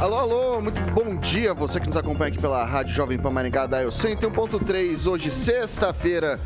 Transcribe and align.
Alô, 0.00 0.16
alô, 0.18 0.60
muito 0.60 0.80
bom 0.92 1.16
dia 1.16 1.54
você 1.54 1.78
que 1.78 1.86
nos 1.86 1.96
acompanha 1.96 2.28
aqui 2.28 2.40
pela 2.40 2.64
Rádio 2.64 2.92
Jovem 2.92 3.16
Pan 3.16 3.30
Maringá 3.30 3.64
da 3.66 3.84
101.3, 3.84 5.06
hoje 5.06 5.30
sexta-feira, 5.30 6.38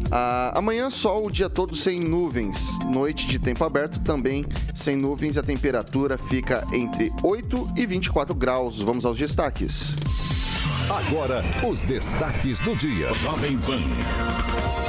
Ah, 0.09 0.53
amanhã, 0.55 0.89
sol 0.89 1.27
o 1.27 1.31
dia 1.31 1.51
todo 1.51 1.75
sem 1.75 1.99
nuvens. 1.99 2.79
Noite 2.91 3.27
de 3.27 3.37
tempo 3.37 3.63
aberto 3.63 3.99
também 3.99 4.43
sem 4.73 4.95
nuvens. 4.95 5.37
A 5.37 5.43
temperatura 5.43 6.17
fica 6.17 6.63
entre 6.73 7.13
8 7.21 7.73
e 7.77 7.85
24 7.85 8.33
graus. 8.33 8.81
Vamos 8.81 9.05
aos 9.05 9.15
destaques. 9.15 9.93
Agora, 10.89 11.43
os 11.65 11.81
destaques 11.81 12.59
do 12.59 12.75
dia. 12.75 13.13
Jovem 13.13 13.57
Pan. 13.57 13.81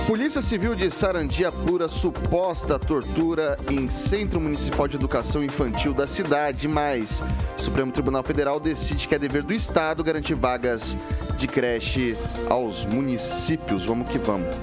Polícia 0.06 0.42
Civil 0.42 0.74
de 0.74 0.90
Sarandi 0.90 1.44
apura 1.44 1.88
suposta 1.88 2.78
tortura 2.78 3.56
em 3.70 3.88
Centro 3.88 4.40
Municipal 4.40 4.88
de 4.88 4.96
Educação 4.96 5.42
Infantil 5.42 5.94
da 5.94 6.06
cidade, 6.06 6.66
mas 6.66 7.22
o 7.56 7.62
Supremo 7.62 7.92
Tribunal 7.92 8.22
Federal 8.22 8.58
decide 8.58 9.06
que 9.06 9.14
é 9.14 9.18
dever 9.18 9.42
do 9.42 9.54
Estado 9.54 10.02
garantir 10.02 10.34
vagas 10.34 10.96
de 11.38 11.46
creche 11.46 12.16
aos 12.50 12.84
municípios. 12.84 13.86
Vamos 13.86 14.10
que 14.10 14.18
vamos. 14.18 14.56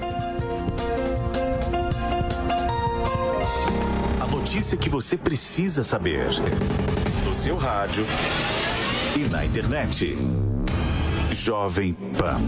A 4.20 4.26
notícia 4.26 4.76
que 4.76 4.90
você 4.90 5.16
precisa 5.16 5.82
saber. 5.82 6.28
No 7.24 7.34
seu 7.34 7.56
rádio 7.56 8.06
e 9.16 9.20
na 9.30 9.44
internet. 9.44 10.16
Jovem 11.42 11.96
Pan. 12.16 12.42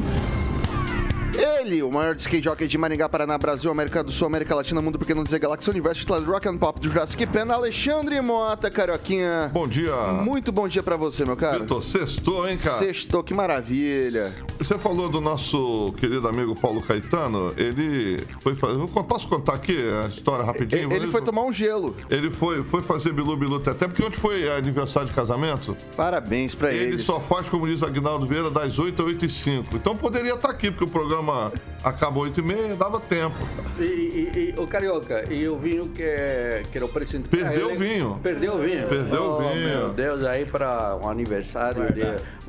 Ele, 1.65 1.83
o 1.83 1.91
maior 1.91 2.15
skate 2.17 2.45
jockey 2.45 2.67
de 2.67 2.77
Maringá, 2.77 3.09
Paraná, 3.09 3.39
Brasil, 3.39 3.71
América 3.71 4.05
do 4.05 4.13
Sul, 4.13 4.27
América 4.27 4.55
Latina, 4.55 4.83
Mundo 4.83 4.99
Pequeno 4.99 5.25
Dizer 5.25 5.39
Galáxia, 5.39 5.71
Universo, 5.71 6.01
titulado 6.01 6.31
Rock 6.31 6.47
and 6.47 6.59
Pop 6.59 6.79
do 6.79 6.91
Jurassic 6.91 7.27
Pen, 7.27 7.51
Alexandre 7.51 8.21
Mota, 8.21 8.71
Carioquinha. 8.71 9.51
Bom 9.51 9.67
dia. 9.67 9.95
Muito 10.23 10.53
bom 10.53 10.69
dia 10.69 10.83
pra 10.83 10.97
você, 10.97 11.25
meu 11.25 11.39
cara. 11.39 11.61
Vitor, 11.61 11.83
sextou, 11.83 12.47
hein, 12.47 12.59
cara? 12.59 12.79
Sextou, 12.81 13.25
que 13.25 13.33
maravilha. 13.33 14.31
Você 14.59 14.77
falou 14.77 15.09
do 15.09 15.23
nosso 15.23 15.95
querido 15.97 16.29
amigo 16.29 16.55
Paulo 16.55 16.83
Caetano, 16.83 17.55
ele 17.57 18.23
foi 18.41 18.55
fazer... 18.55 18.87
Posso 19.09 19.27
contar 19.27 19.55
aqui 19.55 19.75
a 20.05 20.09
história 20.09 20.45
rapidinho? 20.45 20.93
Ele 20.93 21.07
foi 21.07 21.23
tomar 21.23 21.45
um 21.45 21.53
gelo. 21.53 21.97
Ele 22.11 22.31
foi, 22.31 22.63
foi 22.63 22.83
fazer 22.83 23.11
Bilu 23.13 23.39
Bilu 23.39 23.57
até 23.57 23.89
porque 23.89 24.03
ontem 24.03 24.19
foi 24.19 24.51
aniversário 24.51 25.09
de 25.09 25.15
casamento. 25.15 25.75
Parabéns 25.97 26.55
pra 26.55 26.75
ele. 26.75 26.95
Ele 26.95 26.99
só 26.99 27.19
faz, 27.21 27.49
como 27.49 27.67
diz 27.67 27.83
Agnaldo 27.83 28.27
Vieira, 28.27 28.51
das 28.51 28.79
8 28.79 29.01
às 29.01 29.09
8 29.09 29.25
e 29.25 29.31
5. 29.31 29.77
Então 29.77 29.97
poderia 29.97 30.35
estar 30.35 30.51
aqui, 30.51 30.71
porque 30.71 30.85
o 30.85 30.89
programa 30.89 31.54
acabou 31.83 32.25
8 32.25 32.41
e 32.41 32.43
meia, 32.43 32.77
dava 32.77 33.01
tempo. 33.01 33.37
E, 33.79 33.83
e, 33.83 34.55
e 34.57 34.61
o 34.61 34.67
Carioca, 34.67 35.25
e 35.33 35.47
o 35.49 35.59
vinho 35.59 35.89
que, 35.89 36.63
que 36.71 36.79
era 36.79 36.85
o 36.85 36.89
presente 36.89 37.29
Perdeu 37.29 37.73
o 37.73 37.77
vinho. 37.77 38.21
Perdeu 38.23 38.55
o 38.55 38.59
vinho. 38.59 38.89
Perdeu 38.89 39.23
oh, 39.23 39.33
o 39.33 39.39
vinho. 39.39 39.69
Meu 39.69 39.89
Deus, 39.91 40.25
aí 40.25 40.45
para 40.45 40.97
um 40.97 41.09
aniversário 41.09 41.93
de. 41.93 42.03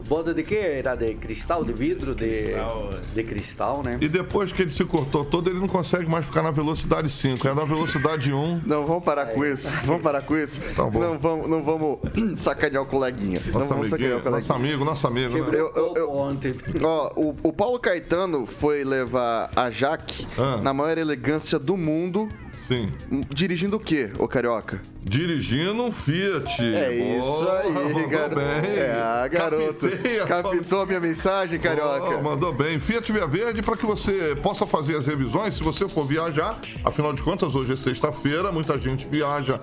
Boda 0.08 0.34
de 0.34 0.44
quê? 0.44 0.56
Era 0.56 0.96
de 0.96 1.14
cristal, 1.16 1.64
de 1.64 1.74
vidro, 1.74 2.14
de 2.14 2.28
cristal, 2.28 2.94
de 3.14 3.24
cristal 3.24 3.84
né? 3.84 3.98
E 4.02 4.08
depois 4.08 4.52
que 4.52 4.62
ele 4.62 4.72
se 4.72 4.84
cortou 4.86 5.24
todo, 5.26 5.50
ele 5.50 5.60
não 5.60 5.68
consegue 5.68 6.06
mais 6.10 6.26
ficar 6.26 6.42
na 6.44 6.52
velocidade 6.52 7.10
5, 7.10 7.48
é 7.48 7.54
na 7.54 7.64
velocidade 7.64 8.32
1. 8.34 8.62
Não, 8.66 8.86
vamos 8.86 9.04
parar 9.04 9.28
com 9.28 9.44
isso. 9.46 9.72
Vamos 9.84 10.02
parar 10.02 10.22
com 10.22 10.38
isso. 10.38 10.62
Tá 10.76 10.84
bom. 10.84 11.00
Não 11.00 11.18
vamos, 11.20 11.48
não 11.50 11.64
vamos 11.64 12.00
sacanear 12.40 12.84
o 12.84 12.86
coleguinha. 12.86 13.42
não 13.48 13.60
Nosso, 13.60 13.74
vamos 13.74 13.90
sacanear 13.90 14.18
o 14.18 14.22
coleguinha. 14.22 14.32
nosso 14.42 14.54
amigo, 14.54 14.86
nosso 14.86 15.08
amigo. 15.08 15.34
Né? 15.40 15.50
Eu- 15.60 15.72
eu- 15.76 15.94
eu- 15.96 16.12
Ontem. 16.16 16.54
Ó, 16.82 17.12
o, 17.16 17.36
o 17.44 17.52
Paulo 17.54 17.80
Caetano 17.80 18.46
foi 18.46 18.84
levar 18.84 19.50
a 19.56 19.70
Jaque 19.70 20.26
Ah. 20.38 20.58
na 20.62 20.74
maior 20.74 20.98
elegância 20.98 21.58
do 21.60 21.76
mundo, 21.76 22.30
Sim. 22.68 22.92
dirigindo 23.30 23.78
o 23.78 23.80
quê, 23.80 24.12
ô 24.18 24.28
Carioca? 24.28 24.82
Dirigindo 25.04 25.84
um 25.84 25.92
Fiat. 25.92 26.64
É 26.64 27.18
isso 27.20 27.22
Boa, 27.22 27.60
aí, 27.60 27.72
mandou 27.72 28.10
garoto. 28.10 28.36
bem. 28.36 28.72
É, 28.72 29.30
garoto. 29.30 29.90
Captei 29.90 30.20
a 30.20 30.26
Captou 30.26 30.82
a 30.82 30.86
minha 30.88 31.00
mensagem, 31.00 31.60
Carioca? 31.60 32.18
Oh, 32.18 32.24
mandou 32.24 32.52
bem. 32.52 32.80
Fiat 32.80 33.12
Via 33.12 33.28
Verde 33.28 33.62
para 33.62 33.78
que 33.78 33.86
você 33.86 34.36
possa 34.42 34.66
fazer 34.66 34.98
as 34.98 35.06
revisões 35.06 35.54
se 35.54 35.64
você 35.64 35.88
for 35.88 36.08
viajar. 36.08 36.60
Afinal 36.84 37.14
de 37.14 37.22
contas, 37.22 37.54
hoje 37.54 37.74
é 37.74 37.76
sexta-feira, 37.76 38.52
muita 38.52 38.80
gente 38.80 39.06
viaja 39.08 39.60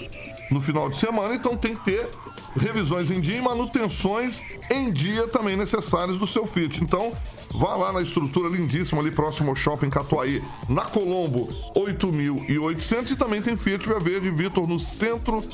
no 0.51 0.61
final 0.61 0.89
de 0.89 0.97
semana, 0.97 1.35
então 1.35 1.57
tem 1.57 1.75
que 1.75 1.85
ter 1.85 2.09
revisões 2.57 3.11
em 3.11 3.21
dia 3.21 3.39
e 3.39 3.41
manutenções 3.41 4.43
em 4.71 4.93
dia 4.93 5.27
também 5.27 5.57
necessárias 5.57 6.19
do 6.19 6.27
seu 6.27 6.47
Fiat. 6.47 6.83
Então, 6.85 7.11
vá 7.55 7.77
lá 7.77 7.93
na 7.93 8.03
estrutura 8.03 8.49
lindíssima 8.49 9.01
ali 9.01 9.11
próximo 9.11 9.51
ao 9.51 9.57
Shopping 9.57 9.91
Catuaí, 9.91 10.43
na 10.69 10.83
Colombo 10.83 11.49
8800 11.75 13.13
e 13.13 13.17
também 13.17 13.43
tem 13.43 13.57
Fiat 13.57 13.87
Via 13.87 14.01
Verde, 14.01 14.31
Vitor, 14.31 14.67
no 14.67 14.81
centro 14.81 15.45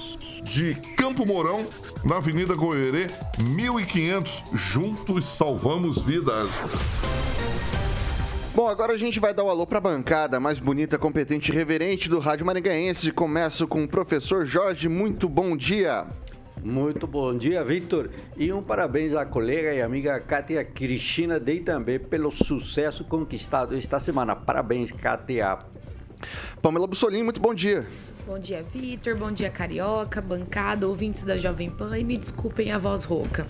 de 0.44 0.74
Campo 0.96 1.26
Mourão, 1.26 1.66
na 2.04 2.16
Avenida 2.16 2.54
Goierê, 2.54 3.08
1500. 3.38 4.44
Juntos 4.54 5.26
salvamos 5.36 6.02
vidas. 6.02 6.48
Bom, 8.54 8.66
agora 8.66 8.94
a 8.94 8.98
gente 8.98 9.20
vai 9.20 9.32
dar 9.32 9.44
o 9.44 9.50
alô 9.50 9.66
pra 9.66 9.80
bancada 9.80 10.40
mais 10.40 10.58
bonita, 10.58 10.98
competente 10.98 11.52
e 11.52 11.54
reverente 11.54 12.08
do 12.08 12.18
Rádio 12.18 12.44
Maringaense. 12.44 13.12
Começo 13.12 13.68
com 13.68 13.84
o 13.84 13.88
professor 13.88 14.44
Jorge. 14.44 14.88
Muito 14.88 15.28
bom 15.28 15.56
dia. 15.56 16.06
Muito 16.62 17.06
bom 17.06 17.36
dia, 17.36 17.64
Victor. 17.64 18.10
E 18.36 18.52
um 18.52 18.62
parabéns 18.62 19.14
à 19.14 19.24
colega 19.24 19.72
e 19.72 19.80
amiga 19.80 20.18
Kátia 20.20 20.64
Cristina 20.64 21.38
Dei 21.38 21.60
também 21.60 21.98
pelo 21.98 22.30
sucesso 22.30 23.04
conquistado 23.04 23.76
esta 23.76 24.00
semana. 24.00 24.34
Parabéns, 24.34 24.92
Kátia. 24.92 25.58
Pamela 26.60 26.86
Bussolini, 26.86 27.22
muito 27.22 27.40
bom 27.40 27.54
dia. 27.54 27.86
Bom 28.26 28.38
dia, 28.38 28.62
Vitor. 28.62 29.16
Bom 29.16 29.32
dia, 29.32 29.50
Carioca, 29.50 30.20
bancada, 30.20 30.86
ouvintes 30.86 31.24
da 31.24 31.36
Jovem 31.36 31.70
Pan. 31.70 31.96
E 31.96 32.04
me 32.04 32.16
desculpem 32.16 32.72
a 32.72 32.78
voz 32.78 33.04
rouca. 33.04 33.46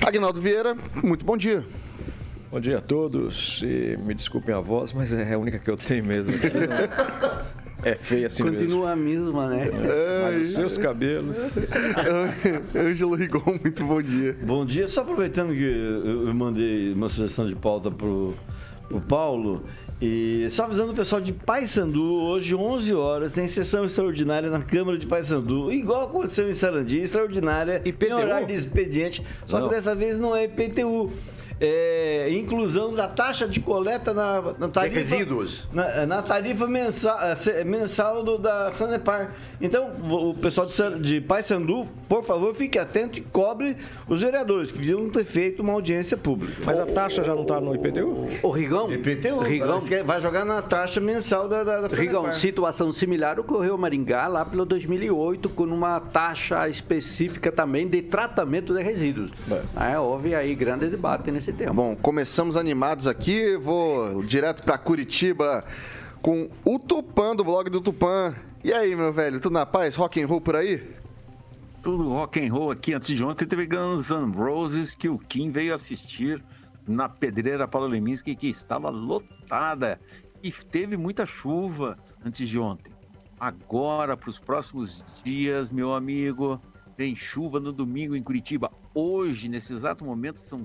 Agnaldo 0.00 0.40
Vieira, 0.40 0.76
muito 1.02 1.24
bom 1.24 1.36
dia. 1.36 1.64
Bom 2.50 2.60
dia 2.60 2.78
a 2.78 2.80
todos. 2.80 3.62
E 3.62 3.96
me 3.98 4.14
desculpem 4.14 4.54
a 4.54 4.60
voz, 4.60 4.92
mas 4.92 5.12
é 5.12 5.34
a 5.34 5.38
única 5.38 5.58
que 5.58 5.70
eu 5.70 5.76
tenho 5.76 6.04
mesmo. 6.04 6.34
É 7.84 7.96
feia 7.96 8.28
assim 8.28 8.44
Continua 8.44 8.94
mesmo. 8.94 9.40
a 9.40 9.44
mesma, 9.44 9.46
né? 9.48 9.70
Mas 10.22 10.48
os 10.48 10.54
seus 10.54 10.78
cabelos. 10.78 11.58
Ângelo 12.76 13.16
Rigon, 13.16 13.58
muito 13.60 13.84
bom 13.84 14.00
dia. 14.00 14.36
Bom 14.42 14.64
dia. 14.64 14.88
Só 14.88 15.00
aproveitando 15.00 15.52
que 15.52 15.64
eu 15.64 16.32
mandei 16.32 16.92
uma 16.92 17.08
sugestão 17.08 17.46
de 17.46 17.56
pauta 17.56 17.90
pro, 17.90 18.34
pro 18.88 19.00
Paulo. 19.00 19.64
E 20.00 20.48
só 20.50 20.64
avisando 20.64 20.92
o 20.92 20.96
pessoal 20.96 21.20
de 21.20 21.32
Paysandu, 21.32 22.02
hoje 22.02 22.54
11 22.54 22.92
horas 22.92 23.32
tem 23.32 23.46
sessão 23.46 23.84
extraordinária 23.84 24.50
na 24.50 24.60
Câmara 24.60 24.98
de 24.98 25.06
Paysandu, 25.06 25.72
igual 25.72 26.06
aconteceu 26.06 26.50
em 26.50 26.52
Sarandi, 26.52 26.98
extraordinária, 26.98 27.80
IPTU? 27.84 28.10
em 28.10 28.12
horário 28.14 28.48
de 28.48 28.54
expediente, 28.54 29.24
só 29.46 29.60
não. 29.60 29.68
que 29.68 29.74
dessa 29.76 29.94
vez 29.94 30.18
não 30.18 30.34
é 30.34 30.44
IPTU 30.44 31.12
é, 31.64 32.28
inclusão 32.32 32.92
da 32.92 33.06
taxa 33.06 33.46
de 33.46 33.60
coleta 33.60 34.12
na, 34.12 34.42
na 34.58 34.68
tarifa. 34.68 34.98
Resíduos. 34.98 35.68
Na, 35.72 36.04
na, 36.06 36.20
tarifa 36.20 36.66
mensal, 36.66 37.16
é, 37.20 37.62
mensal 37.62 38.24
do, 38.24 38.36
da 38.36 38.72
Sanepar. 38.72 39.36
Então, 39.60 39.92
o 40.10 40.34
pessoal 40.34 40.66
de, 40.66 40.98
de 41.00 41.20
Paysandu, 41.20 41.86
por 42.08 42.24
favor, 42.24 42.52
fique 42.52 42.80
atento 42.80 43.16
e 43.16 43.22
cobre 43.22 43.76
os 44.08 44.20
vereadores, 44.20 44.72
que 44.72 44.78
deviam 44.78 45.08
ter 45.08 45.24
feito 45.24 45.62
uma 45.62 45.72
audiência 45.72 46.16
pública. 46.16 46.60
Mas 46.64 46.80
a 46.80 46.86
taxa 46.86 47.22
já 47.22 47.32
não 47.32 47.42
está 47.42 47.60
no 47.60 47.72
IPTU? 47.76 48.26
O 48.42 48.50
Rigão? 48.50 48.92
IPTU. 48.92 49.38
Rigão. 49.38 49.80
Vai 50.04 50.20
jogar 50.20 50.44
na 50.44 50.60
taxa 50.62 51.00
mensal 51.00 51.46
da, 51.48 51.62
da, 51.62 51.82
da 51.82 51.96
Rigão, 51.96 52.32
situação 52.32 52.92
similar 52.92 53.38
ocorreu 53.38 53.76
em 53.76 53.78
Maringá, 53.78 54.26
lá 54.26 54.44
pelo 54.44 54.64
2008, 54.64 55.48
com 55.50 55.62
uma 55.62 56.00
taxa 56.00 56.68
específica 56.68 57.52
também 57.52 57.86
de 57.86 58.02
tratamento 58.02 58.74
de 58.74 58.82
resíduos. 58.82 59.30
É, 59.76 59.96
houve 59.96 60.34
aí 60.34 60.56
grande 60.56 60.88
debate 60.88 61.30
nesse 61.30 61.51
tempo. 61.52 61.74
Bom, 61.74 61.96
começamos 61.96 62.56
animados 62.56 63.06
aqui, 63.06 63.56
vou 63.56 64.22
direto 64.24 64.62
para 64.62 64.78
Curitiba 64.78 65.64
com 66.20 66.48
o 66.64 66.78
Tupã 66.78 67.34
do 67.34 67.44
blog 67.44 67.68
do 67.68 67.80
Tupã. 67.80 68.34
E 68.64 68.72
aí, 68.72 68.94
meu 68.94 69.12
velho, 69.12 69.40
tudo 69.40 69.52
na 69.52 69.66
paz? 69.66 69.96
Rock 69.96 70.22
and 70.22 70.26
roll 70.26 70.40
por 70.40 70.56
aí? 70.56 70.82
Tudo 71.82 72.08
rock 72.08 72.40
and 72.40 72.52
roll 72.52 72.70
aqui. 72.70 72.94
Antes 72.94 73.14
de 73.14 73.24
ontem 73.24 73.44
teve 73.44 73.66
Guns 73.66 74.10
N' 74.10 74.32
Roses 74.32 74.94
que 74.94 75.08
o 75.08 75.18
Kim 75.18 75.50
veio 75.50 75.74
assistir 75.74 76.42
na 76.86 77.08
Pedreira 77.08 77.66
Paulo 77.66 77.88
Leminski 77.88 78.34
que 78.34 78.48
estava 78.48 78.88
lotada 78.88 80.00
e 80.42 80.50
teve 80.50 80.96
muita 80.96 81.26
chuva 81.26 81.98
antes 82.24 82.48
de 82.48 82.58
ontem. 82.58 82.92
Agora, 83.38 84.16
para 84.16 84.30
os 84.30 84.38
próximos 84.38 85.04
dias, 85.24 85.70
meu 85.70 85.92
amigo, 85.92 86.60
tem 86.96 87.16
chuva 87.16 87.58
no 87.58 87.72
domingo 87.72 88.14
em 88.14 88.22
Curitiba. 88.22 88.70
Hoje, 88.94 89.48
nesse 89.48 89.72
exato 89.72 90.04
momento, 90.04 90.38
são 90.38 90.64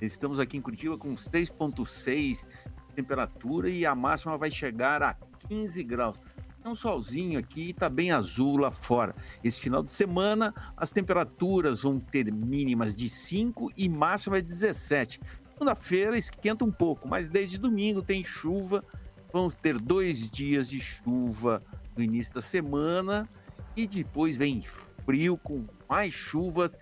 Estamos 0.00 0.38
aqui 0.38 0.56
em 0.56 0.60
Curitiba 0.60 0.98
com 0.98 1.14
6,6 1.14 2.46
temperatura 2.94 3.68
e 3.68 3.84
a 3.84 3.94
máxima 3.94 4.38
vai 4.38 4.50
chegar 4.50 5.02
a 5.02 5.14
15 5.48 5.82
graus. 5.82 6.16
É 6.64 6.68
um 6.68 6.74
solzinho 6.74 7.38
aqui, 7.38 7.70
está 7.70 7.90
bem 7.90 8.10
azul 8.10 8.56
lá 8.56 8.70
fora. 8.70 9.14
Esse 9.42 9.60
final 9.60 9.82
de 9.82 9.92
semana, 9.92 10.54
as 10.74 10.90
temperaturas 10.90 11.82
vão 11.82 12.00
ter 12.00 12.32
mínimas 12.32 12.94
de 12.94 13.10
5 13.10 13.70
e 13.76 13.86
máxima 13.86 14.40
de 14.40 14.48
17. 14.48 15.20
Segunda-feira 15.52 16.16
esquenta 16.16 16.64
um 16.64 16.72
pouco, 16.72 17.06
mas 17.06 17.28
desde 17.28 17.58
domingo 17.58 18.00
tem 18.00 18.24
chuva. 18.24 18.82
Vamos 19.30 19.54
ter 19.54 19.78
dois 19.78 20.30
dias 20.30 20.70
de 20.70 20.80
chuva 20.80 21.62
no 21.94 22.02
início 22.02 22.32
da 22.32 22.40
semana 22.40 23.28
e 23.76 23.86
depois 23.86 24.36
vem 24.36 24.62
frio 25.04 25.36
com 25.36 25.66
mais 25.88 26.14
chuvas 26.14 26.78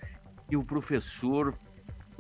e 0.49 0.57
o 0.57 0.63
professor 0.63 1.59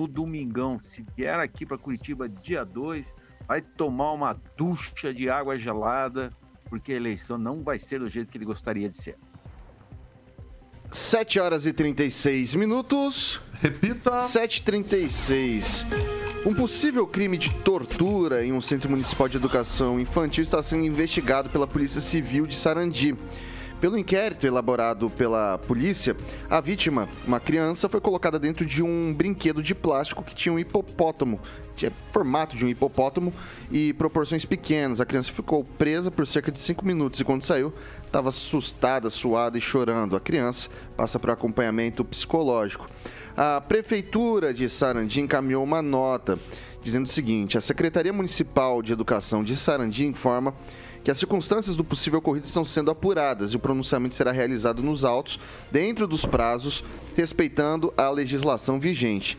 no 0.03 0.09
domingão. 0.09 0.79
Se 0.83 1.05
vier 1.17 1.39
aqui 1.39 1.65
para 1.65 1.79
Curitiba 1.79 2.29
dia 2.29 2.65
2, 2.65 3.07
vai 3.47 3.61
tomar 3.61 4.13
uma 4.13 4.37
ducha 4.57 5.15
de 5.15 5.31
água 5.31 5.57
gelada, 5.57 6.31
porque 6.69 6.93
a 6.93 6.97
eleição 6.97 7.39
não 7.39 7.63
vai 7.63 7.79
ser 7.79 8.01
do 8.01 8.09
jeito 8.09 8.31
que 8.31 8.39
ele 8.39 8.45
gostaria 8.45 8.89
de 8.89 8.97
ser. 8.97 9.17
7 10.91 11.41
horas 11.41 11.67
e 11.67 11.73
36 11.73 12.55
minutos. 12.55 13.41
Repita. 13.63 14.11
7h36. 14.27 15.87
Um 16.45 16.53
possível 16.53 17.07
crime 17.07 17.39
de 17.39 17.55
tortura 17.61 18.45
em 18.45 18.53
um 18.53 18.61
centro 18.61 18.91
municipal 18.91 19.29
de 19.29 19.37
educação 19.37 20.01
infantil 20.01 20.43
está 20.43 20.61
sendo 20.61 20.85
investigado 20.85 21.49
pela 21.49 21.67
Polícia 21.67 22.01
Civil 22.01 22.47
de 22.47 22.57
Sarandi. 22.57 23.17
Pelo 23.83 23.99
inquérito 23.99 24.47
elaborado 24.47 25.11
pela 25.11 25.59
polícia, 25.59 26.17
a 26.49 26.61
vítima, 26.61 27.09
uma 27.27 27.41
criança, 27.41 27.89
foi 27.89 28.01
colocada 28.01 28.39
dentro 28.39 28.65
de 28.65 28.81
um 28.81 29.13
brinquedo 29.13 29.61
de 29.61 29.75
plástico 29.75 30.23
que 30.23 30.37
tinha 30.37 30.53
um 30.53 30.59
hipopótamo, 30.61 31.41
tinha 31.75 31.91
formato 32.13 32.57
de 32.57 32.65
um 32.65 32.69
hipopótamo 32.69 33.35
e 33.73 33.93
proporções 33.95 34.45
pequenas. 34.45 35.01
A 35.01 35.05
criança 35.05 35.33
ficou 35.33 35.65
presa 35.65 36.13
por 36.13 36.25
cerca 36.29 36.53
de 36.53 36.61
5 36.61 36.87
minutos 36.87 37.19
e 37.19 37.25
quando 37.25 37.43
saiu, 37.43 37.75
estava 38.07 38.29
assustada, 38.29 39.11
suada 39.11 39.59
e 39.59 39.61
chorando. 39.61 40.15
A 40.15 40.21
criança 40.21 40.69
passa 40.97 41.19
por 41.19 41.31
acompanhamento 41.31 42.05
psicológico. 42.05 42.87
A 43.37 43.61
prefeitura 43.61 44.55
de 44.55 44.69
Sarandi 44.69 45.21
encaminhou 45.21 45.65
uma 45.65 45.83
nota 45.83 46.39
dizendo 46.83 47.07
o 47.07 47.09
seguinte: 47.09 47.59
a 47.59 47.61
Secretaria 47.61 48.13
Municipal 48.13 48.81
de 48.81 48.93
Educação 48.93 49.43
de 49.43 49.57
Sarandi 49.57 50.07
informa 50.07 50.55
que 51.05 51.11
as 51.11 51.19
circunstâncias 51.19 51.77
do 51.77 51.85
possível 51.85 52.19
ocorrido 52.19 52.47
estão 52.47 52.65
sendo 52.65 52.91
apuradas 52.91 53.53
e 53.53 53.57
o 53.57 53.61
pronunciamento 53.61 54.15
será 54.15 54.31
realizado 54.31 54.83
nos 54.83 55.05
autos, 55.05 55.39
dentro 55.71 56.07
dos 56.07 56.25
prazos, 56.25 56.85
respeitando 57.17 57.93
a 57.97 58.09
legislação 58.11 58.79
vigente. 58.79 59.39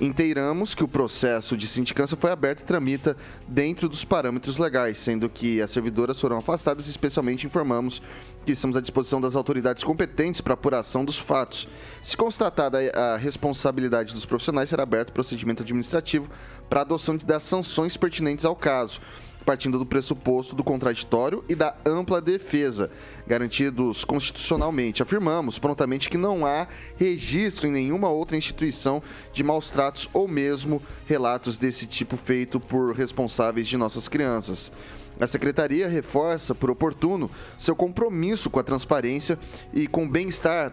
Inteiramos 0.00 0.74
que 0.74 0.82
o 0.82 0.88
processo 0.88 1.56
de 1.56 1.68
sindicância 1.68 2.16
foi 2.16 2.32
aberto 2.32 2.60
e 2.60 2.64
tramita 2.64 3.16
dentro 3.46 3.88
dos 3.88 4.04
parâmetros 4.04 4.58
legais, 4.58 4.98
sendo 4.98 5.28
que 5.28 5.60
as 5.62 5.70
servidoras 5.70 6.20
foram 6.20 6.38
afastadas 6.38 6.88
e 6.88 6.90
especialmente 6.90 7.46
informamos 7.46 8.02
que 8.44 8.50
estamos 8.50 8.76
à 8.76 8.80
disposição 8.80 9.20
das 9.20 9.36
autoridades 9.36 9.84
competentes 9.84 10.40
para 10.40 10.54
apuração 10.54 11.04
dos 11.04 11.18
fatos. 11.18 11.68
Se 12.02 12.16
constatada 12.16 12.78
a 12.92 13.16
responsabilidade 13.16 14.12
dos 14.12 14.26
profissionais, 14.26 14.70
será 14.70 14.82
aberto 14.82 15.12
procedimento 15.12 15.62
administrativo 15.62 16.28
para 16.68 16.80
adoção 16.80 17.16
das 17.16 17.44
sanções 17.44 17.96
pertinentes 17.96 18.44
ao 18.44 18.56
caso 18.56 19.00
partindo 19.44 19.78
do 19.78 19.86
pressuposto 19.86 20.54
do 20.54 20.64
contraditório 20.64 21.44
e 21.48 21.54
da 21.54 21.74
ampla 21.84 22.20
defesa, 22.20 22.90
garantidos 23.26 24.04
constitucionalmente. 24.04 25.02
Afirmamos 25.02 25.58
prontamente 25.58 26.08
que 26.08 26.18
não 26.18 26.46
há 26.46 26.66
registro 26.96 27.66
em 27.66 27.72
nenhuma 27.72 28.08
outra 28.08 28.36
instituição 28.36 29.02
de 29.32 29.42
maus 29.42 29.70
tratos 29.70 30.08
ou 30.12 30.26
mesmo 30.28 30.82
relatos 31.06 31.58
desse 31.58 31.86
tipo 31.86 32.16
feito 32.16 32.60
por 32.60 32.94
responsáveis 32.94 33.66
de 33.66 33.76
nossas 33.76 34.08
crianças. 34.08 34.72
A 35.20 35.26
Secretaria 35.26 35.86
reforça, 35.88 36.54
por 36.54 36.70
oportuno, 36.70 37.30
seu 37.58 37.76
compromisso 37.76 38.48
com 38.48 38.58
a 38.58 38.62
transparência 38.62 39.38
e 39.72 39.86
com 39.86 40.04
o 40.04 40.08
bem-estar 40.08 40.72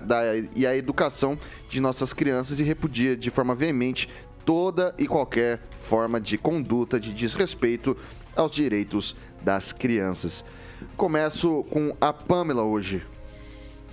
e 0.55 0.65
a 0.65 0.75
educação 0.75 1.37
de 1.69 1.79
nossas 1.79 2.13
crianças 2.13 2.59
e 2.59 2.63
repudia 2.63 3.15
de 3.15 3.29
forma 3.29 3.53
veemente 3.53 4.09
toda 4.45 4.95
e 4.97 5.05
qualquer 5.05 5.61
forma 5.79 6.19
de 6.19 6.37
conduta 6.37 6.99
de 6.99 7.13
desrespeito 7.13 7.95
aos 8.35 8.51
direitos 8.51 9.15
das 9.41 9.71
crianças. 9.71 10.43
Começo 10.95 11.63
com 11.69 11.95
a 11.99 12.11
Pamela 12.13 12.63
hoje. 12.63 13.05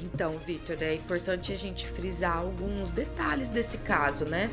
Então, 0.00 0.36
Vitor, 0.38 0.76
é 0.80 0.94
importante 0.94 1.52
a 1.52 1.56
gente 1.56 1.86
frisar 1.88 2.36
alguns 2.38 2.90
detalhes 2.90 3.48
desse 3.48 3.78
caso, 3.78 4.24
né? 4.26 4.50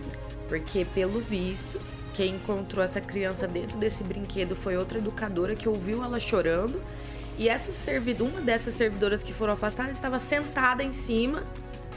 Porque, 0.47 0.85
pelo 0.85 1.19
visto, 1.19 1.79
quem 2.13 2.35
encontrou 2.35 2.83
essa 2.83 3.01
criança 3.01 3.47
dentro 3.47 3.77
desse 3.77 4.03
brinquedo 4.03 4.55
foi 4.55 4.77
outra 4.77 4.99
educadora 4.99 5.55
que 5.55 5.67
ouviu 5.67 6.03
ela 6.03 6.19
chorando. 6.19 6.81
E 7.37 7.49
essa 7.49 7.71
servidora, 7.71 8.29
uma 8.31 8.41
dessas 8.41 8.75
servidoras 8.75 9.23
que 9.23 9.33
foram 9.33 9.53
afastadas 9.53 9.95
estava 9.95 10.19
sentada 10.19 10.83
em 10.83 10.93
cima, 10.93 11.43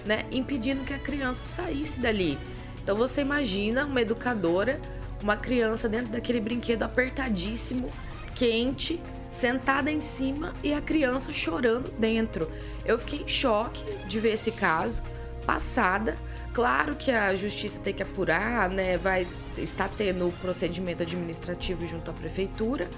né, 0.04 0.24
impedindo 0.32 0.84
que 0.84 0.94
a 0.94 0.98
criança 0.98 1.46
saísse 1.46 2.00
dali. 2.00 2.38
Então 2.82 2.96
você 2.96 3.20
imagina 3.20 3.84
uma 3.84 4.00
educadora 4.00 4.80
uma 5.22 5.36
criança 5.36 5.88
dentro 5.88 6.12
daquele 6.12 6.40
brinquedo 6.40 6.82
apertadíssimo, 6.82 7.90
quente, 8.34 9.00
sentada 9.30 9.90
em 9.90 10.00
cima 10.00 10.52
e 10.62 10.72
a 10.72 10.80
criança 10.80 11.32
chorando 11.32 11.90
dentro. 11.98 12.50
Eu 12.84 12.98
fiquei 12.98 13.22
em 13.22 13.28
choque 13.28 13.84
de 14.06 14.20
ver 14.20 14.32
esse 14.32 14.50
caso, 14.50 15.02
passada. 15.44 16.16
Claro 16.52 16.96
que 16.96 17.10
a 17.10 17.34
justiça 17.34 17.78
tem 17.80 17.92
que 17.92 18.02
apurar, 18.02 18.68
né? 18.68 18.96
Vai 18.96 19.26
estar 19.58 19.88
tendo 19.96 20.28
o 20.28 20.32
procedimento 20.32 21.02
administrativo 21.02 21.86
junto 21.86 22.10
à 22.10 22.14
prefeitura, 22.14 22.88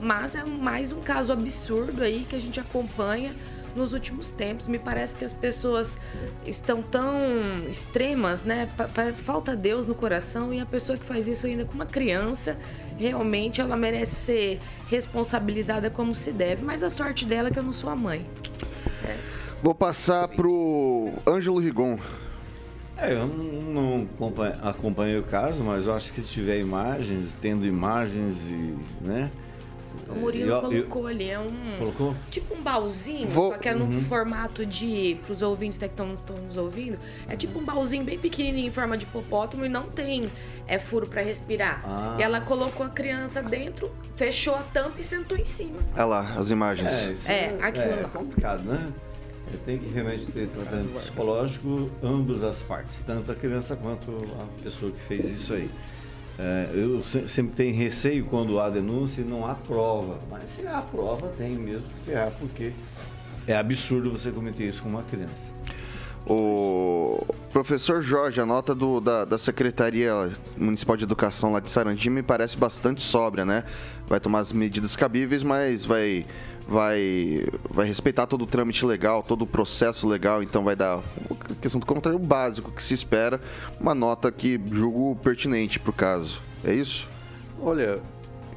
mas 0.00 0.34
é 0.34 0.44
mais 0.44 0.92
um 0.92 1.00
caso 1.00 1.32
absurdo 1.32 2.02
aí 2.02 2.26
que 2.28 2.36
a 2.36 2.40
gente 2.40 2.60
acompanha 2.60 3.34
nos 3.76 3.92
últimos 3.92 4.30
tempos. 4.30 4.66
Me 4.66 4.78
parece 4.78 5.14
que 5.16 5.24
as 5.24 5.32
pessoas 5.32 5.98
estão 6.44 6.82
tão 6.82 7.14
extremas, 7.68 8.42
né? 8.44 8.68
Falta 9.16 9.54
Deus 9.54 9.86
no 9.86 9.94
coração 9.94 10.52
e 10.52 10.60
a 10.60 10.66
pessoa 10.66 10.98
que 10.98 11.04
faz 11.04 11.28
isso 11.28 11.46
ainda 11.46 11.64
com 11.64 11.74
uma 11.74 11.86
criança, 11.86 12.58
realmente 12.98 13.60
ela 13.60 13.76
merece 13.76 14.14
ser 14.16 14.60
responsabilizada 14.88 15.90
como 15.90 16.14
se 16.14 16.32
deve. 16.32 16.64
Mas 16.64 16.82
a 16.82 16.90
sorte 16.90 17.24
dela 17.24 17.48
é 17.48 17.50
que 17.50 17.58
eu 17.58 17.62
não 17.62 17.72
sou 17.72 17.90
a 17.90 17.96
mãe. 17.96 18.26
Vou 19.62 19.74
passar 19.74 20.28
pro 20.28 21.12
Ângelo 21.26 21.58
Rigon. 21.58 21.98
É, 22.98 23.12
eu 23.12 23.26
não, 23.26 23.44
não 23.96 24.08
acompanhe- 24.14 24.56
acompanhei 24.62 25.18
o 25.18 25.22
caso, 25.22 25.62
mas 25.62 25.86
eu 25.86 25.94
acho 25.94 26.12
que 26.12 26.22
se 26.22 26.28
tiver 26.28 26.58
imagens, 26.58 27.36
tendo 27.42 27.66
imagens 27.66 28.50
e, 28.50 28.74
né? 29.02 29.30
O 30.08 30.14
Murilo 30.14 30.50
eu- 30.50 30.56
eu- 30.56 30.60
colocou 30.84 31.06
ali, 31.06 31.28
é 31.30 31.38
um. 31.38 31.52
Colocou? 31.78 32.14
Tipo 32.30 32.54
um 32.54 32.62
baúzinho, 32.62 33.28
Vou- 33.28 33.52
só 33.52 33.58
que 33.58 33.68
é 33.68 33.74
no 33.74 33.84
Uhum. 33.86 34.00
formato 34.02 34.64
de. 34.66 35.18
Pros 35.26 35.42
ouvintes 35.42 35.78
né, 35.78 35.88
que 35.88 35.94
estão 35.94 36.14
estão 36.14 36.36
nos 36.36 36.56
ouvindo, 36.56 36.98
é 37.28 37.36
tipo 37.36 37.58
um 37.58 37.64
baúzinho 37.64 38.04
bem 38.04 38.18
pequenininho 38.18 38.68
em 38.68 38.72
forma 38.72 38.96
de 38.96 39.04
hipopótamo 39.04 39.64
e 39.64 39.68
não 39.68 39.84
tem 39.84 40.30
é, 40.68 40.78
furo 40.78 41.06
pra 41.06 41.22
respirar. 41.22 41.80
Ah. 41.84 42.16
E 42.18 42.22
ela 42.22 42.40
colocou 42.40 42.84
a 42.84 42.88
criança 42.88 43.40
dentro, 43.42 43.90
fechou 44.16 44.54
a 44.56 44.62
tampa 44.72 44.94
e 44.98 45.02
sentou 45.04 45.38
em 45.38 45.44
cima. 45.44 45.78
Olha 45.94 46.04
lá, 46.04 46.32
as 46.36 46.50
imagens. 46.50 46.92
É, 46.92 47.12
isso 47.12 47.28
É, 47.30 47.56
aquilo 47.62 47.84
é 47.84 48.00
lá. 48.02 48.08
complicado, 48.08 48.62
né? 48.64 48.86
É, 49.54 49.56
Tem 49.64 49.78
que 49.78 49.88
realmente 49.92 50.26
ter 50.26 50.48
tratamento 50.48 50.92
psicológico 50.98 51.88
ambas 52.02 52.42
as 52.42 52.60
partes, 52.62 53.00
tanto 53.06 53.30
a 53.30 53.34
criança 53.36 53.76
quanto 53.76 54.10
a 54.40 54.62
pessoa 54.62 54.90
que 54.90 54.98
fez 55.02 55.24
isso 55.26 55.54
aí. 55.54 55.70
É, 56.38 56.68
eu 56.74 57.02
se- 57.02 57.26
sempre 57.28 57.54
tenho 57.56 57.74
receio 57.74 58.24
quando 58.26 58.60
há 58.60 58.68
denúncia 58.68 59.22
e 59.22 59.24
não 59.24 59.46
há 59.46 59.54
prova, 59.54 60.18
mas 60.30 60.50
se 60.50 60.66
há 60.66 60.82
prova 60.82 61.28
tem 61.38 61.52
mesmo 61.52 61.84
que 61.88 62.10
ferrar, 62.10 62.30
porque 62.38 62.72
é 63.46 63.56
absurdo 63.56 64.10
você 64.10 64.30
cometer 64.30 64.64
isso 64.68 64.82
com 64.82 64.88
uma 64.90 65.02
criança. 65.02 65.56
O 66.28 67.24
professor 67.52 68.02
Jorge, 68.02 68.40
a 68.40 68.44
nota 68.46 68.74
do- 68.74 69.00
da, 69.00 69.24
da 69.24 69.38
Secretaria 69.38 70.12
Municipal 70.56 70.96
de 70.96 71.04
Educação 71.04 71.52
lá 71.52 71.60
de 71.60 71.70
Sarandi 71.70 72.10
me 72.10 72.22
parece 72.22 72.56
bastante 72.56 73.00
sóbria, 73.00 73.44
né? 73.46 73.62
Vai 74.08 74.18
tomar 74.18 74.40
as 74.40 74.52
medidas 74.52 74.96
cabíveis, 74.96 75.42
mas 75.44 75.84
vai, 75.84 76.26
vai, 76.66 77.46
vai 77.70 77.86
respeitar 77.86 78.26
todo 78.26 78.42
o 78.42 78.46
trâmite 78.46 78.84
legal, 78.84 79.22
todo 79.22 79.42
o 79.42 79.46
processo 79.46 80.06
legal, 80.06 80.42
então 80.42 80.64
vai 80.64 80.74
dar 80.74 81.02
questão 81.60 81.80
do 81.80 81.86
contrário 81.86 82.18
básico 82.18 82.72
que 82.72 82.82
se 82.82 82.94
espera, 82.94 83.40
uma 83.80 83.94
nota 83.94 84.32
que 84.32 84.60
julgo 84.72 85.16
pertinente 85.16 85.78
pro 85.78 85.92
caso. 85.92 86.40
É 86.64 86.74
isso? 86.74 87.08
Olha, 87.60 88.00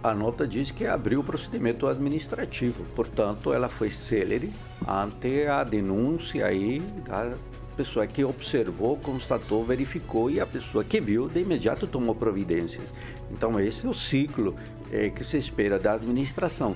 a 0.04 0.14
nota 0.14 0.48
diz 0.48 0.72
que 0.72 0.86
abriu 0.86 1.20
o 1.20 1.24
procedimento 1.24 1.88
administrativo, 1.88 2.84
portanto, 2.96 3.54
ela 3.54 3.70
foi 3.70 3.92
célere 3.92 4.52
ante 4.88 5.46
a 5.46 5.64
denúncia 5.64 6.46
aí 6.46 6.82
da 7.06 7.34
pessoa 7.78 8.06
que 8.08 8.24
observou, 8.26 8.98
constatou, 8.98 9.64
verificou 9.64 10.30
e 10.30 10.40
a 10.40 10.46
pessoa 10.46 10.84
que 10.84 11.00
viu 11.00 11.30
de 11.30 11.40
imediato 11.40 11.88
tomou 11.88 12.14
providências. 12.14 12.90
Então, 13.32 13.58
esse 13.60 13.86
é 13.86 13.90
o 13.90 13.94
ciclo 13.94 14.56
eh, 14.92 15.10
que 15.10 15.24
se 15.24 15.38
espera 15.38 15.80
da 15.80 15.94
administração. 15.94 16.76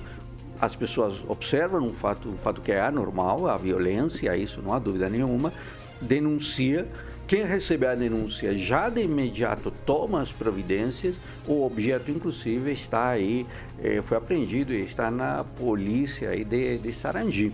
As 0.60 0.74
pessoas 0.74 1.14
observam 1.28 1.86
um 1.86 1.92
fato, 1.92 2.28
um 2.28 2.36
fato 2.36 2.60
que 2.60 2.72
é 2.72 2.80
anormal, 2.80 3.48
a 3.48 3.56
violência, 3.56 4.36
isso 4.36 4.62
não 4.62 4.72
há 4.72 4.78
dúvida 4.78 5.08
nenhuma, 5.08 5.52
denuncia. 6.00 6.86
Quem 7.26 7.44
recebe 7.44 7.86
a 7.86 7.94
denúncia 7.94 8.56
já 8.56 8.88
de 8.88 9.02
imediato 9.02 9.72
toma 9.86 10.20
as 10.20 10.30
providências, 10.30 11.16
o 11.48 11.64
objeto 11.64 12.10
inclusive 12.10 12.70
está 12.70 13.08
aí, 13.08 13.46
eh, 13.82 14.02
foi 14.02 14.18
apreendido 14.18 14.74
e 14.74 14.84
está 14.84 15.10
na 15.10 15.42
polícia 15.42 16.30
aí 16.30 16.44
de, 16.44 16.78
de 16.78 16.92
Sarandi. 16.92 17.50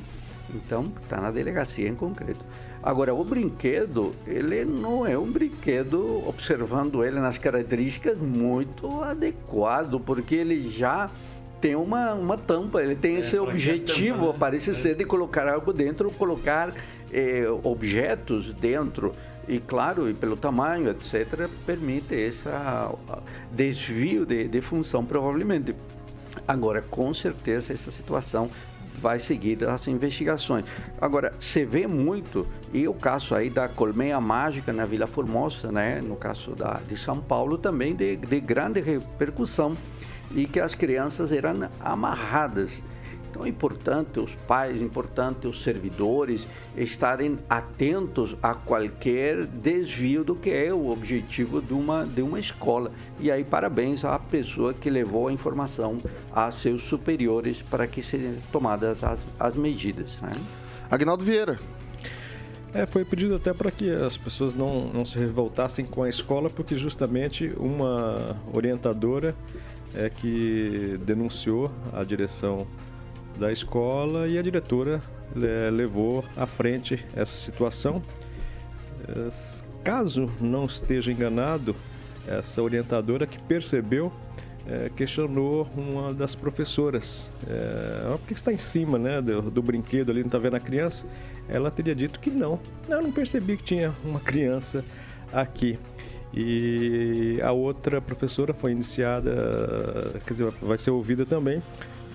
Então, 0.53 0.93
está 1.03 1.21
na 1.21 1.31
delegacia 1.31 1.89
em 1.89 1.95
concreto. 1.95 2.45
Agora, 2.83 3.15
o 3.15 3.23
brinquedo, 3.23 4.15
ele 4.27 4.65
não 4.65 5.07
é 5.07 5.17
um 5.17 5.31
brinquedo, 5.31 6.27
observando 6.27 7.05
ele 7.05 7.21
nas 7.21 7.37
características, 7.37 8.17
muito 8.17 9.03
adequado, 9.03 10.01
porque 10.01 10.35
ele 10.35 10.69
já 10.71 11.11
tem 11.61 11.75
uma, 11.75 12.15
uma 12.15 12.39
tampa, 12.39 12.83
ele 12.83 12.95
tem 12.95 13.17
esse 13.17 13.33
que 13.33 13.37
a 13.37 13.43
objetivo, 13.43 14.19
tampa, 14.19 14.33
né? 14.33 14.39
parece 14.39 14.75
ser, 14.75 14.95
de 14.95 15.05
colocar 15.05 15.49
algo 15.49 15.73
dentro, 15.73 16.11
colocar 16.13 16.73
eh, 17.13 17.47
objetos 17.63 18.53
dentro. 18.55 19.13
E 19.49 19.59
claro, 19.59 20.09
e 20.09 20.15
pelo 20.15 20.37
tamanho, 20.37 20.91
etc., 20.91 21.49
permite 21.67 22.15
esse 22.15 22.49
desvio 23.51 24.25
de, 24.25 24.47
de 24.49 24.61
função, 24.61 25.05
provavelmente. 25.05 25.75
Agora, 26.47 26.81
com 26.81 27.13
certeza, 27.13 27.73
essa 27.73 27.91
situação 27.91 28.49
vai 29.01 29.19
seguir 29.19 29.65
as 29.65 29.89
investigações. 29.89 30.65
Agora, 31.01 31.33
se 31.41 31.65
vê 31.65 31.87
muito, 31.87 32.47
e 32.73 32.87
o 32.87 32.95
caso 32.95 33.35
aí 33.35 33.51
da 33.51 33.69
colmeia 33.69 34.21
mágica 34.21 34.73
na 34.73 34.85
Vila 34.85 35.07
Formosa, 35.07 35.73
né, 35.73 36.01
no 36.01 36.17
caso 36.17 36.55
da, 36.55 36.81
de 36.87 36.97
São 36.97 37.21
Paulo, 37.21 37.57
também 37.59 37.95
de, 37.95 38.17
de 38.17 38.41
grande 38.41 38.81
repercussão, 38.81 39.77
e 40.35 40.47
que 40.47 40.61
as 40.61 40.75
crianças 40.75 41.33
eram 41.33 41.69
amarradas. 41.81 42.71
Então 43.31 43.45
é 43.45 43.49
importante 43.49 44.19
os 44.19 44.33
pais, 44.47 44.83
é 44.83 44.85
importante 44.85 45.47
os 45.47 45.63
servidores 45.63 46.47
estarem 46.77 47.39
atentos 47.49 48.37
a 48.43 48.55
qualquer 48.55 49.47
desvio 49.47 50.25
do 50.25 50.35
que 50.35 50.51
é 50.51 50.75
o 50.75 50.91
objetivo 50.91 51.63
de 51.63 51.73
uma, 51.73 52.05
de 52.05 52.23
uma 52.23 52.41
escola. 52.41 52.91
E 53.21 53.31
aí 53.31 53.45
parabéns 53.45 54.05
à 54.05 54.19
pessoa 54.19 54.75
que 54.75 54.91
levou 54.91 55.29
a 55.29 55.33
informação 55.33 55.99
a 56.33 56.51
seus 56.51 56.83
superiores 56.83 57.63
para 57.63 57.87
que 57.87 58.03
sejam 58.03 58.35
tomadas 58.51 59.05
as, 59.05 59.21
as 59.39 59.55
medidas. 59.55 60.19
Né? 60.21 60.33
Agnaldo 60.91 61.25
Vieira. 61.25 61.59
É, 62.73 62.87
foi 62.87 63.05
pedido 63.05 63.35
até 63.35 63.53
para 63.53 63.71
que 63.71 63.91
as 63.91 64.17
pessoas 64.17 64.55
não, 64.55 64.89
não 64.93 65.05
se 65.05 65.19
revoltassem 65.19 65.85
com 65.85 66.05
a 66.05 66.09
escola, 66.09 66.49
porque 66.49 66.77
justamente 66.77 67.53
uma 67.57 68.37
orientadora 68.53 69.35
é 69.95 70.09
que 70.09 70.99
denunciou 71.05 71.71
a 71.93 72.05
direção 72.05 72.67
da 73.39 73.51
escola 73.51 74.29
e 74.29 74.39
a 74.39 74.43
diretora 74.43 75.03
é, 75.37 75.71
levou 75.71 76.25
à 76.37 76.47
frente 76.47 77.05
essa 77.15 77.37
situação. 77.37 78.03
É, 79.09 79.29
caso 79.83 80.31
não 80.41 80.67
esteja 80.67 81.11
enganado, 81.11 81.75
essa 82.27 82.63
orientadora 82.63 83.27
que 83.27 83.39
percebeu 83.39 84.13
é, 84.69 84.91
questionou 84.95 85.69
uma 85.77 86.13
das 86.13 86.35
professoras. 86.35 87.33
É, 87.49 88.17
porque 88.19 88.35
está 88.35 88.53
em 88.53 88.59
cima 88.59 88.99
né, 88.99 89.21
do, 89.21 89.51
do 89.51 89.63
brinquedo 89.63 90.11
ali, 90.11 90.21
não 90.21 90.27
está 90.27 90.39
vendo 90.39 90.57
a 90.57 90.61
criança. 90.61 91.07
Ela 91.49 91.71
teria 91.71 91.95
dito 91.95 92.21
que 92.21 92.31
não. 92.31 92.61
Eu 92.89 93.03
não 93.03 93.11
percebi 93.11 93.57
que 93.57 93.65
tinha 93.65 93.93
uma 94.05 94.21
criança 94.21 94.85
aqui. 95.33 95.79
E 96.33 97.41
a 97.43 97.51
outra 97.53 98.01
professora 98.01 98.55
foi 98.55 98.73
iniciada, 98.73 100.21
quer 100.25 100.33
dizer, 100.33 100.53
vai 100.63 100.79
ser 100.79 100.91
ouvida 100.91 101.27
também 101.27 101.63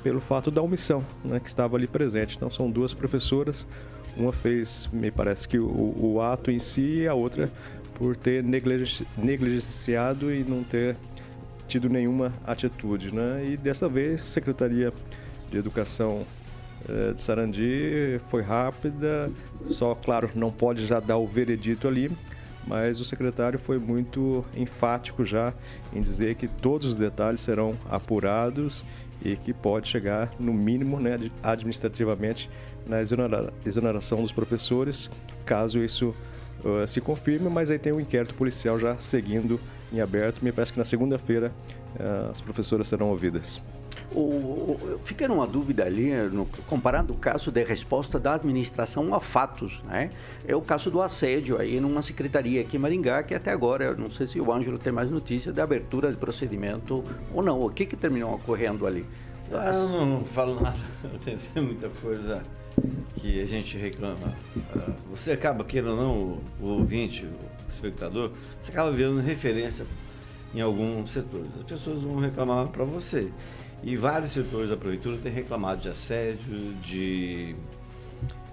pelo 0.01 0.21
fato 0.21 0.51
da 0.51 0.61
omissão, 0.61 1.03
né, 1.23 1.39
que 1.39 1.47
estava 1.47 1.75
ali 1.75 1.87
presente. 1.87 2.37
Então 2.37 2.49
são 2.49 2.69
duas 2.69 2.93
professoras, 2.93 3.67
uma 4.15 4.31
fez, 4.31 4.87
me 4.93 5.11
parece 5.11 5.47
que 5.47 5.57
o, 5.57 5.95
o 5.99 6.21
ato 6.21 6.51
em 6.51 6.59
si, 6.59 6.99
e 7.01 7.07
a 7.07 7.13
outra 7.13 7.51
por 7.95 8.15
ter 8.15 8.43
negligen- 8.43 9.05
negligenciado 9.17 10.31
e 10.31 10.43
não 10.43 10.63
ter 10.63 10.95
tido 11.67 11.89
nenhuma 11.89 12.31
atitude, 12.45 13.13
né? 13.13 13.43
E 13.49 13.57
dessa 13.57 13.89
vez, 13.89 14.21
Secretaria 14.21 14.93
de 15.49 15.57
Educação 15.57 16.25
eh, 16.87 17.13
de 17.13 17.21
Sarandi 17.21 18.19
foi 18.27 18.43
rápida, 18.43 19.31
só, 19.67 19.95
claro, 19.95 20.29
não 20.35 20.51
pode 20.51 20.85
já 20.85 20.99
dar 20.99 21.17
o 21.17 21.25
veredito 21.25 21.87
ali, 21.87 22.11
mas 22.67 22.99
o 22.99 23.05
secretário 23.05 23.59
foi 23.59 23.77
muito 23.77 24.43
enfático 24.55 25.23
já 25.23 25.53
em 25.93 26.01
dizer 26.01 26.35
que 26.35 26.47
todos 26.47 26.87
os 26.87 26.95
detalhes 26.95 27.41
serão 27.41 27.75
apurados 27.89 28.83
e 29.23 29.35
que 29.35 29.53
pode 29.53 29.87
chegar, 29.87 30.31
no 30.39 30.53
mínimo, 30.53 30.99
né, 30.99 31.13
ad- 31.13 31.31
administrativamente, 31.41 32.49
na 32.85 33.01
exonera- 33.01 33.53
exoneração 33.65 34.21
dos 34.21 34.31
professores, 34.31 35.09
caso 35.45 35.79
isso 35.79 36.13
uh, 36.63 36.87
se 36.87 37.01
confirme, 37.01 37.49
mas 37.49 37.71
aí 37.71 37.79
tem 37.79 37.93
um 37.93 37.99
inquérito 37.99 38.35
policial 38.35 38.79
já 38.79 38.97
seguindo 38.99 39.59
em 39.91 40.01
aberto. 40.01 40.43
Me 40.43 40.51
parece 40.51 40.73
que 40.73 40.79
na 40.79 40.85
segunda-feira 40.85 41.51
uh, 41.99 42.31
as 42.31 42.41
professoras 42.41 42.87
serão 42.87 43.09
ouvidas. 43.09 43.61
O, 44.11 44.19
o, 44.19 44.99
fica 45.03 45.31
uma 45.31 45.47
dúvida 45.47 45.83
ali, 45.83 46.11
no, 46.31 46.45
comparando 46.67 47.13
o 47.13 47.17
caso 47.17 47.51
de 47.51 47.63
resposta 47.63 48.19
da 48.19 48.35
administração 48.35 49.13
a 49.13 49.19
fatos, 49.19 49.81
né? 49.83 50.09
É 50.47 50.55
o 50.55 50.61
caso 50.61 50.91
do 50.91 51.01
assédio 51.01 51.59
aí 51.59 51.79
numa 51.79 52.01
secretaria 52.01 52.61
aqui 52.61 52.77
em 52.77 52.79
Maringá, 52.79 53.23
que 53.23 53.33
até 53.33 53.51
agora, 53.51 53.85
eu 53.85 53.97
não 53.97 54.11
sei 54.11 54.27
se 54.27 54.39
o 54.39 54.51
Ângelo 54.53 54.77
tem 54.77 54.93
mais 54.93 55.09
notícia 55.09 55.51
da 55.51 55.63
abertura 55.63 56.11
de 56.11 56.17
procedimento 56.17 57.03
ou 57.33 57.43
não. 57.43 57.61
O 57.61 57.69
que 57.69 57.85
que 57.85 57.95
terminou 57.95 58.33
ocorrendo 58.35 58.85
ali? 58.85 59.05
Ah, 59.51 59.71
não, 59.71 60.05
não 60.05 60.25
falo 60.25 60.59
nada. 60.59 60.77
Tem, 61.23 61.37
tem 61.37 61.61
muita 61.63 61.87
coisa 62.01 62.41
que 63.15 63.41
a 63.41 63.45
gente 63.45 63.77
reclama. 63.77 64.33
Ah, 64.75 64.91
Você 65.11 65.31
acaba, 65.31 65.63
queira 65.63 65.91
ou 65.91 65.95
não, 65.95 66.11
o, 66.11 66.43
o 66.61 66.65
ouvinte, 66.79 67.25
o 67.25 67.71
espectador, 67.71 68.31
você 68.59 68.71
acaba 68.71 68.91
virando 68.91 69.21
referência 69.21 69.85
em 70.53 70.61
alguns 70.61 71.11
setores. 71.11 71.49
As 71.59 71.63
pessoas 71.63 72.01
vão 72.01 72.19
reclamar 72.19 72.67
para 72.67 72.83
você. 72.85 73.29
E 73.85 73.95
vários 73.95 74.31
setores 74.31 74.69
da 74.69 74.75
prefeitura 74.75 75.19
têm 75.21 75.31
reclamado 75.31 75.79
de 75.79 75.89
assédio, 75.89 76.73
de 76.81 77.55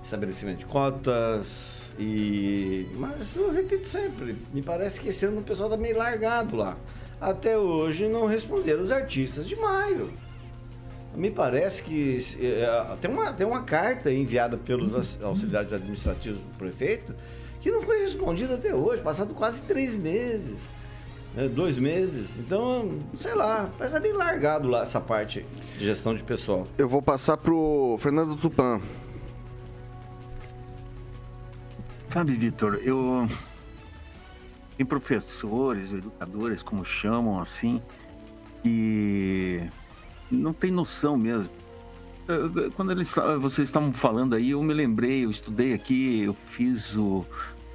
estabelecimento 0.05 0.59
de 0.59 0.67
cotas 0.67 1.91
e... 1.99 2.87
Mas 2.97 3.35
eu 3.35 3.51
repito 3.51 3.89
sempre, 3.89 4.37
me 4.53 4.61
parece 4.61 5.01
que 5.01 5.09
esse 5.09 5.25
ano 5.25 5.41
o 5.41 5.43
pessoal 5.43 5.71
tá 5.71 5.77
meio 5.79 5.97
largado 5.97 6.55
lá. 6.55 6.77
Até 7.19 7.57
hoje 7.57 8.09
não 8.09 8.27
responderam 8.27 8.83
os 8.83 8.93
artistas 8.93 9.49
de 9.49 9.57
maio. 9.57 10.13
Me 11.15 11.31
parece 11.31 11.83
que 11.83 12.19
é, 12.39 12.97
tem, 13.01 13.11
uma, 13.11 13.33
tem 13.33 13.47
uma 13.47 13.63
carta 13.63 14.13
enviada 14.13 14.59
pelos 14.59 15.19
auxiliares 15.23 15.73
administrativos 15.73 16.41
do 16.41 16.59
prefeito 16.59 17.15
que 17.59 17.71
não 17.71 17.81
foi 17.81 18.03
respondida 18.03 18.55
até 18.55 18.75
hoje, 18.75 19.01
passado 19.03 19.33
quase 19.33 19.63
três 19.63 19.97
meses, 19.97 20.59
né, 21.35 21.49
dois 21.49 21.77
meses. 21.77 22.39
Então, 22.39 22.99
sei 23.17 23.35
lá, 23.35 23.71
parece 23.77 23.99
bem 24.01 24.13
largado 24.13 24.69
lá 24.69 24.83
essa 24.83 25.01
parte 25.01 25.45
de 25.79 25.85
gestão 25.85 26.15
de 26.15 26.23
pessoal. 26.23 26.67
Eu 26.79 26.89
vou 26.89 27.03
passar 27.03 27.37
pro 27.37 27.97
Fernando 28.01 28.37
Tupan. 28.37 28.81
Sabe, 32.09 32.33
Vitor, 32.33 32.81
eu. 32.83 33.27
Tem 34.77 34.87
professores, 34.87 35.93
educadores, 35.93 36.63
como 36.63 36.85
chamam 36.85 37.41
assim, 37.41 37.81
que 38.63 39.63
não 40.31 40.53
tem 40.53 40.71
noção 40.71 41.17
mesmo. 41.17 41.51
Quando 42.75 42.93
eles, 42.93 43.15
vocês 43.41 43.69
estavam 43.69 43.93
falando 43.93 44.35
aí, 44.35 44.51
eu 44.51 44.63
me 44.63 44.73
lembrei, 44.73 45.25
eu 45.25 45.31
estudei 45.31 45.75
aqui, 45.75 46.23
eu 46.23 46.33
fiz 46.33 46.95
o, 46.97 47.27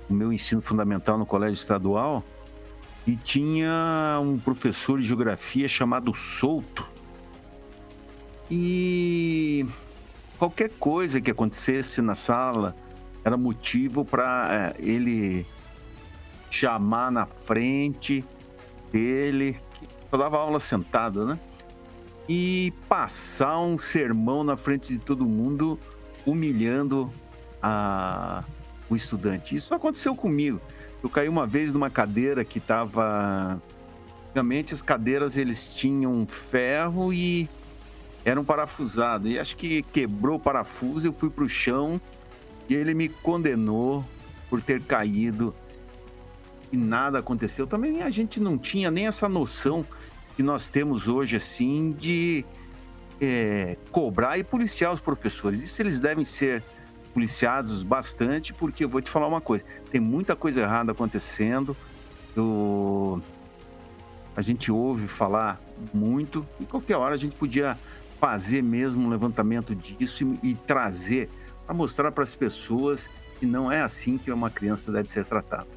o 0.09 0.13
meu 0.13 0.33
ensino 0.33 0.61
fundamental 0.61 1.17
no 1.17 1.25
colégio 1.25 1.55
estadual 1.55 2.23
e 3.07 3.15
tinha 3.15 4.19
um 4.21 4.37
professor 4.37 4.99
de 4.99 5.07
geografia 5.07 5.65
chamado 5.69 6.13
Souto. 6.13 6.85
E 8.51 9.65
qualquer 10.37 10.69
coisa 10.71 11.21
que 11.21 11.31
acontecesse 11.31 12.01
na 12.01 12.15
sala 12.15 12.75
era 13.23 13.37
motivo 13.37 14.03
para 14.03 14.75
é, 14.77 14.81
ele 14.81 15.45
chamar 16.49 17.09
na 17.09 17.25
frente 17.25 18.25
dele, 18.91 19.57
que 19.79 19.87
só 20.09 20.17
dava 20.17 20.37
aula 20.37 20.59
sentado, 20.59 21.25
né? 21.25 21.39
E 22.27 22.73
passar 22.89 23.57
um 23.59 23.77
sermão 23.77 24.43
na 24.43 24.57
frente 24.57 24.93
de 24.93 24.99
todo 24.99 25.25
mundo, 25.25 25.79
humilhando 26.25 27.09
a, 27.63 28.43
o 28.89 28.97
estudante. 28.97 29.55
Isso 29.55 29.73
aconteceu 29.73 30.13
comigo. 30.13 30.59
Eu 31.03 31.09
caí 31.09 31.29
uma 31.29 31.45
vez 31.45 31.73
numa 31.73 31.89
cadeira 31.89 32.43
que 32.43 32.57
estava. 32.57 33.61
Antigamente 34.27 34.73
as 34.73 34.81
cadeiras 34.81 35.35
eles 35.35 35.75
tinham 35.75 36.25
ferro 36.27 37.11
e 37.11 37.49
eram 38.23 38.43
parafusados. 38.43 39.31
E 39.31 39.39
acho 39.39 39.55
que 39.55 39.83
quebrou 39.83 40.35
o 40.35 40.39
parafuso, 40.39 41.07
eu 41.07 41.13
fui 41.13 41.29
para 41.29 41.43
o 41.43 41.49
chão 41.49 41.99
e 42.69 42.75
ele 42.75 42.93
me 42.93 43.09
condenou 43.09 44.05
por 44.49 44.61
ter 44.61 44.81
caído 44.81 45.53
e 46.71 46.77
nada 46.77 47.19
aconteceu. 47.19 47.65
Também 47.65 48.01
a 48.01 48.09
gente 48.09 48.39
não 48.39 48.57
tinha 48.57 48.91
nem 48.91 49.07
essa 49.07 49.27
noção 49.29 49.85
que 50.35 50.43
nós 50.43 50.69
temos 50.69 51.07
hoje, 51.07 51.35
assim, 51.35 51.95
de 51.97 52.45
é, 53.19 53.77
cobrar 53.91 54.37
e 54.37 54.43
policiar 54.43 54.93
os 54.93 54.99
professores. 54.99 55.61
Isso 55.61 55.81
eles 55.81 55.99
devem 55.99 56.23
ser 56.23 56.63
policiados 57.17 57.81
bastante, 57.81 58.53
porque 58.53 58.83
eu 58.83 58.89
vou 58.89 59.01
te 59.01 59.09
falar 59.09 59.25
uma 59.25 59.41
coisa: 59.41 59.65
tem 59.89 59.99
muita 59.99 60.35
coisa 60.35 60.61
errada 60.61 60.91
acontecendo. 60.91 61.75
Eu... 62.35 63.19
A 64.35 64.41
gente 64.43 64.71
ouve 64.71 65.07
falar 65.07 65.59
muito, 65.91 66.45
e 66.59 66.65
qualquer 66.65 66.95
hora 66.95 67.15
a 67.15 67.17
gente 67.17 67.35
podia 67.35 67.75
fazer 68.19 68.61
mesmo 68.61 69.07
um 69.07 69.09
levantamento 69.09 69.73
disso 69.73 70.37
e, 70.43 70.53
trazer 70.53 71.27
para 71.65 71.73
mostrar 71.73 72.11
para 72.11 72.23
as 72.23 72.35
pessoas 72.35 73.09
que 73.39 73.47
não 73.47 73.71
é 73.71 73.81
assim 73.81 74.19
que 74.19 74.31
uma 74.31 74.51
criança 74.51 74.91
deve 74.91 75.11
ser 75.11 75.25
tratada. 75.25 75.67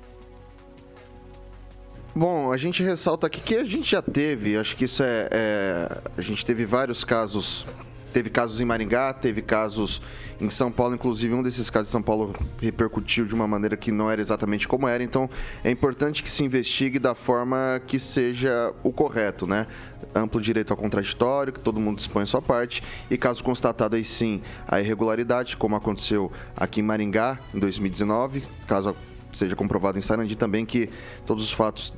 Bom, 2.14 2.52
a 2.52 2.58
gente 2.58 2.82
ressalta 2.82 3.28
aqui 3.28 3.40
que 3.40 3.54
a 3.54 3.64
gente 3.64 3.90
já 3.90 4.02
teve, 4.02 4.58
acho 4.58 4.76
que 4.76 4.84
isso 4.84 5.02
é, 5.02 5.28
é, 5.30 6.02
A 6.18 6.20
gente 6.20 6.44
teve 6.44 6.66
vários 6.66 7.02
casos. 7.02 7.64
Teve 8.12 8.30
casos 8.30 8.60
em 8.60 8.64
Maringá, 8.64 9.12
teve 9.12 9.40
casos 9.42 10.02
em 10.40 10.48
São 10.48 10.72
Paulo, 10.72 10.94
inclusive 10.94 11.32
um 11.34 11.42
desses 11.42 11.68
casos 11.68 11.88
de 11.88 11.92
São 11.92 12.02
Paulo 12.02 12.34
repercutiu 12.60 13.26
de 13.26 13.34
uma 13.34 13.46
maneira 13.46 13.76
que 13.76 13.92
não 13.92 14.10
era 14.10 14.20
exatamente 14.20 14.66
como 14.66 14.88
era, 14.88 15.02
então 15.02 15.28
é 15.62 15.70
importante 15.70 16.22
que 16.22 16.30
se 16.30 16.42
investigue 16.42 16.98
da 16.98 17.14
forma 17.14 17.80
que 17.86 17.98
seja 17.98 18.72
o 18.82 18.92
correto, 18.92 19.46
né? 19.46 19.66
Amplo 20.14 20.40
direito 20.40 20.72
ao 20.72 20.76
contraditório, 20.76 21.52
que 21.52 21.60
todo 21.60 21.78
mundo 21.78 21.98
dispõe 21.98 22.22
a 22.22 22.26
sua 22.26 22.42
parte, 22.42 22.82
e 23.10 23.16
caso 23.18 23.44
constatado 23.44 23.96
aí 23.96 24.04
sim 24.04 24.40
a 24.66 24.80
irregularidade, 24.80 25.56
como 25.56 25.76
aconteceu 25.76 26.32
aqui 26.56 26.80
em 26.80 26.82
Maringá 26.82 27.38
em 27.54 27.58
2019, 27.58 28.42
caso 28.66 28.96
seja 29.32 29.54
comprovado 29.54 29.98
em 29.98 30.02
Sarandi 30.02 30.36
também 30.36 30.64
que 30.64 30.88
todos 31.26 31.44
os 31.44 31.52
fatos, 31.52 31.92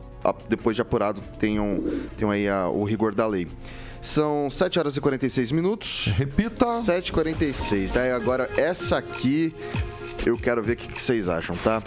depois 0.48 0.76
de 0.76 0.82
apurado, 0.82 1.22
tenham, 1.38 1.82
tenham 2.16 2.30
aí 2.30 2.48
a, 2.48 2.68
o 2.68 2.84
rigor 2.84 3.14
da 3.14 3.26
lei. 3.26 3.48
São 4.02 4.50
7 4.50 4.80
horas 4.80 4.96
e 4.96 5.00
46 5.00 5.52
minutos. 5.52 6.06
Repita. 6.16 6.66
7h46. 6.66 7.92
Daí 7.92 8.10
agora 8.10 8.50
essa 8.56 8.98
aqui 8.98 9.54
eu 10.26 10.36
quero 10.36 10.62
ver 10.62 10.72
o 10.72 10.76
que, 10.76 10.88
que 10.88 11.00
vocês 11.00 11.28
acham, 11.28 11.56
tá? 11.56 11.80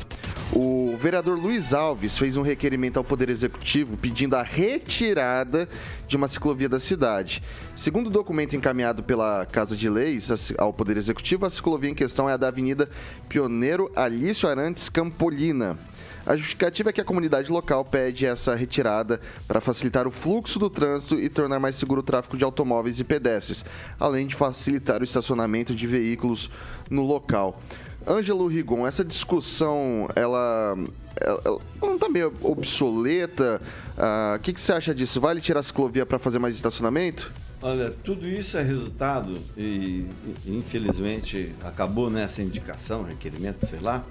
O 0.53 0.95
vereador 0.97 1.37
Luiz 1.37 1.73
Alves 1.73 2.17
fez 2.17 2.37
um 2.37 2.41
requerimento 2.41 2.97
ao 2.97 3.03
Poder 3.03 3.29
Executivo 3.29 3.97
pedindo 3.97 4.35
a 4.35 4.43
retirada 4.43 5.67
de 6.07 6.15
uma 6.15 6.27
ciclovia 6.27 6.69
da 6.69 6.79
cidade. 6.79 7.43
Segundo 7.75 8.07
o 8.07 8.09
documento 8.09 8.55
encaminhado 8.55 9.03
pela 9.03 9.45
Casa 9.45 9.75
de 9.75 9.89
Leis 9.89 10.53
ao 10.57 10.71
Poder 10.71 10.95
Executivo, 10.95 11.45
a 11.45 11.49
ciclovia 11.49 11.89
em 11.89 11.95
questão 11.95 12.29
é 12.29 12.33
a 12.33 12.37
da 12.37 12.47
Avenida 12.47 12.89
Pioneiro 13.27 13.91
Alício 13.95 14.47
Arantes 14.47 14.87
Campolina. 14.87 15.77
A 16.25 16.35
justificativa 16.35 16.89
é 16.89 16.93
que 16.93 17.01
a 17.01 17.05
comunidade 17.05 17.51
local 17.51 17.85
pede 17.85 18.25
essa 18.25 18.55
retirada 18.55 19.21
para 19.47 19.61
facilitar 19.61 20.07
o 20.07 20.11
fluxo 20.11 20.57
do 20.57 20.69
trânsito 20.69 21.19
e 21.19 21.29
tornar 21.29 21.59
mais 21.59 21.75
seguro 21.75 22.01
o 22.01 22.03
tráfego 22.03 22.35
de 22.35 22.43
automóveis 22.43 22.99
e 22.99 23.03
pedestres, 23.03 23.63
além 23.99 24.25
de 24.25 24.33
facilitar 24.33 25.01
o 25.01 25.03
estacionamento 25.03 25.75
de 25.75 25.85
veículos 25.85 26.49
no 26.89 27.03
local. 27.03 27.61
Ângelo 28.07 28.47
Rigon, 28.47 28.87
essa 28.87 29.03
discussão, 29.03 30.07
ela, 30.15 30.75
ela, 31.19 31.41
ela 31.45 31.59
não 31.81 31.95
está 31.95 32.09
meio 32.09 32.33
obsoleta? 32.41 33.61
Ah, 33.97 34.33
o 34.33 34.37
uh, 34.37 34.39
que, 34.39 34.53
que 34.53 34.61
você 34.61 34.73
acha 34.73 34.93
disso? 34.93 35.19
Vale 35.19 35.41
tirar 35.41 35.59
a 35.59 35.63
ciclovia 35.63 36.05
para 36.05 36.19
fazer 36.19 36.39
mais 36.39 36.55
estacionamento? 36.55 37.31
Olha, 37.61 37.89
tudo 38.03 38.27
isso 38.27 38.57
é 38.57 38.61
resultado 38.61 39.39
e, 39.57 40.05
infelizmente, 40.45 41.53
acabou 41.63 42.11
nessa 42.11 42.43
indicação, 42.43 43.01
requerimento, 43.01 43.65
sei 43.65 43.79
lá, 43.79 44.03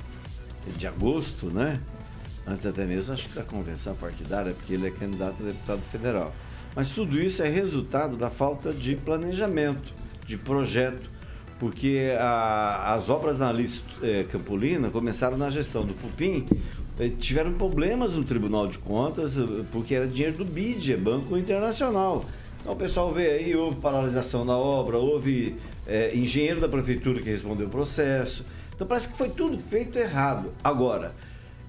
de 0.77 0.87
agosto, 0.87 1.47
né? 1.47 1.81
Antes 2.47 2.67
até 2.67 2.85
mesmo, 2.85 3.13
acho 3.13 3.29
que 3.29 3.35
da 3.35 3.45
convenção 3.45 3.95
partidária, 3.97 4.53
porque 4.53 4.75
ele 4.75 4.87
é 4.87 4.91
candidato 4.91 5.37
a 5.41 5.47
deputado 5.47 5.83
federal. 5.91 6.35
Mas 6.77 6.91
tudo 6.91 7.19
isso 7.19 7.43
é 7.43 7.49
resultado 7.49 8.17
da 8.17 8.31
falta 8.31 8.73
de 8.73 8.97
planejamento, 8.97 9.93
de 10.27 10.37
projeto 10.37 11.15
porque 11.59 12.15
a, 12.19 12.95
as 12.95 13.09
obras 13.09 13.39
na 13.39 13.49
Alice 13.49 13.81
é, 14.03 14.25
Campolina 14.25 14.91
começaram 14.91 15.37
na 15.37 15.51
gestão 15.51 15.85
do 15.85 15.95
Pupim, 15.95 16.45
é, 16.99 17.09
tiveram 17.09 17.53
problemas 17.55 18.13
no 18.13 18.25
Tribunal 18.25 18.67
de 18.67 18.79
Contas, 18.79 19.39
eh, 19.39 19.43
porque 19.73 19.95
era 19.95 20.07
dinheiro 20.07 20.37
do 20.37 20.45
BID, 20.45 20.97
Banco 20.97 21.37
Internacional. 21.37 22.25
Então 22.61 22.73
o 22.73 22.77
pessoal 22.77 23.13
vê 23.13 23.31
aí, 23.31 23.57
houve 23.57 23.79
paralisação 23.79 24.45
da 24.47 24.57
obra, 24.57 24.99
houve 24.99 25.57
é, 25.87 26.17
engenheiro 26.17 26.61
da 26.61 26.69
prefeitura 26.69 27.21
que 27.21 27.31
respondeu 27.31 27.67
o 27.67 27.71
processo. 27.71 28.45
Então 28.75 28.87
parece 28.87 29.09
que 29.09 29.17
foi 29.17 29.29
tudo 29.29 29.59
feito 29.59 29.99
errado. 29.99 30.53
Agora, 30.63 31.15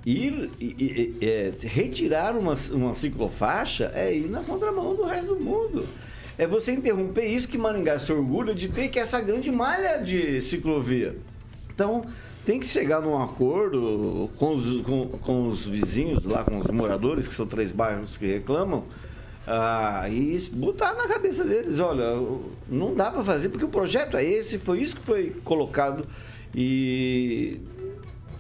ir, 0.05 0.51
ir, 0.59 1.17
ir 1.21 1.55
retirar 1.67 2.37
uma, 2.37 2.53
uma 2.71 2.93
ciclofaixa 2.93 3.91
é 3.95 4.13
ir 4.13 4.29
na 4.29 4.41
contramão 4.41 4.95
do 4.95 5.03
resto 5.03 5.35
do 5.35 5.43
mundo 5.43 5.85
é 6.37 6.45
você 6.45 6.73
interromper 6.73 7.25
isso 7.25 7.47
que 7.47 7.57
Maringá 7.57 7.97
se 7.97 8.11
orgulha 8.11 8.53
de 8.53 8.67
ter, 8.67 8.89
que 8.89 8.99
é 8.99 9.01
essa 9.01 9.21
grande 9.21 9.51
malha 9.51 9.99
de 10.03 10.41
ciclovia. 10.41 11.15
Então, 11.73 12.03
tem 12.45 12.59
que 12.59 12.67
chegar 12.67 13.01
num 13.01 13.21
acordo 13.21 14.29
com 14.37 14.55
os, 14.55 14.81
com, 14.81 15.07
com 15.07 15.47
os 15.47 15.65
vizinhos 15.65 16.25
lá, 16.25 16.43
com 16.43 16.59
os 16.59 16.67
moradores, 16.67 17.27
que 17.27 17.33
são 17.33 17.47
três 17.47 17.71
bairros 17.71 18.17
que 18.17 18.25
reclamam, 18.27 18.83
ah, 19.47 20.05
e 20.09 20.37
botar 20.51 20.93
na 20.93 21.07
cabeça 21.07 21.43
deles, 21.43 21.79
olha, 21.79 22.19
não 22.67 22.93
dá 22.93 23.11
para 23.11 23.23
fazer 23.23 23.49
porque 23.49 23.65
o 23.65 23.69
projeto 23.69 24.17
é 24.17 24.23
esse, 24.23 24.57
foi 24.57 24.81
isso 24.81 24.97
que 24.97 25.03
foi 25.03 25.35
colocado 25.43 26.05
e 26.53 27.59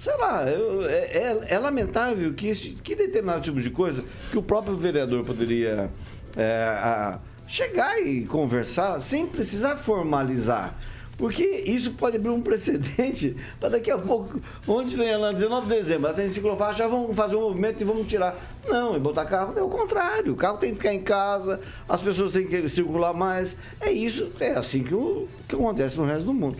sei 0.05 0.15
lá, 0.17 0.47
eu, 0.47 0.85
é, 0.85 0.97
é, 0.97 1.45
é, 1.47 1.57
lamentável 1.57 2.31
que, 2.35 2.53
que 2.53 2.95
determinado 2.95 3.41
tipo 3.41 3.59
de 3.59 3.71
coisa 3.71 4.03
que 4.29 4.37
o 4.37 4.43
próprio 4.43 4.77
vereador 4.77 5.25
poderia 5.25 5.89
é, 6.37 6.63
a, 6.63 7.17
chegar 7.47 7.99
e 7.99 8.23
conversar 8.25 9.01
sem 9.01 9.25
precisar 9.25 9.77
formalizar. 9.77 10.75
Porque 11.17 11.43
isso 11.65 11.93
pode 11.93 12.17
abrir 12.17 12.29
um 12.29 12.41
precedente 12.41 13.35
para 13.59 13.69
daqui 13.69 13.89
a 13.89 13.97
pouco, 13.97 14.39
onde 14.67 14.95
tem 14.95 15.17
lá 15.17 15.31
19 15.31 15.67
de 15.67 15.73
dezembro, 15.73 16.13
tem 16.13 16.31
ciclofaixa, 16.31 16.87
vamos 16.87 17.15
fazer 17.15 17.35
um 17.37 17.41
movimento 17.41 17.81
e 17.81 17.83
vamos 17.83 18.05
tirar. 18.05 18.37
Não, 18.67 18.95
e 18.95 18.99
botar 18.99 19.25
carro 19.25 19.57
é 19.57 19.63
o 19.63 19.69
contrário. 19.69 20.33
O 20.33 20.35
carro 20.35 20.59
tem 20.59 20.69
que 20.69 20.75
ficar 20.75 20.93
em 20.93 21.01
casa, 21.01 21.59
as 21.89 22.01
pessoas 22.01 22.33
têm 22.33 22.45
que 22.45 22.69
circular 22.69 23.13
mais. 23.13 23.57
É 23.81 23.91
isso, 23.91 24.31
é 24.39 24.51
assim 24.51 24.83
que, 24.83 24.93
o, 24.93 25.27
que 25.47 25.55
acontece 25.55 25.97
no 25.97 26.05
resto 26.05 26.25
do 26.25 26.33
mundo. 26.33 26.57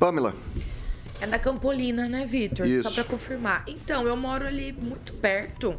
Pamela. 0.00 0.34
É 1.20 1.26
da 1.26 1.38
Campolina, 1.38 2.08
né, 2.08 2.24
Vitor? 2.24 2.66
Só 2.82 2.90
pra 2.90 3.04
confirmar. 3.04 3.64
Então, 3.66 4.06
eu 4.06 4.16
moro 4.16 4.46
ali 4.46 4.72
muito 4.72 5.12
perto. 5.14 5.74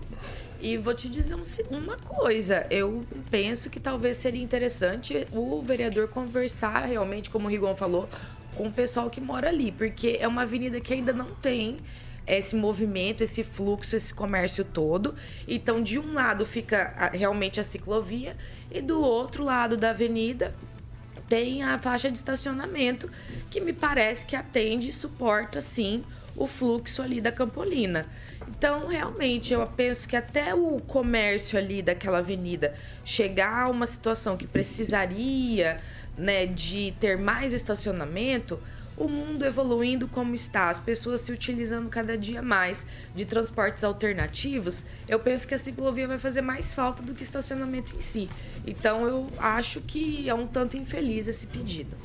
E 0.62 0.75
vou 0.75 0.93
te 0.93 1.08
dizer 1.08 1.36
um 1.36 1.43
uma 1.71 1.95
coisa. 1.95 2.67
Eu 2.69 3.06
penso 3.32 3.69
que 3.69 3.80
talvez 3.80 4.17
seria 4.17 4.43
interessante 4.43 5.25
o 5.32 5.62
vereador 5.62 6.10
conversar 6.10 6.86
realmente, 6.86 7.30
como 7.30 7.47
o 7.47 7.49
Rigon 7.49 7.75
falou, 7.75 8.10
com 8.56 8.67
o 8.67 8.71
pessoal 8.71 9.10
que 9.10 9.21
mora 9.21 9.47
ali. 9.47 9.71
Porque 9.71 10.17
é 10.19 10.28
uma 10.28 10.41
avenida 10.41 10.82
que 10.82 10.93
ainda 10.93 11.13
não 11.13 11.28
tem 11.28 11.78
esse 12.28 12.56
movimento, 12.56 13.23
esse 13.23 13.41
fluxo, 13.41 13.95
esse 13.95 14.13
comércio 14.13 14.63
todo. 14.65 15.15
Então, 15.47 15.82
de 15.82 15.97
um 15.97 16.13
lado 16.13 16.45
fica 16.45 17.10
realmente 17.13 17.60
a 17.60 17.63
ciclovia 17.63 18.36
e 18.69 18.82
do 18.82 19.02
outro 19.02 19.43
lado 19.43 19.75
da 19.75 19.91
avenida 19.91 20.54
tem 21.29 21.63
a 21.63 21.77
faixa 21.77 22.09
de 22.09 22.17
estacionamento 22.17 23.09
que 23.51 23.61
me 23.61 23.71
parece 23.71 24.25
que 24.25 24.35
atende 24.35 24.89
e 24.89 24.91
suporta 24.91 25.61
sim 25.61 26.03
o 26.35 26.47
fluxo 26.47 27.01
ali 27.01 27.21
da 27.21 27.31
Campolina. 27.31 28.07
Então, 28.47 28.87
realmente, 28.87 29.53
eu 29.53 29.65
penso 29.67 30.07
que 30.07 30.15
até 30.15 30.55
o 30.55 30.79
comércio 30.87 31.57
ali 31.57 31.81
daquela 31.81 32.17
avenida 32.17 32.73
chegar 33.05 33.65
a 33.65 33.69
uma 33.69 33.85
situação 33.85 34.35
que 34.35 34.47
precisaria, 34.47 35.77
né, 36.17 36.45
de 36.45 36.93
ter 36.99 37.17
mais 37.17 37.53
estacionamento, 37.53 38.59
o 38.99 39.07
mundo 39.07 39.45
evoluindo 39.45 40.07
como 40.07 40.35
está, 40.35 40.69
as 40.69 40.79
pessoas 40.79 41.21
se 41.21 41.31
utilizando 41.31 41.89
cada 41.89 42.17
dia 42.17 42.41
mais 42.41 42.85
de 43.15 43.25
transportes 43.25 43.83
alternativos, 43.83 44.85
eu 45.07 45.17
penso 45.19 45.47
que 45.47 45.55
a 45.55 45.57
ciclovia 45.57 46.07
vai 46.07 46.17
fazer 46.17 46.41
mais 46.41 46.73
falta 46.73 47.01
do 47.01 47.13
que 47.13 47.23
estacionamento 47.23 47.95
em 47.95 47.99
si. 47.99 48.29
Então 48.67 49.07
eu 49.07 49.27
acho 49.39 49.79
que 49.81 50.29
é 50.29 50.33
um 50.33 50.45
tanto 50.45 50.77
infeliz 50.77 51.27
esse 51.27 51.47
pedido. 51.47 51.95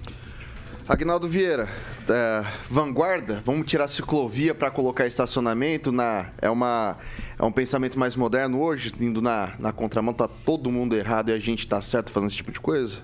Agnaldo 0.86 1.26
Vieira, 1.26 1.66
é, 2.06 2.44
vanguarda, 2.68 3.42
vamos 3.44 3.66
tirar 3.66 3.88
ciclovia 3.88 4.54
para 4.54 4.70
colocar 4.70 5.06
estacionamento 5.06 5.90
na 5.90 6.28
é 6.42 6.50
uma 6.50 6.98
é 7.38 7.42
um 7.42 7.50
pensamento 7.50 7.98
mais 7.98 8.14
moderno 8.14 8.60
hoje, 8.60 8.92
indo 9.00 9.22
na, 9.22 9.54
na 9.58 9.72
contramão, 9.72 10.12
tá 10.12 10.28
todo 10.28 10.70
mundo 10.70 10.94
errado 10.94 11.30
e 11.30 11.32
a 11.32 11.38
gente 11.38 11.66
tá 11.66 11.80
certo 11.80 12.12
fazendo 12.12 12.28
esse 12.28 12.36
tipo 12.36 12.52
de 12.52 12.60
coisa? 12.60 13.00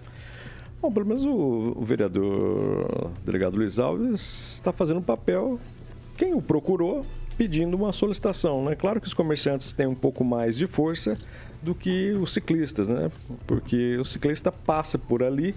Bom, 0.83 0.91
pelo 0.91 1.05
menos 1.05 1.27
o, 1.27 1.75
o 1.77 1.85
vereador 1.85 3.11
delegado 3.23 3.55
Luiz 3.55 3.79
Alves 3.79 4.55
está 4.55 4.73
fazendo 4.73 4.99
um 4.99 5.03
papel, 5.03 5.61
quem 6.17 6.33
o 6.33 6.41
procurou, 6.41 7.05
pedindo 7.37 7.77
uma 7.77 7.93
solicitação. 7.93 8.65
Né? 8.65 8.75
Claro 8.75 8.99
que 8.99 9.07
os 9.07 9.13
comerciantes 9.13 9.73
têm 9.73 9.87
um 9.87 9.95
pouco 9.95 10.25
mais 10.25 10.57
de 10.57 10.67
força 10.67 11.19
do 11.63 11.75
que 11.75 12.13
os 12.13 12.33
ciclistas, 12.33 12.89
né? 12.89 13.11
porque 13.47 13.99
o 13.99 14.07
ciclista 14.07 14.51
passa 14.51 14.97
por 14.99 15.23
ali 15.23 15.55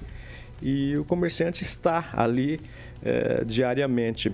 e 0.62 0.98
o 0.98 1.06
comerciante 1.06 1.64
está 1.64 2.10
ali 2.12 2.60
eh, 3.02 3.46
diariamente. 3.46 4.30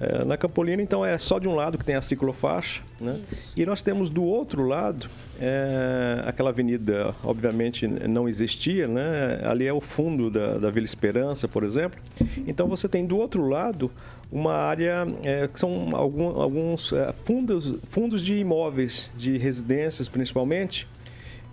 Eh, 0.00 0.24
na 0.24 0.36
Campolina, 0.36 0.80
então, 0.80 1.04
é 1.04 1.18
só 1.18 1.38
de 1.40 1.48
um 1.48 1.54
lado 1.56 1.76
que 1.76 1.84
tem 1.84 1.96
a 1.96 2.02
ciclofaixa, 2.02 2.82
né? 3.00 3.20
E 3.56 3.66
nós 3.66 3.82
temos 3.82 4.08
do 4.10 4.22
outro 4.22 4.64
lado, 4.64 5.08
eh, 5.40 6.22
aquela 6.24 6.50
avenida, 6.50 7.12
obviamente, 7.24 7.86
não 7.88 8.28
existia, 8.28 8.86
né? 8.86 9.40
Ali 9.42 9.66
é 9.66 9.72
o 9.72 9.80
fundo 9.80 10.30
da, 10.30 10.56
da 10.58 10.70
Vila 10.70 10.84
Esperança, 10.84 11.48
por 11.48 11.64
exemplo. 11.64 11.98
Então, 12.46 12.68
você 12.68 12.88
tem 12.88 13.04
do 13.04 13.16
outro 13.18 13.48
lado 13.48 13.90
uma 14.30 14.52
área 14.54 15.04
eh, 15.24 15.48
que 15.52 15.58
são 15.58 15.88
algum- 15.96 16.40
alguns 16.40 16.92
eh, 16.92 17.12
fundos, 17.24 17.74
fundos 17.90 18.22
de 18.22 18.36
imóveis, 18.36 19.10
de 19.16 19.36
residências 19.36 20.08
principalmente, 20.08 20.86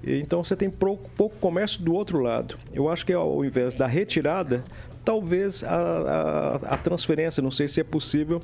então 0.05 0.43
você 0.43 0.55
tem 0.55 0.69
pouco, 0.69 1.09
pouco 1.17 1.35
comércio 1.39 1.81
do 1.81 1.93
outro 1.95 2.19
lado. 2.21 2.59
Eu 2.73 2.89
acho 2.89 3.03
que 3.05 3.13
ao 3.13 3.43
invés 3.43 3.73
da 3.73 3.87
retirada, 3.87 4.63
talvez 5.05 5.63
a, 5.63 5.69
a, 5.69 6.55
a 6.73 6.77
transferência, 6.77 7.41
não 7.41 7.51
sei 7.51 7.67
se 7.67 7.79
é 7.79 7.83
possível 7.83 8.41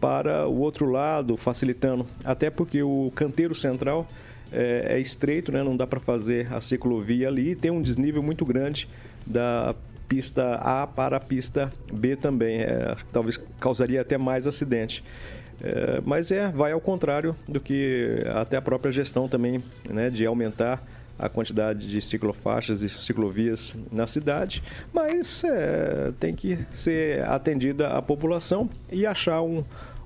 para 0.00 0.48
o 0.48 0.58
outro 0.58 0.90
lado, 0.90 1.36
facilitando. 1.36 2.06
Até 2.24 2.50
porque 2.50 2.82
o 2.82 3.12
canteiro 3.14 3.54
central 3.54 4.08
é, 4.52 4.96
é 4.96 4.98
estreito, 4.98 5.52
né? 5.52 5.62
não 5.62 5.76
dá 5.76 5.86
para 5.86 6.00
fazer 6.00 6.52
a 6.52 6.60
ciclovia 6.60 7.28
ali 7.28 7.50
e 7.50 7.54
tem 7.54 7.70
um 7.70 7.80
desnível 7.80 8.22
muito 8.22 8.44
grande 8.44 8.88
da 9.26 9.74
pista 10.08 10.54
A 10.56 10.86
para 10.86 11.18
a 11.18 11.20
pista 11.20 11.70
B 11.92 12.16
também. 12.16 12.62
É, 12.62 12.96
talvez 13.12 13.38
causaria 13.60 14.00
até 14.00 14.18
mais 14.18 14.46
acidente. 14.46 15.04
É, 15.62 16.00
mas 16.04 16.32
é, 16.32 16.48
vai 16.48 16.72
ao 16.72 16.80
contrário 16.80 17.36
do 17.46 17.60
que 17.60 18.24
até 18.34 18.56
a 18.56 18.62
própria 18.62 18.90
gestão 18.90 19.28
também, 19.28 19.62
né, 19.88 20.08
de 20.08 20.24
aumentar 20.26 20.82
a 21.20 21.28
quantidade 21.28 21.86
de 21.86 22.00
ciclofaixas 22.00 22.82
e 22.82 22.88
ciclovias 22.88 23.76
na 23.92 24.06
cidade, 24.06 24.62
mas 24.90 25.44
é, 25.44 26.12
tem 26.18 26.34
que 26.34 26.58
ser 26.72 27.22
atendida 27.24 27.88
a 27.88 28.00
população 28.00 28.70
e 28.90 29.04
achar 29.04 29.42
um, 29.42 29.62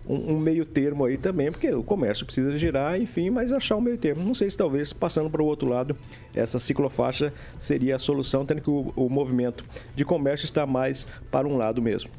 um, 0.09 0.35
um 0.35 0.39
meio 0.39 0.67
termo 0.67 1.05
aí 1.05 1.17
também, 1.17 1.53
porque 1.53 1.73
o 1.73 1.85
comércio 1.85 2.27
precisa 2.27 2.59
girar, 2.59 3.01
enfim, 3.01 3.31
mas 3.31 3.53
achar 3.53 3.77
um 3.77 3.81
meio 3.81 3.97
termo. 3.97 4.25
Não 4.25 4.35
sei 4.35 4.51
se 4.51 4.57
talvez 4.57 4.93
passando 4.93 5.31
para 5.31 5.41
o 5.41 5.47
outro 5.47 5.69
lado, 5.69 5.97
essa 6.35 6.59
ciclofaixa 6.59 7.33
seria 7.61 7.95
a 7.95 7.99
solução, 8.01 8.45
tendo 8.45 8.61
que 8.61 8.71
o, 8.71 8.93
o 8.97 9.09
movimento 9.09 9.65
de 9.95 10.05
comércio 10.05 10.45
está 10.45 10.67
mais 10.67 11.07
para 11.31 11.47
um 11.47 11.57
lado 11.57 11.81
mesmo. 11.81 12.11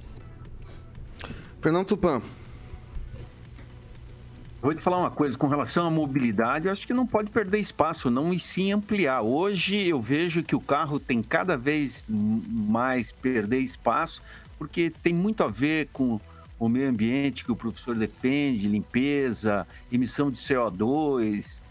Fernando 1.62 1.86
Tupan. 1.86 2.22
Vou 4.66 4.74
te 4.74 4.82
falar 4.82 4.98
uma 4.98 5.12
coisa, 5.12 5.38
com 5.38 5.46
relação 5.46 5.86
à 5.86 5.92
mobilidade, 5.92 6.66
eu 6.66 6.74
acho 6.74 6.88
que 6.88 6.94
não 6.94 7.06
pode 7.06 7.30
perder 7.30 7.60
espaço, 7.60 8.10
não 8.10 8.34
e 8.34 8.40
sim 8.40 8.72
ampliar. 8.72 9.22
Hoje 9.22 9.88
eu 9.88 10.02
vejo 10.02 10.42
que 10.42 10.56
o 10.56 10.60
carro 10.60 11.00
tem 11.00 11.22
cada 11.22 11.56
vez 11.56 12.04
mais 12.10 13.12
perder 13.12 13.60
espaço, 13.60 14.24
porque 14.58 14.92
tem 15.04 15.14
muito 15.14 15.44
a 15.44 15.48
ver 15.48 15.90
com 15.94 16.20
o 16.58 16.68
meio 16.68 16.90
ambiente 16.90 17.46
que 17.46 17.52
o 17.52 17.56
professor 17.56 17.96
defende, 17.96 18.68
limpeza, 18.68 19.68
emissão 19.92 20.32
de 20.32 20.40
CO2 20.40 21.62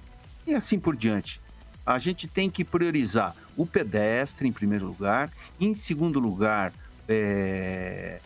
e 0.46 0.54
assim 0.54 0.78
por 0.78 0.94
diante. 0.94 1.40
A 1.84 1.98
gente 1.98 2.28
tem 2.28 2.48
que 2.48 2.62
priorizar 2.62 3.34
o 3.56 3.66
pedestre 3.66 4.46
em 4.46 4.52
primeiro 4.52 4.86
lugar, 4.86 5.32
em 5.60 5.74
segundo 5.74 6.20
lugar, 6.20 6.72
é, 7.08 8.20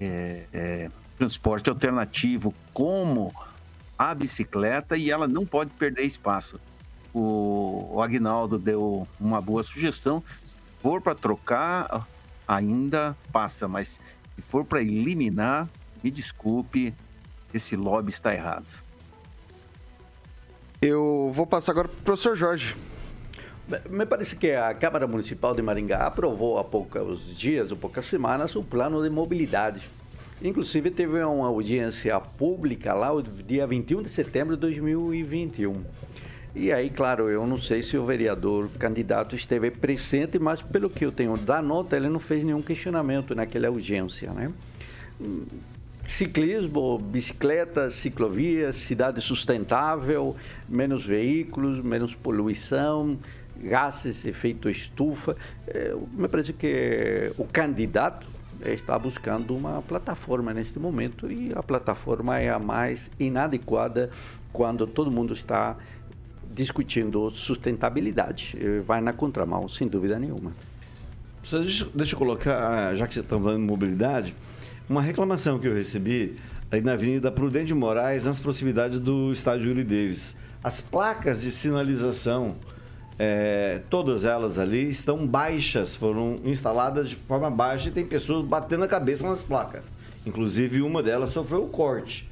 é, 0.00 0.44
é, 0.54 0.90
transporte 1.18 1.68
alternativo 1.68 2.54
como 2.72 3.30
a 4.00 4.14
bicicleta 4.14 4.96
e 4.96 5.10
ela 5.10 5.28
não 5.28 5.44
pode 5.44 5.68
perder 5.72 6.06
espaço. 6.06 6.58
O, 7.12 7.90
o 7.92 8.02
Agnaldo 8.02 8.58
deu 8.58 9.06
uma 9.20 9.42
boa 9.42 9.62
sugestão. 9.62 10.24
Se 10.42 10.56
for 10.80 11.02
para 11.02 11.14
trocar, 11.14 12.08
ainda 12.48 13.14
passa, 13.30 13.68
mas 13.68 14.00
se 14.34 14.40
for 14.40 14.64
para 14.64 14.80
eliminar, 14.80 15.68
me 16.02 16.10
desculpe, 16.10 16.94
esse 17.52 17.76
lobby 17.76 18.08
está 18.08 18.32
errado. 18.32 18.64
Eu 20.80 21.30
vou 21.34 21.46
passar 21.46 21.72
agora 21.72 21.88
para 21.88 22.00
o 22.00 22.02
professor 22.02 22.34
Jorge. 22.34 22.74
Me 23.90 24.06
parece 24.06 24.34
que 24.34 24.52
a 24.52 24.72
Câmara 24.72 25.06
Municipal 25.06 25.54
de 25.54 25.60
Maringá 25.60 26.06
aprovou 26.06 26.58
há 26.58 26.64
poucos 26.64 27.36
dias 27.36 27.70
ou 27.70 27.76
poucas 27.76 28.06
semanas 28.06 28.56
o 28.56 28.64
plano 28.64 29.02
de 29.02 29.10
mobilidade. 29.10 29.90
Inclusive 30.42 30.90
teve 30.90 31.22
uma 31.22 31.48
audiência 31.48 32.18
pública 32.18 32.94
lá 32.94 33.12
o 33.12 33.22
dia 33.22 33.66
21 33.66 34.02
de 34.02 34.08
setembro 34.08 34.56
de 34.56 34.60
2021. 34.62 35.84
E 36.54 36.72
aí, 36.72 36.88
claro, 36.88 37.28
eu 37.28 37.46
não 37.46 37.60
sei 37.60 37.82
se 37.82 37.96
o 37.96 38.06
vereador 38.06 38.68
candidato 38.78 39.36
esteve 39.36 39.70
presente, 39.70 40.38
mas 40.38 40.62
pelo 40.62 40.88
que 40.88 41.04
eu 41.04 41.12
tenho 41.12 41.36
da 41.36 41.60
nota, 41.60 41.96
ele 41.96 42.08
não 42.08 42.18
fez 42.18 42.42
nenhum 42.42 42.62
questionamento 42.62 43.34
naquela 43.34 43.68
audiência, 43.68 44.32
né? 44.32 44.50
Ciclismo, 46.08 46.98
bicicletas, 46.98 47.94
ciclovias, 47.94 48.76
cidade 48.76 49.20
sustentável, 49.20 50.34
menos 50.68 51.04
veículos, 51.04 51.84
menos 51.84 52.14
poluição, 52.14 53.16
gases, 53.62 54.24
efeito 54.24 54.68
estufa. 54.68 55.36
Eh, 55.68 55.94
Me 56.12 56.26
parece 56.26 56.52
que 56.52 57.30
o 57.38 57.44
candidato 57.44 58.26
está 58.64 58.98
buscando 58.98 59.56
uma 59.56 59.82
plataforma 59.82 60.52
neste 60.52 60.78
momento 60.78 61.30
e 61.30 61.52
a 61.54 61.62
plataforma 61.62 62.38
é 62.38 62.50
a 62.50 62.58
mais 62.58 63.00
inadequada 63.18 64.10
quando 64.52 64.86
todo 64.86 65.10
mundo 65.10 65.32
está 65.32 65.76
discutindo 66.50 67.30
sustentabilidade. 67.30 68.56
Eh, 68.60 68.80
Vai 68.80 69.00
na 69.00 69.12
contramão, 69.12 69.68
sem 69.68 69.86
dúvida 69.86 70.18
nenhuma. 70.18 70.52
Deixa, 71.50 72.14
eu 72.14 72.18
colocar, 72.18 72.94
já 72.94 73.06
que 73.06 73.14
você 73.14 73.20
está 73.20 73.38
falando 73.38 73.60
de 73.60 73.66
mobilidade, 73.66 74.34
uma 74.88 75.00
reclamação 75.00 75.58
que 75.58 75.66
eu 75.66 75.74
recebi 75.74 76.36
aí 76.70 76.80
na 76.80 76.92
Avenida 76.92 77.30
Prudente 77.32 77.66
de 77.66 77.74
Moraes, 77.74 78.24
nas 78.24 78.38
proximidades 78.38 78.98
do 79.00 79.32
estádio 79.32 79.68
Yuri 79.68 79.82
Davis. 79.84 80.36
As 80.62 80.80
placas 80.80 81.40
de 81.40 81.50
sinalização, 81.50 82.56
é, 83.22 83.82
todas 83.90 84.24
elas 84.24 84.58
ali, 84.58 84.88
estão 84.88 85.26
baixas, 85.26 85.94
foram 85.94 86.36
instaladas 86.42 87.10
de 87.10 87.16
forma 87.16 87.50
baixa 87.50 87.88
e 87.88 87.92
tem 87.92 88.06
pessoas 88.06 88.46
batendo 88.46 88.84
a 88.84 88.88
cabeça 88.88 89.28
nas 89.28 89.42
placas. 89.42 89.84
Inclusive, 90.24 90.80
uma 90.80 91.02
delas 91.02 91.28
sofreu 91.28 91.66
corte. 91.66 92.26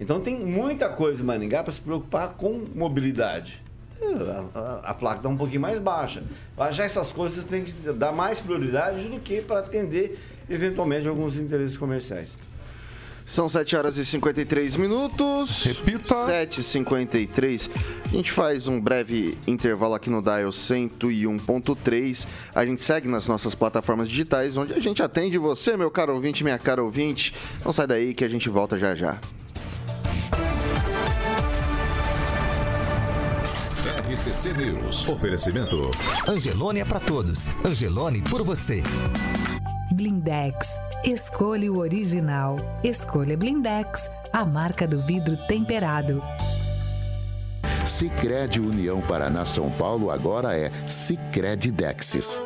Então, 0.00 0.20
tem 0.20 0.34
muita 0.40 0.88
coisa 0.88 1.22
em 1.22 1.26
Maringá 1.26 1.62
para 1.62 1.72
se 1.74 1.80
preocupar 1.82 2.30
com 2.38 2.64
mobilidade. 2.74 3.62
A, 4.02 4.58
a- 4.58 4.80
a 4.90 4.94
placa 4.94 5.18
está 5.18 5.28
um 5.28 5.36
pouquinho 5.36 5.60
mais 5.60 5.78
baixa. 5.78 6.22
Já 6.72 6.84
essas 6.84 7.12
coisas 7.12 7.44
tem 7.44 7.62
que 7.62 7.72
dar 7.92 8.10
mais 8.12 8.40
prioridade 8.40 9.06
do 9.08 9.20
que 9.20 9.42
para 9.42 9.60
atender, 9.60 10.18
eventualmente, 10.48 11.06
alguns 11.06 11.36
interesses 11.38 11.76
comerciais. 11.76 12.34
São 13.26 13.48
7 13.48 13.74
horas 13.74 13.96
e 13.96 14.04
53 14.04 14.76
minutos. 14.76 15.64
Repita. 15.64 16.14
7h53. 16.14 17.70
A 18.04 18.08
gente 18.08 18.30
faz 18.30 18.68
um 18.68 18.78
breve 18.80 19.36
intervalo 19.46 19.94
aqui 19.94 20.10
no 20.10 20.20
Dial 20.20 20.50
101.3. 20.50 22.26
A 22.54 22.66
gente 22.66 22.82
segue 22.82 23.08
nas 23.08 23.26
nossas 23.26 23.54
plataformas 23.54 24.08
digitais, 24.08 24.56
onde 24.56 24.74
a 24.74 24.80
gente 24.80 25.02
atende 25.02 25.38
você, 25.38 25.76
meu 25.76 25.90
caro 25.90 26.14
ouvinte, 26.14 26.44
minha 26.44 26.58
cara 26.58 26.82
ouvinte. 26.82 27.34
Não 27.64 27.72
sai 27.72 27.86
daí 27.86 28.14
que 28.14 28.24
a 28.24 28.28
gente 28.28 28.48
volta 28.48 28.78
já 28.78 28.94
já. 28.94 29.18
RCC 34.14 34.52
News. 34.52 35.08
Oferecimento. 35.08 35.90
Angelone 36.28 36.80
é 36.80 36.84
pra 36.84 37.00
todos. 37.00 37.48
Angelone 37.64 38.20
por 38.22 38.42
você. 38.42 38.82
Blindex. 39.92 40.68
Escolha 41.04 41.70
o 41.70 41.78
original. 41.80 42.56
Escolha 42.82 43.36
Blindex, 43.36 44.08
a 44.32 44.42
marca 44.42 44.86
do 44.88 45.02
vidro 45.02 45.36
temperado. 45.46 46.22
Sicredi 47.86 48.58
União 48.58 49.02
Paraná 49.02 49.44
São 49.44 49.70
Paulo 49.72 50.10
agora 50.10 50.56
é 50.56 50.70
Sicredi 50.86 51.70
Dexis. 51.70 52.40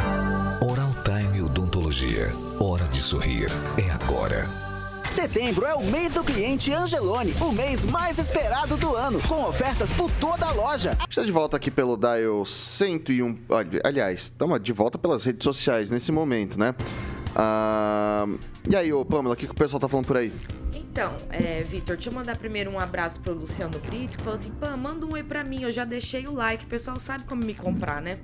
Oral 0.60 0.90
Time 1.04 1.40
Odontologia. 1.40 2.32
Hora 2.58 2.88
de 2.88 3.00
sorrir. 3.00 3.46
É 3.76 3.88
agora. 3.90 4.48
Setembro 5.04 5.64
é 5.64 5.74
o 5.74 5.84
mês 5.84 6.12
do 6.12 6.22
cliente 6.24 6.72
Angelone, 6.72 7.32
o 7.40 7.52
mês 7.52 7.84
mais 7.84 8.18
esperado 8.18 8.76
do 8.76 8.94
ano, 8.94 9.20
com 9.26 9.42
ofertas 9.44 9.90
por 9.92 10.10
toda 10.12 10.46
a 10.46 10.52
loja. 10.52 10.96
Está 11.08 11.22
de 11.22 11.32
volta 11.32 11.56
aqui 11.56 11.70
pelo 11.70 11.96
Dial 11.96 12.44
101. 12.44 13.38
olha, 13.48 13.80
Aliás, 13.84 14.20
estamos 14.22 14.60
de 14.62 14.72
volta 14.72 14.98
pelas 14.98 15.24
redes 15.24 15.44
sociais 15.44 15.90
nesse 15.90 16.12
momento, 16.12 16.58
né? 16.58 16.74
Ah, 17.40 18.26
e 18.68 18.74
aí, 18.74 18.92
ô 18.92 19.04
Pamela, 19.04 19.34
o 19.34 19.36
que, 19.36 19.46
que 19.46 19.52
o 19.52 19.54
pessoal 19.54 19.78
tá 19.78 19.88
falando 19.88 20.06
por 20.06 20.16
aí? 20.16 20.32
Então, 20.74 21.16
é, 21.30 21.62
Vitor, 21.62 21.94
deixa 21.94 22.10
eu 22.10 22.12
mandar 22.12 22.36
primeiro 22.36 22.68
um 22.68 22.80
abraço 22.80 23.20
pro 23.20 23.32
Luciano 23.32 23.78
Brito, 23.78 24.18
que 24.18 24.24
falou 24.24 24.36
assim: 24.36 24.50
Pam, 24.50 24.76
manda 24.76 25.06
um 25.06 25.12
oi 25.12 25.22
pra 25.22 25.44
mim, 25.44 25.62
eu 25.62 25.70
já 25.70 25.84
deixei 25.84 26.26
o 26.26 26.32
like, 26.32 26.64
o 26.64 26.68
pessoal 26.68 26.98
sabe 26.98 27.22
como 27.22 27.44
me 27.44 27.54
comprar, 27.54 28.02
né? 28.02 28.18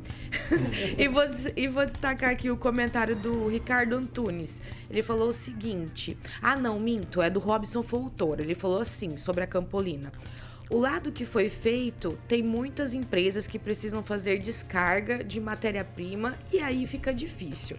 e, 0.98 1.07
vou, 1.07 1.22
e 1.55 1.68
vou 1.68 1.87
destacar 1.87 2.31
aqui 2.31 2.50
o 2.50 2.57
comentário 2.57 3.14
do 3.14 3.46
Ricardo 3.46 3.94
Antunes. 3.94 4.61
Ele 4.90 5.05
falou 5.05 5.29
o 5.29 5.33
seguinte: 5.33 6.18
Ah, 6.42 6.57
não, 6.57 6.81
minto, 6.81 7.22
é 7.22 7.31
do 7.31 7.38
Robson 7.38 7.85
Foltor. 7.85 8.40
Ele 8.40 8.57
falou 8.57 8.81
assim 8.81 9.16
sobre 9.16 9.44
a 9.44 9.46
Campolina. 9.46 10.12
O 10.68 10.77
lado 10.77 11.12
que 11.12 11.24
foi 11.24 11.48
feito, 11.48 12.18
tem 12.27 12.42
muitas 12.42 12.94
empresas 12.94 13.46
que 13.46 13.61
precisam 13.61 14.03
fazer 14.03 14.40
descarga 14.40 15.22
de 15.22 15.40
matéria-prima 15.40 16.35
e 16.53 16.59
aí 16.59 16.85
fica 16.88 17.14
difícil. 17.14 17.77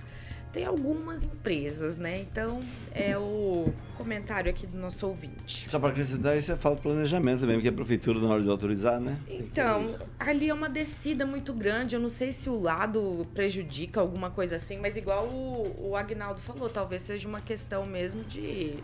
Tem 0.55 0.63
algumas 0.63 1.25
empresas, 1.25 1.97
né? 1.97 2.21
Então, 2.21 2.61
é 2.93 3.17
o 3.17 3.73
comentário 3.97 4.49
aqui 4.49 4.65
do 4.65 4.77
nosso 4.77 5.05
ouvinte. 5.05 5.69
Só 5.69 5.77
para 5.77 5.89
acrescentar, 5.89 6.37
isso 6.37 6.49
é 6.49 6.55
falta 6.55 6.77
de 6.77 6.83
planejamento 6.83 7.41
também, 7.41 7.57
porque 7.57 7.67
a 7.67 7.73
prefeitura, 7.73 8.21
na 8.21 8.29
hora 8.29 8.41
de 8.41 8.49
autorizar, 8.49 9.01
né? 9.01 9.19
Então, 9.27 9.83
ali 10.17 10.49
é 10.49 10.53
uma 10.53 10.69
descida 10.69 11.25
muito 11.25 11.51
grande. 11.51 11.95
Eu 11.95 11.99
não 11.99 12.07
sei 12.07 12.31
se 12.31 12.49
o 12.49 12.57
lado 12.57 13.27
prejudica 13.33 13.99
alguma 13.99 14.31
coisa 14.31 14.55
assim, 14.55 14.77
mas 14.77 14.95
igual 14.95 15.25
o, 15.25 15.89
o 15.89 15.95
Agnaldo 15.97 16.39
falou, 16.39 16.69
talvez 16.69 17.01
seja 17.01 17.27
uma 17.27 17.41
questão 17.41 17.85
mesmo 17.85 18.23
de. 18.23 18.75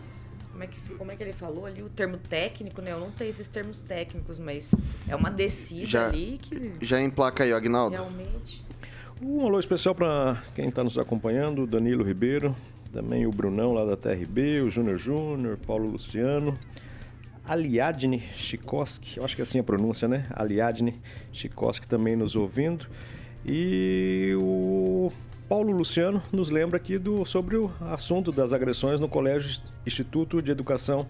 Como 0.50 0.62
é, 0.62 0.66
que, 0.66 0.94
como 0.96 1.10
é 1.10 1.16
que 1.16 1.22
ele 1.22 1.32
falou 1.32 1.64
ali? 1.64 1.82
O 1.82 1.88
termo 1.88 2.18
técnico, 2.18 2.82
né? 2.82 2.92
Eu 2.92 3.00
não 3.00 3.10
tenho 3.10 3.30
esses 3.30 3.48
termos 3.48 3.80
técnicos, 3.80 4.38
mas 4.38 4.74
é 5.08 5.16
uma 5.16 5.30
descida 5.30 5.86
Já, 5.86 6.06
ali 6.08 6.38
que 6.38 6.74
já 6.82 7.00
emplaca 7.00 7.44
aí, 7.44 7.52
Agnaldo. 7.54 7.96
realmente. 7.96 8.62
Um 9.24 9.46
alô 9.46 9.60
especial 9.60 9.94
para 9.94 10.42
quem 10.52 10.68
está 10.68 10.82
nos 10.82 10.98
acompanhando, 10.98 11.64
Danilo 11.64 12.02
Ribeiro, 12.02 12.56
também 12.92 13.24
o 13.24 13.30
Brunão 13.30 13.72
lá 13.72 13.84
da 13.84 13.96
TRB, 13.96 14.62
o 14.62 14.68
Júnior 14.68 14.98
Júnior, 14.98 15.56
Paulo 15.64 15.88
Luciano, 15.88 16.58
Aliadne 17.44 18.20
Chikoski, 18.34 19.18
eu 19.18 19.24
acho 19.24 19.36
que 19.36 19.42
é 19.42 19.44
assim 19.44 19.60
a 19.60 19.62
pronúncia, 19.62 20.08
né? 20.08 20.26
Aliadne 20.32 21.00
Chikoski 21.32 21.86
também 21.86 22.16
nos 22.16 22.34
ouvindo. 22.34 22.88
E 23.46 24.34
o 24.36 25.12
Paulo 25.48 25.70
Luciano 25.70 26.20
nos 26.32 26.50
lembra 26.50 26.76
aqui 26.76 26.98
do, 26.98 27.24
sobre 27.24 27.56
o 27.56 27.70
assunto 27.80 28.32
das 28.32 28.52
agressões 28.52 28.98
no 28.98 29.08
Colégio 29.08 29.62
Instituto 29.86 30.42
de 30.42 30.50
Educação 30.50 31.06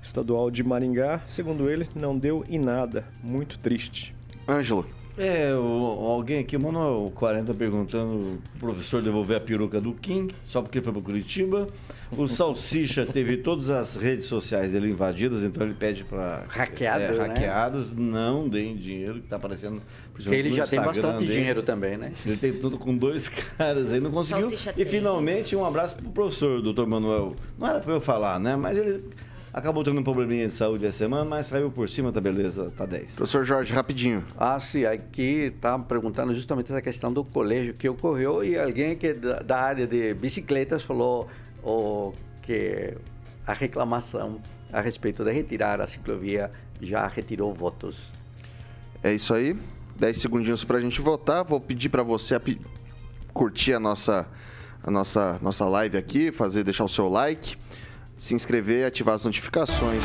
Estadual 0.00 0.48
de 0.48 0.62
Maringá. 0.62 1.22
Segundo 1.26 1.68
ele, 1.68 1.88
não 1.92 2.16
deu 2.16 2.44
em 2.48 2.58
nada. 2.58 3.04
Muito 3.20 3.58
triste. 3.58 4.14
Ângelo. 4.48 4.97
É, 5.18 5.52
o- 5.54 6.06
alguém 6.06 6.38
aqui, 6.38 6.56
o 6.56 6.60
Manuel 6.60 7.10
40 7.14 7.52
perguntando 7.52 8.12
o 8.14 8.38
professor 8.60 9.02
devolver 9.02 9.36
a 9.36 9.40
peruca 9.40 9.80
do 9.80 9.92
King, 9.92 10.32
só 10.46 10.62
porque 10.62 10.80
foi 10.80 10.92
para 10.92 11.02
Curitiba. 11.02 11.68
O 12.16 12.28
Salsicha 12.28 13.04
teve 13.04 13.38
todas 13.38 13.68
as 13.68 13.96
redes 13.96 14.26
sociais 14.26 14.72
dele 14.72 14.90
invadidas, 14.90 15.42
então 15.42 15.64
ele 15.66 15.74
pede 15.74 16.04
para 16.04 16.44
Hackeado, 16.48 17.14
né? 17.14 17.26
hackeados, 17.28 17.92
não 17.94 18.48
deem 18.48 18.76
dinheiro, 18.76 19.14
que 19.14 19.26
tá 19.28 19.36
aparecendo. 19.36 19.82
Porque 20.12 20.34
ele 20.34 20.50
já 20.54 20.66
tem 20.66 20.78
Instagram 20.78 21.02
bastante 21.02 21.24
dele. 21.26 21.38
dinheiro 21.38 21.62
também, 21.62 21.96
né? 21.96 22.12
Ele 22.24 22.36
tem 22.36 22.52
tudo 22.52 22.78
com 22.78 22.96
dois 22.96 23.28
caras 23.58 23.90
aí, 23.92 24.00
não 24.00 24.10
conseguiu. 24.10 24.42
Salsicha 24.48 24.70
E 24.70 24.74
tem. 24.74 24.86
finalmente 24.86 25.54
um 25.56 25.64
abraço 25.64 25.96
pro 25.96 26.10
professor, 26.10 26.62
doutor 26.62 26.86
Manuel. 26.86 27.34
Não 27.58 27.66
era 27.68 27.80
para 27.80 27.92
eu 27.94 28.00
falar, 28.00 28.38
né? 28.40 28.56
Mas 28.56 28.78
ele 28.78 29.04
acabou 29.52 29.82
tendo 29.84 30.00
um 30.00 30.04
probleminha 30.04 30.46
de 30.48 30.54
saúde 30.54 30.86
essa 30.86 30.98
semana, 30.98 31.24
mas 31.24 31.46
saiu 31.46 31.70
por 31.70 31.88
cima, 31.88 32.12
tá 32.12 32.20
beleza, 32.20 32.72
tá 32.76 32.84
10. 32.86 33.14
Professor 33.16 33.44
Jorge, 33.44 33.72
rapidinho. 33.72 34.24
Ah, 34.36 34.58
sim, 34.60 34.84
aqui 34.84 35.52
está 35.54 35.78
perguntando 35.78 36.34
justamente 36.34 36.70
essa 36.70 36.82
questão 36.82 37.12
do 37.12 37.24
colégio 37.24 37.74
que 37.74 37.88
ocorreu 37.88 38.44
e 38.44 38.58
alguém 38.58 38.96
que 38.96 39.08
é 39.08 39.14
da, 39.14 39.58
área 39.60 39.86
de 39.86 40.14
bicicletas 40.14 40.82
falou 40.82 41.28
oh, 41.62 42.12
que 42.42 42.94
a 43.46 43.52
reclamação 43.52 44.40
a 44.72 44.80
respeito 44.80 45.24
de 45.24 45.32
retirar 45.32 45.80
a 45.80 45.86
ciclovia 45.86 46.50
já 46.80 47.06
retirou 47.06 47.52
votos. 47.54 47.96
É 49.02 49.12
isso 49.12 49.32
aí. 49.32 49.56
10 49.96 50.20
segundinhos 50.20 50.64
pra 50.64 50.80
gente 50.80 51.00
votar. 51.00 51.42
Vou 51.44 51.60
pedir 51.60 51.88
pra 51.88 52.02
você 52.02 52.34
a 52.34 52.40
pe- 52.40 52.60
curtir 53.32 53.72
a 53.72 53.80
nossa, 53.80 54.28
a 54.82 54.90
nossa, 54.90 55.38
nossa 55.42 55.64
live 55.66 55.96
aqui, 55.96 56.30
fazer, 56.30 56.62
deixar 56.62 56.84
o 56.84 56.88
seu 56.88 57.08
like, 57.08 57.56
se 58.18 58.34
inscrever 58.34 58.80
e 58.80 58.84
ativar 58.84 59.14
as 59.14 59.24
notificações. 59.24 60.02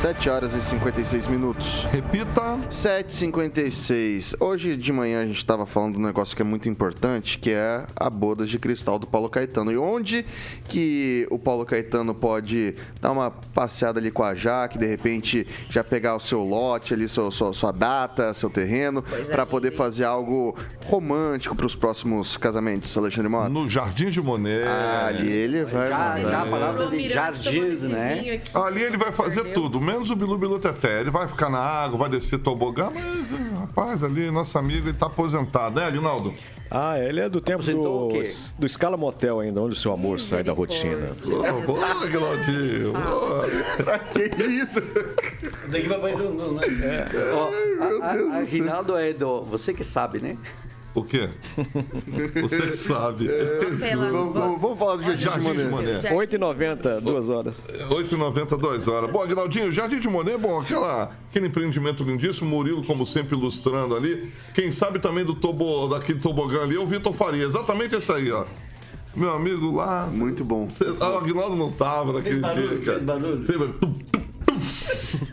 7 0.00 0.30
horas 0.30 0.54
e 0.54 0.62
56 0.62 1.26
minutos. 1.26 1.86
Repita. 1.92 2.58
7h56. 2.70 4.34
Hoje 4.40 4.74
de 4.74 4.90
manhã 4.94 5.20
a 5.20 5.26
gente 5.26 5.36
estava 5.36 5.66
falando 5.66 5.96
de 5.96 5.98
um 5.98 6.06
negócio 6.06 6.34
que 6.34 6.40
é 6.40 6.44
muito 6.44 6.70
importante, 6.70 7.36
que 7.36 7.50
é 7.50 7.84
a 7.94 8.08
bodas 8.08 8.48
de 8.48 8.58
cristal 8.58 8.98
do 8.98 9.06
Paulo 9.06 9.28
Caetano. 9.28 9.70
E 9.70 9.76
onde 9.76 10.24
que 10.64 11.28
o 11.30 11.38
Paulo 11.38 11.66
Caetano 11.66 12.14
pode 12.14 12.76
dar 12.98 13.10
uma 13.12 13.30
passeada 13.30 14.00
ali 14.00 14.10
com 14.10 14.24
a 14.24 14.34
Jaque, 14.34 14.78
de 14.78 14.86
repente 14.86 15.46
já 15.68 15.84
pegar 15.84 16.16
o 16.16 16.20
seu 16.20 16.42
lote 16.42 16.94
ali, 16.94 17.06
seu, 17.06 17.30
sua, 17.30 17.52
sua 17.52 17.70
data, 17.70 18.32
seu 18.32 18.48
terreno, 18.48 19.04
para 19.30 19.44
poder 19.44 19.68
linda, 19.68 19.74
hein? 19.74 19.78
fazer 19.86 20.04
algo 20.04 20.56
romântico 20.86 21.54
para 21.54 21.66
os 21.66 21.76
próximos 21.76 22.38
casamentos, 22.38 22.96
Alexandre 22.96 23.28
Mota? 23.28 23.50
No 23.50 23.68
Jardim 23.68 24.08
de 24.08 24.22
Monet. 24.22 24.64
Ah, 24.66 25.08
ali 25.08 25.28
ele 25.28 25.62
vai. 25.64 25.90
Já, 25.90 26.18
já 26.18 26.40
a 26.40 26.46
palavra 26.46 26.86
de 26.86 27.06
jardins, 27.06 27.82
né? 27.82 28.40
Ali 28.54 28.82
ele 28.82 28.96
vai 28.96 29.12
fazer 29.12 29.52
tudo, 29.52 29.78
menos 29.92 30.10
o 30.10 30.16
Bilu 30.16 30.38
Bilu 30.38 30.58
Teté. 30.58 31.00
Ele 31.00 31.10
vai 31.10 31.26
ficar 31.26 31.50
na 31.50 31.58
água, 31.58 31.98
vai 31.98 32.08
descer 32.10 32.38
tobogã, 32.38 32.90
mas, 32.94 33.32
eh, 33.32 33.58
rapaz, 33.58 34.04
ali, 34.04 34.30
nosso 34.30 34.56
amigo, 34.58 34.88
ele 34.88 34.96
tá 34.96 35.06
aposentado, 35.06 35.80
né, 35.80 35.86
Alinaldo? 35.86 36.34
Ah, 36.70 36.96
ele 37.00 37.20
é 37.20 37.28
do 37.28 37.40
tempo 37.40 37.64
do, 37.64 38.08
quê? 38.12 38.22
do 38.56 38.68
Scala 38.68 38.96
Motel 38.96 39.40
ainda, 39.40 39.60
onde 39.60 39.72
o 39.72 39.76
seu 39.76 39.92
amor 39.92 40.20
sai 40.20 40.44
da 40.44 40.52
rotina. 40.52 41.16
Boa, 41.66 41.84
Claudinho. 42.08 42.92
Pra 43.84 43.98
que 43.98 44.22
isso? 44.44 44.80
Daqui 45.68 45.88
vai 45.88 45.98
aparecer 45.98 46.26
um. 46.26 46.52
né? 46.52 47.06
Ó, 47.34 47.50
a, 47.82 48.06
a, 48.06 48.38
a 48.38 48.42
Rinaldo 48.44 48.96
é 48.96 49.12
do. 49.12 49.42
Você 49.42 49.74
que 49.74 49.82
sabe, 49.82 50.22
né? 50.22 50.36
O 50.94 51.04
quê? 51.04 51.28
Você 52.42 52.62
que 52.62 52.76
sabe. 52.76 53.28
Pela- 53.28 54.10
Vamos, 54.10 54.34
vamos- 54.34 54.60
vamos 54.60 54.78
falar 54.78 54.96
do 54.96 55.02
Jardim 55.02 55.18
de 55.18 55.24
Jardim 55.24 55.40
de 55.56 55.64
Monet. 55.64 55.70
Monet. 55.70 56.02
Jardim 56.02 56.16
8h90, 56.36 57.00
duas 57.00 57.30
horas. 57.30 57.66
8,90, 57.90 58.58
2 58.58 58.88
horas. 58.88 59.10
Bom, 59.12 59.22
Aguinaldinho, 59.22 59.70
Jardim 59.70 60.00
de 60.00 60.08
Monet, 60.08 60.36
bom, 60.36 60.60
aquela, 60.60 61.12
aquele 61.30 61.46
empreendimento 61.46 62.02
lindíssimo, 62.02 62.50
Murilo, 62.50 62.82
como 62.84 63.06
sempre, 63.06 63.36
ilustrando 63.36 63.94
ali. 63.94 64.32
Quem 64.52 64.72
sabe 64.72 64.98
também 64.98 65.24
do 65.24 65.34
tobo, 65.36 65.86
daquele 65.86 66.18
tobogã 66.18 66.62
ali 66.64 66.74
é 66.74 66.80
o 66.80 66.86
Vitor 66.86 67.12
Faria. 67.12 67.44
Exatamente 67.44 67.94
esse 67.94 68.10
aí, 68.10 68.30
ó. 68.32 68.44
Meu 69.14 69.32
amigo 69.32 69.76
lá. 69.76 70.08
Muito 70.12 70.44
bom. 70.44 70.68
Ah, 71.00 71.10
o 71.10 71.18
Aguinaldo 71.18 71.54
não 71.56 71.70
tava 71.70 72.12
naquele 72.14 72.40
barulho, 72.40 72.68
dia, 72.68 72.78
cara. 72.80 72.98
fez 72.98 73.02
barulho. 73.04 73.44
Fez 73.44 73.58
barulho. 73.58 75.29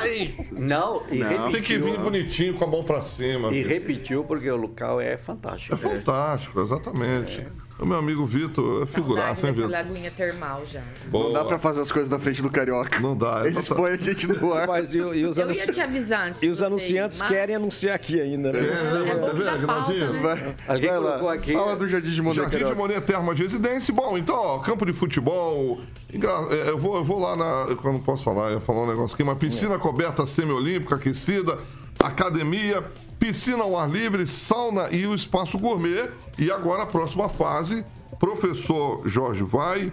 Ai! 0.00 0.34
Não, 0.52 1.02
e 1.10 1.18
Não. 1.18 1.28
repetiu. 1.28 1.52
Tem 1.52 1.62
que 1.62 1.78
vir 1.78 1.98
bonitinho, 1.98 2.54
com 2.54 2.64
a 2.64 2.68
mão 2.68 2.82
pra 2.84 3.02
cima. 3.02 3.48
E 3.48 3.54
filho. 3.62 3.68
repetiu 3.68 4.24
porque 4.24 4.50
o 4.50 4.56
local 4.56 5.00
é 5.00 5.16
fantástico. 5.16 5.74
É 5.74 5.76
fantástico, 5.76 6.60
exatamente. 6.60 7.46
O 7.78 7.86
meu 7.86 7.98
amigo 7.98 8.24
Vitor 8.24 8.82
é 8.82 8.86
figuraça, 8.86 9.48
hein, 9.48 9.52
Vitor? 9.54 9.68
Lagoinha 9.70 10.10
termal 10.10 10.62
já. 10.64 10.82
Não 11.12 11.32
dá 11.32 11.44
pra 11.44 11.58
fazer 11.58 11.80
as 11.80 11.90
coisas 11.90 12.08
na 12.10 12.18
frente 12.18 12.40
do 12.40 12.48
Carioca. 12.48 13.00
Não 13.00 13.16
dá. 13.16 13.42
Eles 13.44 13.68
põem 13.68 13.94
a 13.94 13.96
gente 13.96 14.28
no 14.28 14.52
ar. 14.52 14.68
Mas 14.68 14.94
e, 14.94 14.98
e 14.98 15.24
os, 15.26 15.36
Eu 15.36 15.44
anunci- 15.46 15.66
ia 15.66 15.72
te 15.72 15.80
avisar 15.80 16.28
antes. 16.28 16.42
e 16.42 16.48
os 16.48 16.60
ir, 16.60 16.64
anunciantes 16.64 17.18
mas- 17.18 17.28
querem 17.28 17.56
anunciar 17.56 17.96
aqui 17.96 18.20
ainda, 18.20 18.52
né? 18.52 18.60
É, 18.60 18.62
É 19.10 19.14
você 19.16 19.32
vê, 19.34 19.48
Aguinaldinho? 19.48 20.12
né? 20.12 20.20
Vai, 20.22 20.56
Alguém 20.76 20.90
vai 20.90 20.98
lá. 20.98 21.06
colocou 21.08 21.28
aqui- 21.30 21.52
Fala 21.54 21.74
do 21.76 21.88
Jardim 21.88 22.10
de 22.10 22.22
Monet, 22.22 22.36
Jardim 22.42 22.64
de. 22.64 22.74
Monet 22.74 23.00
Terma 23.00 23.34
de 23.34 23.42
Residência. 23.42 23.92
Bom, 23.92 24.16
então, 24.16 24.36
ó, 24.36 24.58
campo 24.58 24.86
de 24.86 24.92
futebol. 24.92 25.80
engra- 26.12 26.46
é, 26.50 26.68
Eu 26.70 26.78
vou, 26.78 26.96
eu 26.96 27.04
vou 27.04 27.18
lá 27.18 27.34
na. 27.36 27.66
Eu 27.72 27.78
não 27.92 27.98
posso 28.00 28.22
falar, 28.22 28.50
eu 28.50 28.54
ia 28.54 28.60
falar 28.60 28.82
um 28.84 28.86
negócio 28.86 29.14
aqui. 29.14 29.22
Uma 29.24 29.34
piscina 29.34 29.76
coberta 29.78 30.24
semiolímpica, 30.24 30.94
aquecida, 30.94 31.58
academia, 31.98 32.84
piscina 33.22 33.62
ao 33.62 33.78
ar 33.78 33.88
livre, 33.88 34.26
sauna 34.26 34.88
e 34.90 35.06
o 35.06 35.14
espaço 35.14 35.56
gourmet. 35.56 36.10
E 36.36 36.50
agora 36.50 36.82
a 36.82 36.86
próxima 36.86 37.28
fase: 37.28 37.84
professor 38.18 39.06
Jorge 39.06 39.44
Vai, 39.44 39.92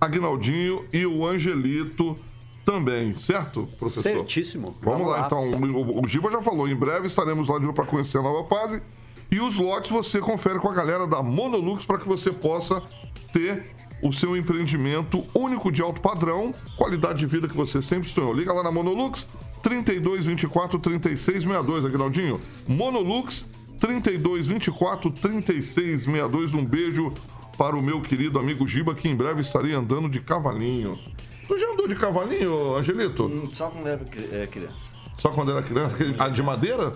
Agnaldinho 0.00 0.84
e 0.92 1.06
o 1.06 1.24
Angelito 1.24 2.16
também, 2.64 3.14
certo, 3.14 3.68
professor? 3.78 4.02
Certíssimo. 4.02 4.76
Vamos, 4.82 5.06
lá, 5.06 5.24
então. 5.24 5.52
O, 5.52 6.04
o 6.04 6.08
Giba 6.08 6.32
já 6.32 6.42
falou, 6.42 6.68
em 6.68 6.74
breve 6.74 7.06
estaremos 7.06 7.46
lá 7.48 7.58
de 7.58 7.62
novo 7.62 7.74
para 7.74 7.86
conhecer 7.86 8.18
a 8.18 8.22
nova 8.22 8.48
fase. 8.48 8.82
E 9.30 9.38
os 9.38 9.56
lotes 9.56 9.90
você 9.90 10.18
confere 10.18 10.58
com 10.58 10.68
a 10.68 10.74
galera 10.74 11.06
da 11.06 11.22
Monolux 11.22 11.86
para 11.86 11.98
que 11.98 12.08
você 12.08 12.32
possa 12.32 12.82
ter 13.32 13.72
o 14.02 14.12
seu 14.12 14.36
empreendimento 14.36 15.24
único 15.32 15.70
de 15.70 15.80
alto 15.80 16.00
padrão, 16.00 16.52
qualidade 16.76 17.20
de 17.20 17.26
vida 17.26 17.46
que 17.46 17.56
você 17.56 17.80
sempre 17.80 18.08
sonhou. 18.08 18.34
Liga 18.34 18.52
lá 18.52 18.64
na 18.64 18.72
Monolux 18.72 19.28
32 19.62 20.26
24 20.26 20.78
36 20.78 21.42
62, 21.44 21.84
Aguinaldinho. 21.84 22.40
Monolux 22.68 23.46
32 23.78 24.48
24 24.48 25.10
36 25.10 26.02
62. 26.02 26.54
Um 26.54 26.64
beijo 26.64 27.12
para 27.56 27.76
o 27.76 27.82
meu 27.82 28.00
querido 28.00 28.38
amigo 28.38 28.66
Giba, 28.66 28.94
que 28.94 29.08
em 29.08 29.14
breve 29.14 29.40
estarei 29.40 29.72
andando 29.72 30.08
de 30.08 30.20
cavalinho. 30.20 30.98
Tu 31.46 31.58
já 31.58 31.72
andou 31.72 31.86
de 31.86 31.94
cavalinho, 31.94 32.76
Angelito? 32.76 33.24
Hum, 33.26 33.48
Só 33.52 33.68
quando 33.68 33.86
era 33.88 34.02
é, 34.32 34.46
criança. 34.46 34.92
Só 35.18 35.28
quando 35.30 35.50
era 35.52 35.62
criança? 35.62 35.96
Ah, 36.18 36.28
de 36.28 36.42
madeira? 36.42 36.92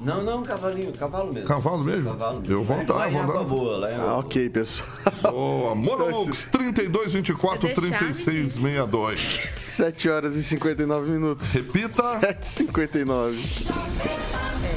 Não, 0.00 0.22
não, 0.22 0.42
cavalinho, 0.42 0.92
cavalo 0.92 1.32
mesmo. 1.32 1.46
Cavalo 1.46 1.84
mesmo? 1.84 2.10
Cavalo 2.10 2.40
mesmo. 2.40 2.54
Eu 2.54 2.64
Lá 2.94 3.10
em 3.10 3.18
Água 3.18 3.34
andava. 3.34 3.44
Boa, 3.44 3.76
lá 3.76 3.90
Ah, 3.98 4.18
ok, 4.18 4.48
pessoal. 4.48 4.88
Boa, 5.22 5.74
Monolux 5.74 6.44
32 6.44 7.12
24 7.12 7.60
Se 7.60 7.74
deixar, 7.74 7.98
36 7.98 8.52
62. 8.54 9.40
7 9.58 10.08
horas 10.08 10.36
e 10.36 10.42
59 10.42 11.10
minutos. 11.10 11.52
Repita. 11.52 12.02
7h59. 12.20 14.29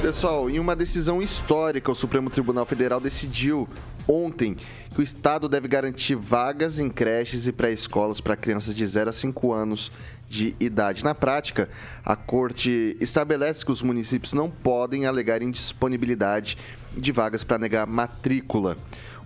Pessoal, 0.04 0.50
em 0.50 0.58
uma 0.58 0.76
decisão 0.76 1.22
histórica, 1.22 1.90
o 1.90 1.94
Supremo 1.94 2.28
Tribunal 2.28 2.66
Federal 2.66 3.00
decidiu 3.00 3.66
ontem 4.06 4.54
que 4.94 5.00
o 5.00 5.02
Estado 5.02 5.48
deve 5.48 5.66
garantir 5.66 6.14
vagas 6.14 6.78
em 6.78 6.90
creches 6.90 7.46
e 7.46 7.52
pré-escolas 7.52 8.20
para 8.20 8.36
crianças 8.36 8.74
de 8.74 8.86
0 8.86 9.08
a 9.08 9.12
5 9.14 9.50
anos 9.50 9.90
de 10.28 10.54
idade. 10.60 11.02
Na 11.02 11.14
prática, 11.14 11.70
a 12.04 12.14
Corte 12.14 12.98
estabelece 13.00 13.64
que 13.64 13.72
os 13.72 13.80
municípios 13.80 14.34
não 14.34 14.50
podem 14.50 15.06
alegar 15.06 15.40
indisponibilidade 15.40 16.58
de 16.94 17.10
vagas 17.10 17.42
para 17.42 17.56
negar 17.56 17.86
matrícula. 17.86 18.76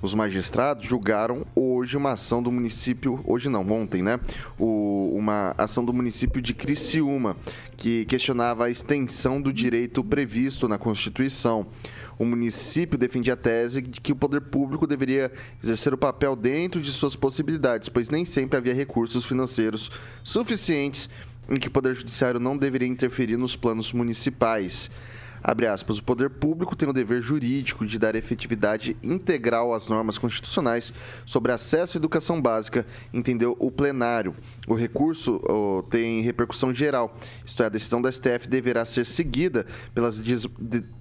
Os 0.00 0.14
magistrados 0.14 0.86
julgaram 0.86 1.44
hoje 1.56 1.96
uma 1.96 2.12
ação 2.12 2.40
do 2.40 2.52
município, 2.52 3.20
hoje 3.24 3.48
não, 3.48 3.66
ontem, 3.68 4.00
né? 4.00 4.20
O- 4.56 5.12
uma 5.16 5.54
ação 5.58 5.84
do 5.84 5.92
município 5.92 6.40
de 6.40 6.54
Criciúma, 6.54 7.36
que 7.76 8.04
questionava 8.04 8.66
a 8.66 8.70
extensão 8.70 9.42
do 9.42 9.52
direito 9.52 10.04
previsto 10.04 10.68
na 10.68 10.78
Constituição. 10.78 11.66
O 12.16 12.24
município 12.24 12.96
defendia 12.96 13.32
a 13.34 13.36
tese 13.36 13.80
de 13.80 14.00
que 14.00 14.12
o 14.12 14.16
poder 14.16 14.40
público 14.42 14.86
deveria 14.86 15.32
exercer 15.62 15.92
o 15.92 15.98
papel 15.98 16.36
dentro 16.36 16.80
de 16.80 16.92
suas 16.92 17.16
possibilidades, 17.16 17.88
pois 17.88 18.08
nem 18.08 18.24
sempre 18.24 18.56
havia 18.56 18.74
recursos 18.74 19.24
financeiros 19.24 19.90
suficientes 20.22 21.10
em 21.50 21.56
que 21.56 21.68
o 21.68 21.70
Poder 21.70 21.94
Judiciário 21.94 22.38
não 22.38 22.58
deveria 22.58 22.86
interferir 22.86 23.38
nos 23.38 23.56
planos 23.56 23.92
municipais. 23.92 24.90
Abre 25.42 25.66
aspas, 25.66 25.98
o 25.98 26.02
poder 26.02 26.30
público 26.30 26.74
tem 26.74 26.88
o 26.88 26.92
dever 26.92 27.22
jurídico 27.22 27.86
de 27.86 27.98
dar 27.98 28.14
efetividade 28.14 28.96
integral 29.02 29.72
às 29.72 29.88
normas 29.88 30.18
constitucionais 30.18 30.92
sobre 31.24 31.52
acesso 31.52 31.96
à 31.96 31.98
educação 31.98 32.40
básica, 32.40 32.86
entendeu 33.12 33.56
o 33.58 33.70
plenário. 33.70 34.34
O 34.66 34.74
recurso 34.74 35.40
ó, 35.48 35.82
tem 35.82 36.20
repercussão 36.22 36.74
geral, 36.74 37.16
isto 37.44 37.62
é, 37.62 37.66
a 37.66 37.70
decisão 37.70 38.02
da 38.02 38.10
STF 38.10 38.48
deverá 38.48 38.84
ser 38.84 39.06
seguida 39.06 39.66
pelas, 39.94 40.22
de- 40.22 40.48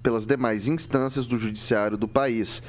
pelas 0.02 0.24
demais 0.26 0.68
instâncias 0.68 1.26
do 1.26 1.38
judiciário 1.38 1.96
do 1.96 2.06
país. 2.08 2.62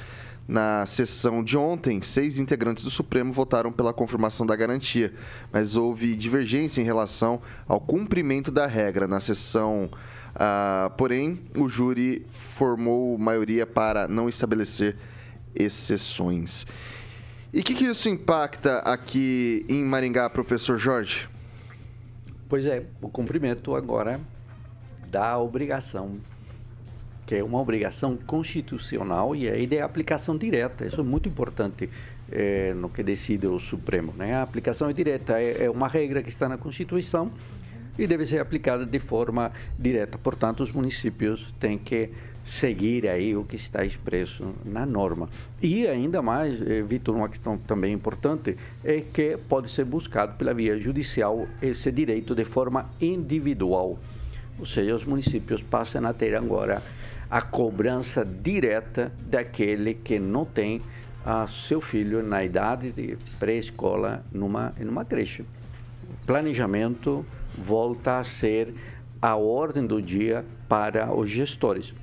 Na 0.48 0.84
sessão 0.88 1.44
de 1.44 1.56
ontem, 1.56 2.02
seis 2.02 2.40
integrantes 2.40 2.84
do 2.84 2.90
Supremo 2.90 3.32
votaram 3.32 3.72
pela 3.72 3.94
confirmação 3.94 4.48
da 4.48 4.56
garantia, 4.56 5.14
mas 5.54 5.76
houve 5.78 6.16
divergência 6.16 6.82
em 6.82 6.84
relação 6.84 7.40
ao 7.68 7.80
cumprimento 7.80 8.50
da 8.50 8.66
regra. 8.66 9.08
Na 9.08 9.20
sessão, 9.20 9.92
ah, 10.36 10.92
porém, 10.98 11.40
o 11.58 11.68
júri 11.68 12.26
formou 12.30 13.18
maioria 13.18 13.66
para 13.66 14.08
não 14.08 14.30
estabelecer 14.30 14.96
exceções. 15.56 16.66
E 17.52 17.62
o 17.62 17.64
que, 17.64 17.74
que 17.74 17.86
isso 17.86 18.08
impacta 18.08 18.80
aqui 18.80 19.66
em 19.68 19.84
Maringá, 19.84 20.30
professor 20.30 20.78
Jorge? 20.78 21.28
Pois 22.48 22.66
é, 22.66 22.84
o 23.02 23.10
cumprimento 23.10 23.76
agora 23.76 24.20
da 25.08 25.38
obrigação, 25.40 26.18
que 27.26 27.36
é 27.36 27.44
uma 27.44 27.60
obrigação 27.60 28.16
constitucional 28.16 29.36
e 29.36 29.50
aí 29.50 29.66
de 29.66 29.80
aplicação 29.80 30.38
direta. 30.38 30.86
Isso 30.86 31.02
é 31.02 31.04
muito 31.04 31.28
importante 31.28 31.90
eh, 32.32 32.74
no 32.76 32.90
que 32.90 33.02
decide 33.02 33.48
o 33.48 33.60
Supremo. 33.60 34.14
Né? 34.16 34.36
A 34.36 34.44
aplicação 34.44 34.90
é 34.90 34.94
direta, 34.94 35.42
é, 35.42 35.66
é 35.66 35.70
uma 35.70 35.88
regra 35.88 36.22
que 36.22 36.30
está 36.30 36.48
na 36.48 36.58
Constituição 36.58 37.32
e 38.00 38.08
deve 38.08 38.26
ser 38.26 38.40
aplicada 38.40 38.86
de 38.86 38.98
forma 38.98 39.52
direta. 39.78 40.18
Portanto, 40.18 40.64
os 40.64 40.72
municípios 40.72 41.54
têm 41.60 41.78
que 41.78 42.10
seguir 42.46 43.06
aí 43.08 43.36
o 43.36 43.44
que 43.44 43.58
está 43.58 43.84
expresso 43.84 44.56
na 44.64 44.86
norma. 44.86 45.30
E 45.62 45.86
ainda 45.86 46.22
mais, 46.22 46.62
eh, 46.62 46.82
Vitor, 46.82 47.14
uma 47.14 47.28
questão 47.28 47.58
também 47.58 47.94
importante 47.94 48.58
é 48.86 49.02
que 49.02 49.38
pode 49.50 49.70
ser 49.70 49.84
buscado 49.84 50.36
pela 50.38 50.54
via 50.54 50.80
judicial 50.80 51.46
esse 51.62 51.92
direito 51.92 52.34
de 52.34 52.46
forma 52.46 52.90
individual. 53.02 54.00
Ou 54.58 54.66
seja, 54.66 54.96
os 54.96 55.04
municípios 55.04 55.62
passam 55.62 56.08
a 56.08 56.14
ter 56.14 56.36
agora 56.36 56.82
a 57.30 57.42
cobrança 57.42 58.26
direta 58.26 59.12
daquele 59.30 59.94
que 59.94 60.18
não 60.18 60.46
tem 60.46 60.82
a 61.26 61.48
seu 61.48 61.82
filho 61.82 62.24
na 62.24 62.46
idade 62.46 62.94
de 62.94 63.18
pré-escola 63.38 64.24
numa, 64.32 64.72
numa 64.80 65.04
creche. 65.04 65.44
Planejamento 66.26 67.26
volta 67.64 68.20
a 68.20 68.24
ser 68.24 68.74
a 69.22 69.36
ordem 69.36 69.86
do 69.86 70.02
dia 70.02 70.46
para 70.68 71.14
os 71.14 71.30
gestores. 71.30 71.94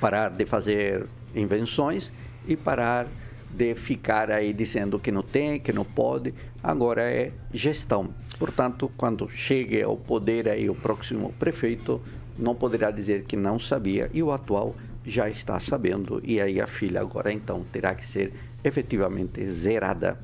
Parar 0.00 0.30
de 0.30 0.44
fazer 0.44 1.06
invenções 1.34 2.12
e 2.46 2.56
parar 2.56 3.06
de 3.50 3.74
ficar 3.74 4.30
aí 4.30 4.52
dizendo 4.52 4.98
que 4.98 5.12
não 5.12 5.22
tem, 5.22 5.60
que 5.60 5.72
não 5.72 5.84
pode. 5.84 6.34
Agora 6.62 7.02
é 7.02 7.32
gestão. 7.52 8.10
Portanto, 8.38 8.90
quando 8.96 9.28
chegue 9.28 9.82
ao 9.82 9.96
poder 9.96 10.48
aí 10.48 10.68
o 10.68 10.74
próximo 10.74 11.32
prefeito, 11.38 12.00
não 12.38 12.54
poderá 12.54 12.90
dizer 12.90 13.24
que 13.24 13.36
não 13.36 13.58
sabia 13.58 14.10
e 14.12 14.22
o 14.22 14.32
atual 14.32 14.74
já 15.04 15.28
está 15.28 15.58
sabendo 15.58 16.20
e 16.24 16.40
aí 16.40 16.60
a 16.60 16.66
filha 16.66 17.00
agora 17.00 17.32
então 17.32 17.64
terá 17.72 17.94
que 17.94 18.06
ser 18.06 18.32
efetivamente 18.64 19.52
zerada. 19.52 20.18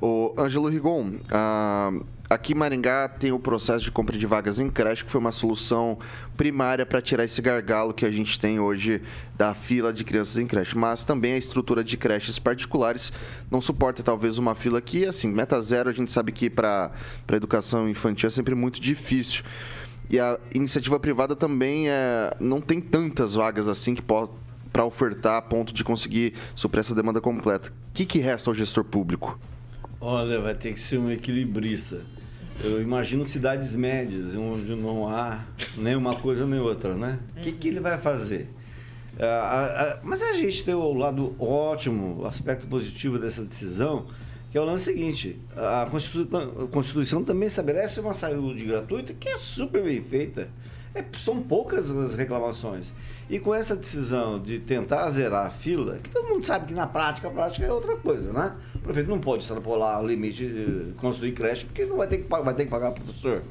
O 0.00 0.34
Ângelo 0.36 0.68
Rigon, 0.68 1.18
ah, 1.30 1.92
aqui 2.28 2.52
em 2.52 2.56
Maringá 2.56 3.08
tem 3.08 3.32
o 3.32 3.38
processo 3.38 3.84
de 3.84 3.90
compra 3.90 4.16
de 4.16 4.26
vagas 4.26 4.58
em 4.58 4.70
creche, 4.70 5.04
que 5.04 5.10
foi 5.10 5.20
uma 5.20 5.32
solução 5.32 5.98
primária 6.36 6.86
para 6.86 7.00
tirar 7.00 7.24
esse 7.24 7.40
gargalo 7.40 7.92
que 7.92 8.04
a 8.04 8.10
gente 8.10 8.38
tem 8.38 8.58
hoje 8.58 9.02
da 9.36 9.54
fila 9.54 9.92
de 9.92 10.04
crianças 10.04 10.38
em 10.38 10.46
creche. 10.46 10.76
Mas 10.76 11.04
também 11.04 11.34
a 11.34 11.38
estrutura 11.38 11.84
de 11.84 11.96
creches 11.96 12.38
particulares 12.38 13.12
não 13.50 13.60
suporta 13.60 14.02
talvez 14.02 14.38
uma 14.38 14.54
fila 14.54 14.80
que, 14.80 15.04
assim, 15.04 15.28
meta 15.28 15.60
zero, 15.60 15.90
a 15.90 15.92
gente 15.92 16.10
sabe 16.10 16.32
que 16.32 16.48
para 16.48 16.90
a 17.28 17.36
educação 17.36 17.88
infantil 17.88 18.28
é 18.28 18.30
sempre 18.30 18.54
muito 18.54 18.80
difícil. 18.80 19.44
E 20.10 20.20
a 20.20 20.38
iniciativa 20.54 21.00
privada 21.00 21.34
também 21.34 21.88
é, 21.88 22.34
não 22.38 22.60
tem 22.60 22.80
tantas 22.80 23.34
vagas 23.34 23.68
assim 23.68 23.94
que 23.94 24.02
para 24.02 24.84
ofertar 24.84 25.36
a 25.36 25.42
ponto 25.42 25.72
de 25.72 25.82
conseguir 25.82 26.34
suprir 26.54 26.80
essa 26.80 26.94
demanda 26.94 27.20
completa. 27.20 27.70
O 27.70 27.72
que, 27.94 28.04
que 28.04 28.18
resta 28.18 28.50
ao 28.50 28.54
gestor 28.54 28.84
público? 28.84 29.38
Olha, 30.06 30.38
vai 30.38 30.54
ter 30.54 30.74
que 30.74 30.80
ser 30.80 30.98
um 30.98 31.10
equilibrista. 31.10 32.02
Eu 32.62 32.82
imagino 32.82 33.24
cidades 33.24 33.74
médias, 33.74 34.34
onde 34.34 34.74
não 34.74 35.08
há 35.08 35.46
nem 35.78 35.96
uma 35.96 36.14
coisa 36.14 36.46
nem 36.46 36.60
outra, 36.60 36.94
né? 36.94 37.18
O 37.34 37.40
que, 37.40 37.52
que 37.52 37.68
ele 37.68 37.80
vai 37.80 37.96
fazer? 37.96 38.50
Ah, 39.18 39.24
ah, 39.24 39.82
ah, 39.82 40.00
mas 40.02 40.20
a 40.20 40.34
gente 40.34 40.62
tem 40.62 40.74
o 40.74 40.92
lado 40.92 41.34
ótimo, 41.38 42.20
o 42.20 42.26
aspecto 42.26 42.68
positivo 42.68 43.18
dessa 43.18 43.42
decisão, 43.42 44.04
que 44.50 44.58
é 44.58 44.60
o 44.60 44.64
lance 44.64 44.84
seguinte: 44.84 45.38
a 45.56 45.88
Constituição, 45.90 46.64
a 46.64 46.66
Constituição 46.66 47.24
também 47.24 47.46
estabelece 47.46 47.98
uma 47.98 48.12
saúde 48.12 48.62
gratuita 48.62 49.14
que 49.14 49.30
é 49.30 49.38
super 49.38 49.82
bem 49.82 50.02
feita. 50.02 50.50
É, 50.94 51.04
são 51.18 51.42
poucas 51.42 51.90
as 51.90 52.14
reclamações. 52.14 52.92
E 53.28 53.38
com 53.38 53.54
essa 53.54 53.74
decisão 53.74 54.38
de 54.38 54.58
tentar 54.58 55.08
zerar 55.10 55.46
a 55.46 55.50
fila, 55.50 55.98
que 56.02 56.10
todo 56.10 56.28
mundo 56.28 56.44
sabe 56.44 56.66
que 56.66 56.74
na 56.74 56.86
prática, 56.86 57.28
a 57.28 57.30
prática 57.30 57.66
é 57.66 57.72
outra 57.72 57.96
coisa, 57.96 58.32
né? 58.32 58.52
O 58.74 58.78
prefeito 58.80 59.08
não 59.10 59.18
pode 59.18 59.42
extrapolar 59.42 60.02
o 60.02 60.06
limite 60.06 60.46
de 60.46 60.92
construir 60.98 61.32
creche, 61.32 61.64
porque 61.64 61.84
não 61.86 61.96
vai 61.96 62.06
ter 62.06 62.18
que, 62.18 62.24
pa- 62.24 62.40
vai 62.42 62.54
ter 62.54 62.64
que 62.64 62.70
pagar 62.70 62.92
professor. 62.92 63.42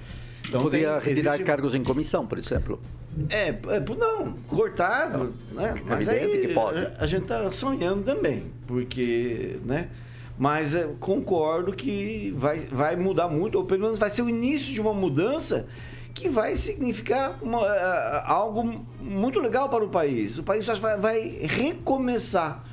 Então, 0.48 0.62
Poderia 0.62 1.00
tem- 1.00 1.10
retirar 1.10 1.32
existe- 1.36 1.46
cargos 1.48 1.74
em 1.74 1.84
comissão, 1.84 2.26
por 2.28 2.38
exemplo. 2.38 2.80
É, 3.30 3.50
é, 3.50 3.80
não, 3.98 4.34
cortar, 4.48 5.10
né? 5.52 5.74
Mas 5.86 6.08
aí 6.10 6.56
a, 7.00 7.06
gente 7.08 7.26
tá 7.26 7.52
sonhando 7.52 8.04
também, 8.04 8.44
porque, 8.68 9.58
né? 9.66 9.90
Mas 10.38 10.76
é, 10.76 10.88
concordo 11.00 11.72
que 11.74 12.34
vai, 12.38 12.60
vai 12.60 12.96
mudar 12.96 13.28
muito, 13.28 13.56
ou 13.58 13.66
pelo 13.66 13.84
menos 13.84 14.00
vai 14.00 14.10
ser 14.10 14.22
o 14.24 14.30
início 14.30 14.74
de 14.74 14.82
uma 14.82 14.94
mudança 14.94 15.68
que 16.14 16.30
vai 16.30 16.56
significar 16.56 17.38
uma, 17.42 17.60
ah, 17.66 18.32
algo 18.32 18.86
muito 19.00 19.40
legal 19.40 19.68
para 19.70 19.84
o 19.84 19.90
país. 19.90 20.38
O 20.38 20.44
país 20.44 20.66
vai, 20.80 20.98
vai 20.98 21.20
recomeçar. 21.42 22.64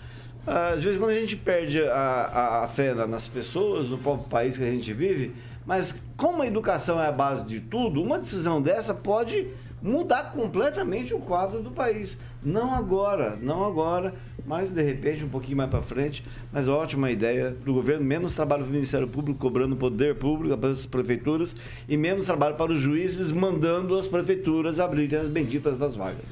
Ah, 0.46 0.68
Às 0.74 0.82
vezes 0.84 0.98
quando 0.98 1.10
a 1.10 1.14
gente 1.20 1.36
perde 1.36 1.82
a, 1.88 1.94
a, 1.94 2.64
a 2.64 2.68
fé 2.68 2.94
na- 2.94 3.06
nas 3.06 3.26
pessoas, 3.26 3.88
no 3.88 3.98
próprio 3.98 4.28
país 4.28 4.56
que 4.56 4.62
a 4.64 4.70
gente 4.70 4.92
vive, 4.92 5.34
mas 5.66 5.94
como 6.16 6.42
a 6.42 6.46
educação 6.46 7.00
é 7.00 7.06
a 7.06 7.12
base 7.12 7.44
de 7.44 7.60
tudo, 7.60 8.02
uma 8.02 8.18
decisão 8.18 8.60
dessa 8.60 8.92
pode 8.94 9.48
mudar 9.82 10.32
completamente 10.32 11.14
o 11.14 11.18
quadro 11.18 11.62
do 11.62 11.70
país. 11.70 12.18
Não 12.42 12.74
agora, 12.74 13.36
não 13.40 13.64
agora, 13.64 14.14
mas 14.46 14.70
de 14.70 14.82
repente 14.82 15.24
um 15.24 15.28
pouquinho 15.28 15.58
mais 15.58 15.68
para 15.70 15.82
frente. 15.82 16.24
Mas 16.52 16.68
ótima 16.68 17.10
ideia 17.10 17.50
do 17.50 17.74
governo, 17.74 18.04
menos 18.04 18.34
trabalho 18.34 18.62
para 18.62 18.70
o 18.70 18.72
Ministério 18.74 19.06
Público 19.06 19.38
cobrando 19.38 19.76
poder 19.76 20.14
público 20.14 20.56
para 20.56 20.70
as 20.70 20.86
prefeituras 20.86 21.54
e 21.88 21.96
menos 21.96 22.26
trabalho 22.26 22.54
para 22.56 22.72
os 22.72 22.78
juízes 22.80 23.30
mandando 23.30 23.98
as 23.98 24.06
prefeituras 24.06 24.80
abrirem 24.80 25.18
as 25.20 25.28
benditas 25.28 25.76
das 25.76 25.94
vagas. 25.94 26.24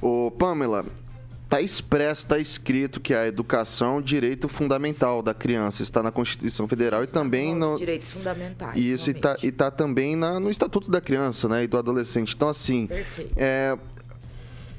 Ô, 0.00 0.30
Pamela, 0.30 0.86
tá 1.46 1.60
expresso, 1.60 2.26
tá 2.26 2.38
escrito 2.38 2.98
que 3.00 3.12
a 3.12 3.26
educação 3.26 3.96
é 3.96 3.98
um 3.98 4.02
direito 4.02 4.48
fundamental 4.48 5.20
da 5.20 5.34
criança. 5.34 5.82
Está 5.82 6.02
na 6.02 6.10
Constituição 6.10 6.66
Federal 6.66 7.04
e 7.04 7.06
também 7.06 7.54
no. 7.54 7.76
Direitos 7.76 8.10
fundamentais. 8.12 8.80
Isso, 8.80 9.10
e 9.10 9.14
tá, 9.14 9.36
e 9.42 9.52
tá 9.52 9.70
também 9.70 10.16
na- 10.16 10.40
no 10.40 10.50
Estatuto 10.50 10.90
da 10.90 11.02
Criança, 11.02 11.48
né? 11.50 11.64
E 11.64 11.66
do 11.66 11.76
adolescente. 11.76 12.34
Então, 12.34 12.48
assim. 12.48 12.86
Perfeito. 12.86 13.34
é, 13.36 13.76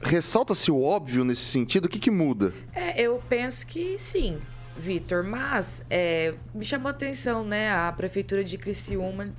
Ressalta-se 0.03 0.71
o 0.71 0.81
óbvio 0.81 1.23
nesse 1.23 1.43
sentido, 1.43 1.85
o 1.85 1.89
que, 1.89 1.99
que 1.99 2.11
muda? 2.11 2.53
É, 2.73 2.99
eu 3.01 3.21
penso 3.29 3.65
que 3.67 3.97
sim, 3.97 4.39
Vitor, 4.75 5.23
mas 5.23 5.83
é, 5.89 6.33
me 6.53 6.65
chamou 6.65 6.87
a 6.87 6.91
atenção, 6.91 7.43
né, 7.43 7.71
a 7.71 7.91
prefeitura 7.91 8.43
de 8.43 8.57
Criciúma 8.57 9.29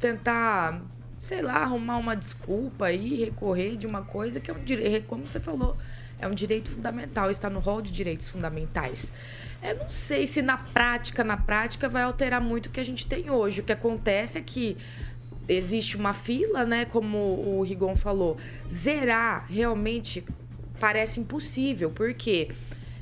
tentar, 0.00 0.80
sei 1.18 1.42
lá, 1.42 1.56
arrumar 1.56 1.98
uma 1.98 2.16
desculpa 2.16 2.90
e 2.92 3.24
recorrer 3.24 3.76
de 3.76 3.86
uma 3.86 4.02
coisa 4.02 4.40
que 4.40 4.50
é 4.50 4.54
um 4.54 4.62
direito, 4.62 5.06
como 5.06 5.26
você 5.26 5.40
falou, 5.40 5.76
é 6.18 6.26
um 6.26 6.34
direito 6.34 6.70
fundamental, 6.70 7.30
está 7.30 7.50
no 7.50 7.60
rol 7.60 7.82
de 7.82 7.90
direitos 7.90 8.28
fundamentais. 8.28 9.12
Eu 9.62 9.76
não 9.76 9.90
sei 9.90 10.26
se 10.26 10.40
na 10.42 10.56
prática, 10.56 11.24
na 11.24 11.36
prática, 11.36 11.88
vai 11.88 12.02
alterar 12.02 12.40
muito 12.40 12.66
o 12.66 12.70
que 12.70 12.80
a 12.80 12.84
gente 12.84 13.06
tem 13.06 13.30
hoje. 13.30 13.60
O 13.60 13.64
que 13.64 13.72
acontece 13.72 14.38
é 14.38 14.40
que 14.40 14.76
existe 15.48 15.96
uma 15.96 16.12
fila, 16.12 16.64
né? 16.64 16.84
Como 16.84 17.18
o 17.18 17.62
Rigon 17.62 17.94
falou, 17.96 18.36
zerar 18.70 19.46
realmente 19.48 20.24
parece 20.80 21.20
impossível, 21.20 21.90
porque 21.90 22.50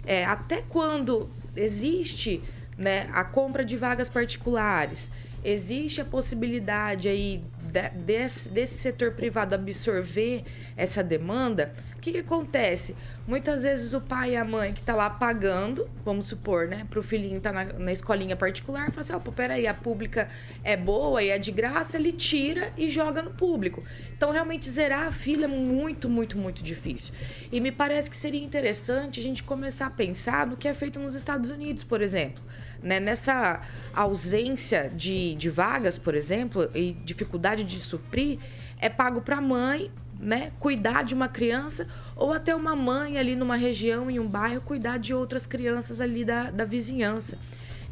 é, 0.06 0.24
até 0.24 0.62
quando 0.68 1.28
existe 1.56 2.42
né, 2.76 3.08
a 3.12 3.24
compra 3.24 3.64
de 3.64 3.76
vagas 3.76 4.08
particulares, 4.08 5.10
existe 5.44 6.00
a 6.00 6.04
possibilidade 6.04 7.08
aí 7.08 7.42
de- 7.72 7.88
desse, 8.04 8.48
desse 8.48 8.78
setor 8.78 9.12
privado 9.12 9.54
absorver 9.54 10.44
essa 10.76 11.02
demanda, 11.02 11.72
que, 12.04 12.12
que 12.12 12.18
acontece? 12.18 12.94
Muitas 13.26 13.62
vezes 13.62 13.94
o 13.94 14.00
pai 14.00 14.32
e 14.32 14.36
a 14.36 14.44
mãe 14.44 14.74
que 14.74 14.82
tá 14.82 14.94
lá 14.94 15.08
pagando, 15.08 15.88
vamos 16.04 16.26
supor, 16.26 16.68
né, 16.68 16.86
para 16.90 16.98
o 16.98 17.02
filhinho 17.02 17.38
estar 17.38 17.50
na, 17.50 17.64
na 17.64 17.90
escolinha 17.90 18.36
particular, 18.36 18.90
fala 18.90 19.00
assim, 19.00 19.14
ó, 19.14 19.18
pô, 19.18 19.32
peraí, 19.32 19.66
a 19.66 19.72
pública 19.72 20.28
é 20.62 20.76
boa 20.76 21.22
e 21.22 21.30
é 21.30 21.38
de 21.38 21.50
graça, 21.50 21.96
ele 21.96 22.12
tira 22.12 22.70
e 22.76 22.90
joga 22.90 23.22
no 23.22 23.30
público. 23.30 23.82
Então, 24.14 24.30
realmente, 24.30 24.68
zerar 24.68 25.06
a 25.06 25.10
fila 25.10 25.44
é 25.44 25.48
muito, 25.48 26.06
muito, 26.06 26.36
muito 26.36 26.62
difícil. 26.62 27.14
E 27.50 27.58
me 27.58 27.72
parece 27.72 28.10
que 28.10 28.16
seria 28.18 28.44
interessante 28.44 29.18
a 29.18 29.22
gente 29.22 29.42
começar 29.42 29.86
a 29.86 29.90
pensar 29.90 30.46
no 30.46 30.58
que 30.58 30.68
é 30.68 30.74
feito 30.74 31.00
nos 31.00 31.14
Estados 31.14 31.48
Unidos, 31.48 31.82
por 31.82 32.02
exemplo. 32.02 32.44
Né? 32.82 33.00
Nessa 33.00 33.62
ausência 33.94 34.90
de, 34.94 35.34
de 35.36 35.48
vagas, 35.48 35.96
por 35.96 36.14
exemplo, 36.14 36.70
e 36.74 36.92
dificuldade 36.92 37.64
de 37.64 37.80
suprir, 37.80 38.38
é 38.78 38.90
pago 38.90 39.22
para 39.22 39.38
a 39.38 39.40
mãe 39.40 39.90
né, 40.24 40.50
cuidar 40.58 41.04
de 41.04 41.14
uma 41.14 41.28
criança 41.28 41.86
ou 42.16 42.32
até 42.32 42.54
uma 42.54 42.74
mãe 42.74 43.18
ali 43.18 43.36
numa 43.36 43.56
região, 43.56 44.10
em 44.10 44.18
um 44.18 44.26
bairro, 44.26 44.60
cuidar 44.62 44.98
de 44.98 45.12
outras 45.12 45.46
crianças 45.46 46.00
ali 46.00 46.24
da, 46.24 46.50
da 46.50 46.64
vizinhança. 46.64 47.38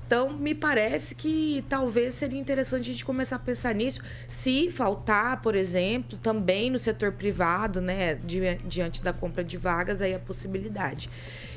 Então, 0.06 0.30
me 0.30 0.54
parece 0.54 1.14
que 1.14 1.64
talvez 1.68 2.14
seria 2.14 2.38
interessante 2.38 2.82
a 2.82 2.92
gente 2.92 3.04
começar 3.04 3.36
a 3.36 3.38
pensar 3.38 3.74
nisso. 3.74 4.00
Se 4.28 4.70
faltar, 4.70 5.40
por 5.40 5.54
exemplo, 5.54 6.18
também 6.18 6.70
no 6.70 6.78
setor 6.78 7.12
privado, 7.12 7.80
né, 7.80 8.16
di- 8.16 8.58
diante 8.64 9.02
da 9.02 9.12
compra 9.12 9.42
de 9.42 9.56
vagas, 9.56 10.02
aí 10.02 10.12
a 10.14 10.18
possibilidade. 10.18 11.08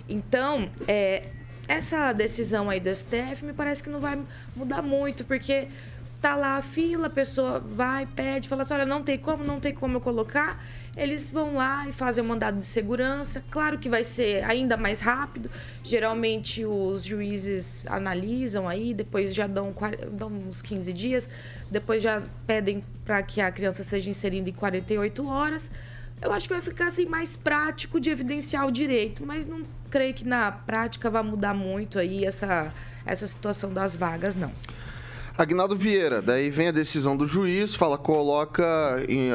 Então, 0.07 0.69
é, 0.87 1.23
essa 1.67 2.13
decisão 2.13 2.69
aí 2.69 2.79
do 2.79 2.89
STF 2.89 3.43
me 3.43 3.51
parece 3.51 3.83
que 3.83 3.89
não 3.89 3.99
vai 3.99 4.17
mudar 4.55 4.81
muito, 4.81 5.25
porque 5.25 5.67
tá 6.25 6.35
lá 6.35 6.57
a 6.57 6.61
fila, 6.63 7.05
a 7.05 7.09
pessoa 7.09 7.59
vai, 7.59 8.07
pede, 8.07 8.49
fala 8.49 8.63
assim, 8.63 8.73
olha, 8.73 8.85
não 8.87 9.03
tem 9.03 9.15
como, 9.15 9.43
não 9.43 9.59
tem 9.59 9.71
como 9.71 9.97
eu 9.97 10.01
colocar. 10.01 10.59
Eles 10.97 11.29
vão 11.29 11.53
lá 11.53 11.87
e 11.87 11.91
fazem 11.91 12.23
o 12.23 12.27
mandado 12.27 12.57
de 12.57 12.65
segurança. 12.65 13.43
Claro 13.51 13.77
que 13.77 13.87
vai 13.87 14.03
ser 14.03 14.43
ainda 14.43 14.75
mais 14.75 14.99
rápido. 14.99 15.51
Geralmente 15.83 16.65
os 16.65 17.03
juízes 17.03 17.85
analisam 17.85 18.67
aí, 18.67 18.91
depois 18.91 19.35
já 19.35 19.45
dão, 19.45 19.71
dão 20.13 20.29
uns 20.29 20.63
15 20.63 20.91
dias, 20.93 21.29
depois 21.69 22.01
já 22.01 22.23
pedem 22.47 22.83
para 23.03 23.21
que 23.21 23.39
a 23.39 23.51
criança 23.51 23.83
seja 23.83 24.09
inserida 24.09 24.49
em 24.49 24.53
48 24.53 25.27
horas. 25.27 25.69
Eu 26.19 26.33
acho 26.33 26.47
que 26.47 26.55
vai 26.55 26.63
ficar 26.63 26.87
assim 26.87 27.05
mais 27.05 27.35
prático 27.35 27.99
de 27.99 28.09
evidenciar 28.09 28.65
o 28.65 28.71
direito, 28.71 29.23
mas 29.23 29.45
não 29.45 29.61
creio 29.91 30.15
que 30.15 30.27
na 30.27 30.51
prática 30.51 31.07
vai 31.07 31.21
mudar 31.21 31.53
muito 31.53 31.99
aí 31.99 32.25
essa, 32.25 32.73
essa 33.05 33.27
situação 33.27 33.71
das 33.71 33.95
vagas, 33.95 34.33
não. 34.33 34.51
Agnaldo 35.37 35.75
Vieira, 35.75 36.21
daí 36.21 36.49
vem 36.49 36.69
a 36.69 36.71
decisão 36.71 37.17
do 37.17 37.27
juiz, 37.27 37.75
fala, 37.75 37.97
coloca 37.97 38.63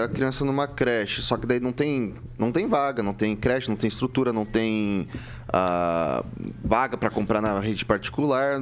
a 0.03 0.09
criança 0.09 0.47
numa 0.47 0.67
creche, 0.67 1.21
só 1.21 1.37
que 1.37 1.47
daí 1.47 1.61
não 1.61 1.73
tem, 1.73 2.15
não 2.39 2.51
tem 2.51 2.67
vaga, 2.67 3.03
não 3.03 3.13
tem 3.13 3.37
creche, 3.37 3.69
não 3.69 3.77
tem 3.77 3.89
estrutura, 3.89 4.33
não 4.33 4.47
tem 4.47 5.07
ah, 5.53 6.25
vaga 6.65 6.97
para 6.97 7.11
comprar 7.11 7.43
na 7.43 7.61
rede 7.61 7.85
particular. 7.85 8.59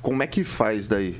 Como 0.00 0.20
é 0.20 0.26
que 0.26 0.42
faz 0.42 0.88
daí? 0.88 1.16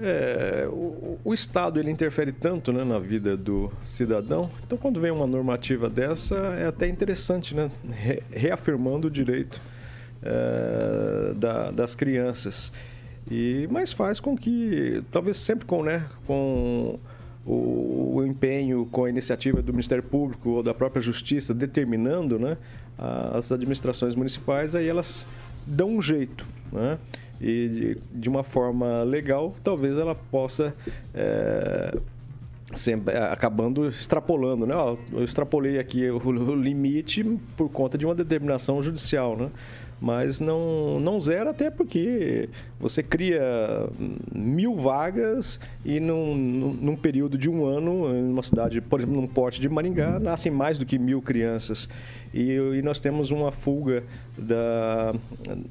É, 0.00 0.66
o, 0.70 1.18
o 1.22 1.34
Estado 1.34 1.78
ele 1.78 1.90
interfere 1.90 2.32
tanto 2.32 2.72
né, 2.72 2.82
na 2.84 2.98
vida 2.98 3.36
do 3.36 3.70
cidadão, 3.84 4.50
então 4.66 4.78
quando 4.78 4.98
vem 4.98 5.10
uma 5.10 5.26
normativa 5.26 5.90
dessa 5.90 6.34
é 6.58 6.66
até 6.66 6.88
interessante, 6.88 7.54
né, 7.54 7.70
re- 7.90 8.22
reafirmando 8.32 9.08
o 9.08 9.10
direito 9.10 9.60
é, 10.22 11.34
da- 11.34 11.70
das 11.70 11.94
crianças. 11.94 12.72
E, 13.30 13.68
mas 13.70 13.92
faz 13.92 14.20
com 14.20 14.36
que, 14.36 15.02
talvez 15.10 15.36
sempre 15.36 15.66
com, 15.66 15.82
né, 15.82 16.06
com 16.26 16.98
o, 17.46 18.16
o 18.16 18.26
empenho, 18.26 18.86
com 18.86 19.04
a 19.04 19.10
iniciativa 19.10 19.62
do 19.62 19.72
Ministério 19.72 20.02
Público 20.02 20.50
ou 20.50 20.62
da 20.62 20.74
própria 20.74 21.00
Justiça 21.00 21.54
determinando 21.54 22.38
né, 22.38 22.56
as 23.32 23.50
administrações 23.50 24.14
municipais, 24.14 24.74
aí 24.74 24.88
elas 24.88 25.26
dão 25.66 25.96
um 25.96 26.02
jeito. 26.02 26.46
Né? 26.72 26.98
E 27.40 27.68
de, 27.68 27.98
de 28.12 28.28
uma 28.28 28.44
forma 28.44 29.02
legal, 29.02 29.54
talvez 29.64 29.98
ela 29.98 30.14
possa 30.14 30.74
é, 31.14 31.96
sempre 32.74 33.16
acabando 33.16 33.88
extrapolando, 33.88 34.66
né? 34.66 34.74
Ó, 34.74 34.96
eu 35.12 35.24
extrapolei 35.24 35.78
aqui 35.78 36.08
o, 36.08 36.18
o 36.24 36.54
limite 36.54 37.24
por 37.56 37.68
conta 37.68 37.98
de 37.98 38.06
uma 38.06 38.14
determinação 38.14 38.82
judicial, 38.82 39.36
né? 39.36 39.50
Mas 40.02 40.40
não, 40.40 40.98
não 40.98 41.20
zera 41.20 41.50
até 41.50 41.70
porque 41.70 42.48
você 42.80 43.04
cria 43.04 43.40
mil 44.34 44.74
vagas 44.74 45.60
e 45.84 46.00
num, 46.00 46.34
num, 46.34 46.96
período 46.96 47.38
de 47.38 47.48
um 47.48 47.64
ano, 47.64 48.12
em 48.12 48.32
uma 48.32 48.42
cidade, 48.42 48.80
por 48.80 48.98
exemplo, 48.98 49.14
num 49.14 49.28
porte 49.28 49.60
de 49.60 49.68
Maringá, 49.68 50.18
nascem 50.18 50.50
mais 50.50 50.76
do 50.76 50.84
que 50.84 50.98
mil 50.98 51.22
crianças. 51.22 51.88
E, 52.34 52.50
e 52.50 52.82
nós 52.82 52.98
temos 52.98 53.30
uma 53.30 53.52
fuga 53.52 54.02
da, 54.36 55.14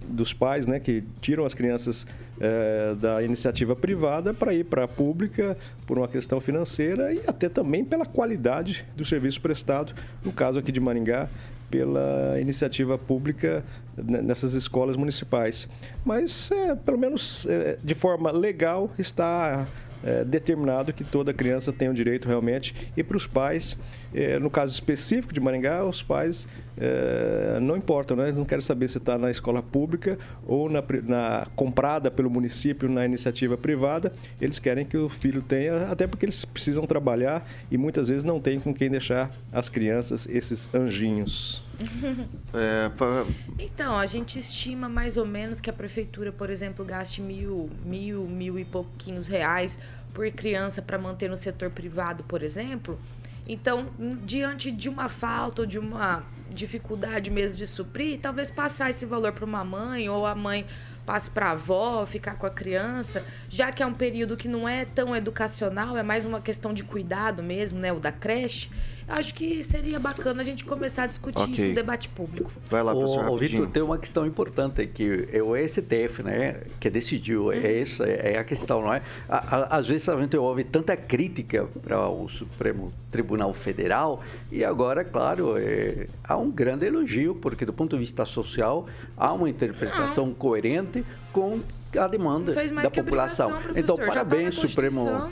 dos 0.08 0.34
pais, 0.34 0.66
né? 0.66 0.80
Que 0.80 1.04
tiram 1.20 1.44
as 1.44 1.54
crianças 1.54 2.08
eh, 2.40 2.96
da 3.02 3.22
iniciativa 3.22 3.76
privada 3.76 4.34
para 4.34 4.54
ir 4.54 4.64
para 4.64 4.86
a 4.86 4.88
pública 4.88 5.58
por 5.86 5.98
uma 5.98 6.08
questão 6.08 6.40
financeira 6.40 7.14
e 7.14 7.22
até 7.28 7.50
também 7.50 7.84
pela 7.84 8.06
qualidade 8.06 8.86
do 8.96 9.04
serviço 9.04 9.42
prestado, 9.42 9.94
no 10.24 10.32
caso 10.32 10.58
aqui 10.58 10.72
de 10.72 10.80
Maringá, 10.80 11.30
pela 11.72 12.38
iniciativa 12.40 12.98
pública 12.98 13.64
nessas 13.98 14.54
escolas 14.54 14.98
municipais. 14.98 15.68
Mas, 16.06 16.52
é, 16.52 16.76
pelo 16.76 16.98
menos 16.98 17.48
é, 17.48 17.78
de 17.82 17.96
forma 17.96 18.30
legal, 18.32 18.92
está 19.00 19.66
é, 20.04 20.24
determinado 20.24 20.92
que 20.92 21.04
toda 21.04 21.34
criança 21.34 21.72
tem 21.72 21.90
o 21.90 21.94
direito 21.94 22.28
realmente. 22.28 22.92
E 22.96 23.04
para 23.04 23.16
os 23.18 23.26
pais, 23.26 23.78
é, 24.14 24.38
no 24.40 24.50
caso 24.50 24.74
específico 24.74 25.34
de 25.34 25.40
Maringá, 25.40 25.84
os 25.86 26.02
pais 26.04 26.48
é, 26.78 27.60
não 27.62 27.78
importam, 27.78 28.18
né? 28.18 28.26
Eles 28.28 28.38
não 28.38 28.46
querem 28.46 28.62
saber 28.62 28.88
se 28.88 28.98
está 28.98 29.18
na 29.18 29.30
escola 29.32 29.62
pública 29.62 30.18
ou 30.46 30.70
na, 30.70 30.84
na 31.04 31.48
comprada 31.56 32.10
pelo 32.12 32.30
município 32.30 32.90
na 32.90 33.06
iniciativa 33.06 33.58
privada. 33.58 34.14
Eles 34.40 34.60
querem 34.60 34.86
que 34.86 34.98
o 34.98 35.08
filho 35.10 35.42
tenha, 35.42 35.88
até 35.92 36.08
porque 36.08 36.26
eles 36.26 36.44
precisam 36.46 36.86
trabalhar 36.86 37.48
e 37.70 37.78
muitas 37.78 38.08
vezes 38.08 38.24
não 38.24 38.40
tem 38.40 38.60
com 38.60 38.74
quem 38.74 38.90
deixar 38.90 39.32
as 39.52 39.70
crianças, 39.70 40.28
esses 40.30 40.68
anjinhos. 40.74 41.64
É, 42.54 42.90
pa- 42.90 43.26
Então, 43.58 43.98
a 43.98 44.06
gente 44.06 44.38
estima 44.38 44.88
mais 44.90 45.16
ou 45.18 45.26
menos 45.26 45.62
que 45.62 45.70
a 45.70 45.74
prefeitura, 45.74 46.32
por 46.32 46.50
exemplo, 46.50 46.84
gaste 46.86 47.22
mil, 47.22 47.70
mil, 47.86 48.26
mil 48.28 48.60
e 48.60 48.66
pouquinhos 48.66 49.26
reais 49.28 49.80
por 50.14 50.30
criança 50.32 50.82
para 50.82 50.98
manter 51.00 51.30
no 51.30 51.38
setor 51.38 51.70
privado, 51.72 52.24
por 52.26 52.44
exemplo. 52.44 53.00
Então, 53.48 53.88
diante 54.24 54.72
de 54.72 54.88
uma 54.88 55.10
falta 55.10 55.62
ou 55.62 55.68
de 55.68 55.80
uma 55.80 56.24
dificuldade 56.50 57.32
mesmo 57.32 57.58
de 57.58 57.66
suprir, 57.66 58.20
talvez 58.20 58.52
passar 58.52 58.90
esse 58.90 59.06
valor 59.06 59.32
para 59.32 59.46
uma 59.46 59.64
mãe 59.64 60.10
ou 60.10 60.26
a 60.26 60.36
mãe 60.36 60.66
passe 61.06 61.30
para 61.30 61.48
a 61.48 61.52
avó, 61.52 62.06
ficar 62.06 62.36
com 62.36 62.46
a 62.46 62.50
criança, 62.50 63.26
já 63.50 63.72
que 63.72 63.82
é 63.82 63.86
um 63.86 63.94
período 63.94 64.38
que 64.38 64.48
não 64.48 64.68
é 64.68 64.86
tão 64.86 65.16
educacional, 65.16 65.98
é 65.98 66.04
mais 66.04 66.26
uma 66.26 66.40
questão 66.40 66.74
de 66.74 66.84
cuidado 66.84 67.42
mesmo, 67.42 67.80
né, 67.80 67.92
o 67.92 68.00
da 68.00 68.12
creche. 68.12 68.70
Acho 69.12 69.36
que 69.36 69.62
seria 69.62 70.00
bacana 70.00 70.42
a 70.42 70.44
gente 70.44 70.64
começar 70.64 71.04
a 71.04 71.08
discutir 71.08 71.42
Ok. 71.42 71.54
isso 71.54 71.68
no 71.68 71.76
debate 71.76 72.08
público. 72.08 72.52
Vai 72.70 72.82
lá, 72.82 72.94
professor, 72.94 73.24
rapidinho. 73.24 73.62
Vitor, 73.62 73.68
tem 73.70 73.84
uma 73.84 73.98
questão 73.98 74.26
importante 74.26 74.88
que 74.88 75.28
é 75.32 75.44
o 75.44 75.56
STF, 75.56 76.24
né, 76.24 76.62
que 76.80 76.90
decidiu, 76.90 77.52
é 77.52 77.82
isso, 77.82 78.04
é 78.04 78.38
a 78.38 78.44
questão, 78.44 78.82
não 78.82 78.94
é? 78.94 79.02
Às 79.28 79.88
vezes 79.88 80.08
a 80.08 80.16
gente 80.16 80.38
ouve 80.38 80.64
tanta 80.64 80.96
crítica 80.96 81.68
para 81.84 82.08
o 82.08 82.30
Supremo 82.30 82.94
Tribunal 83.12 83.54
Federal 83.54 84.24
e 84.50 84.64
agora, 84.64 85.04
claro, 85.04 85.58
é, 85.58 86.08
há 86.24 86.38
um 86.38 86.50
grande 86.50 86.86
elogio, 86.86 87.36
porque 87.36 87.66
do 87.66 87.74
ponto 87.74 87.96
de 87.96 88.00
vista 88.00 88.24
social 88.26 88.88
há 89.18 89.34
uma 89.34 89.50
interpretação 89.50 90.34
coerente 90.34 91.04
com 91.34 91.60
a 91.98 92.08
demanda 92.08 92.54
da 92.54 92.90
população. 92.90 93.60
Então, 93.76 93.98
tá 93.98 94.06
parabéns, 94.06 94.56
Supremo. 94.56 95.30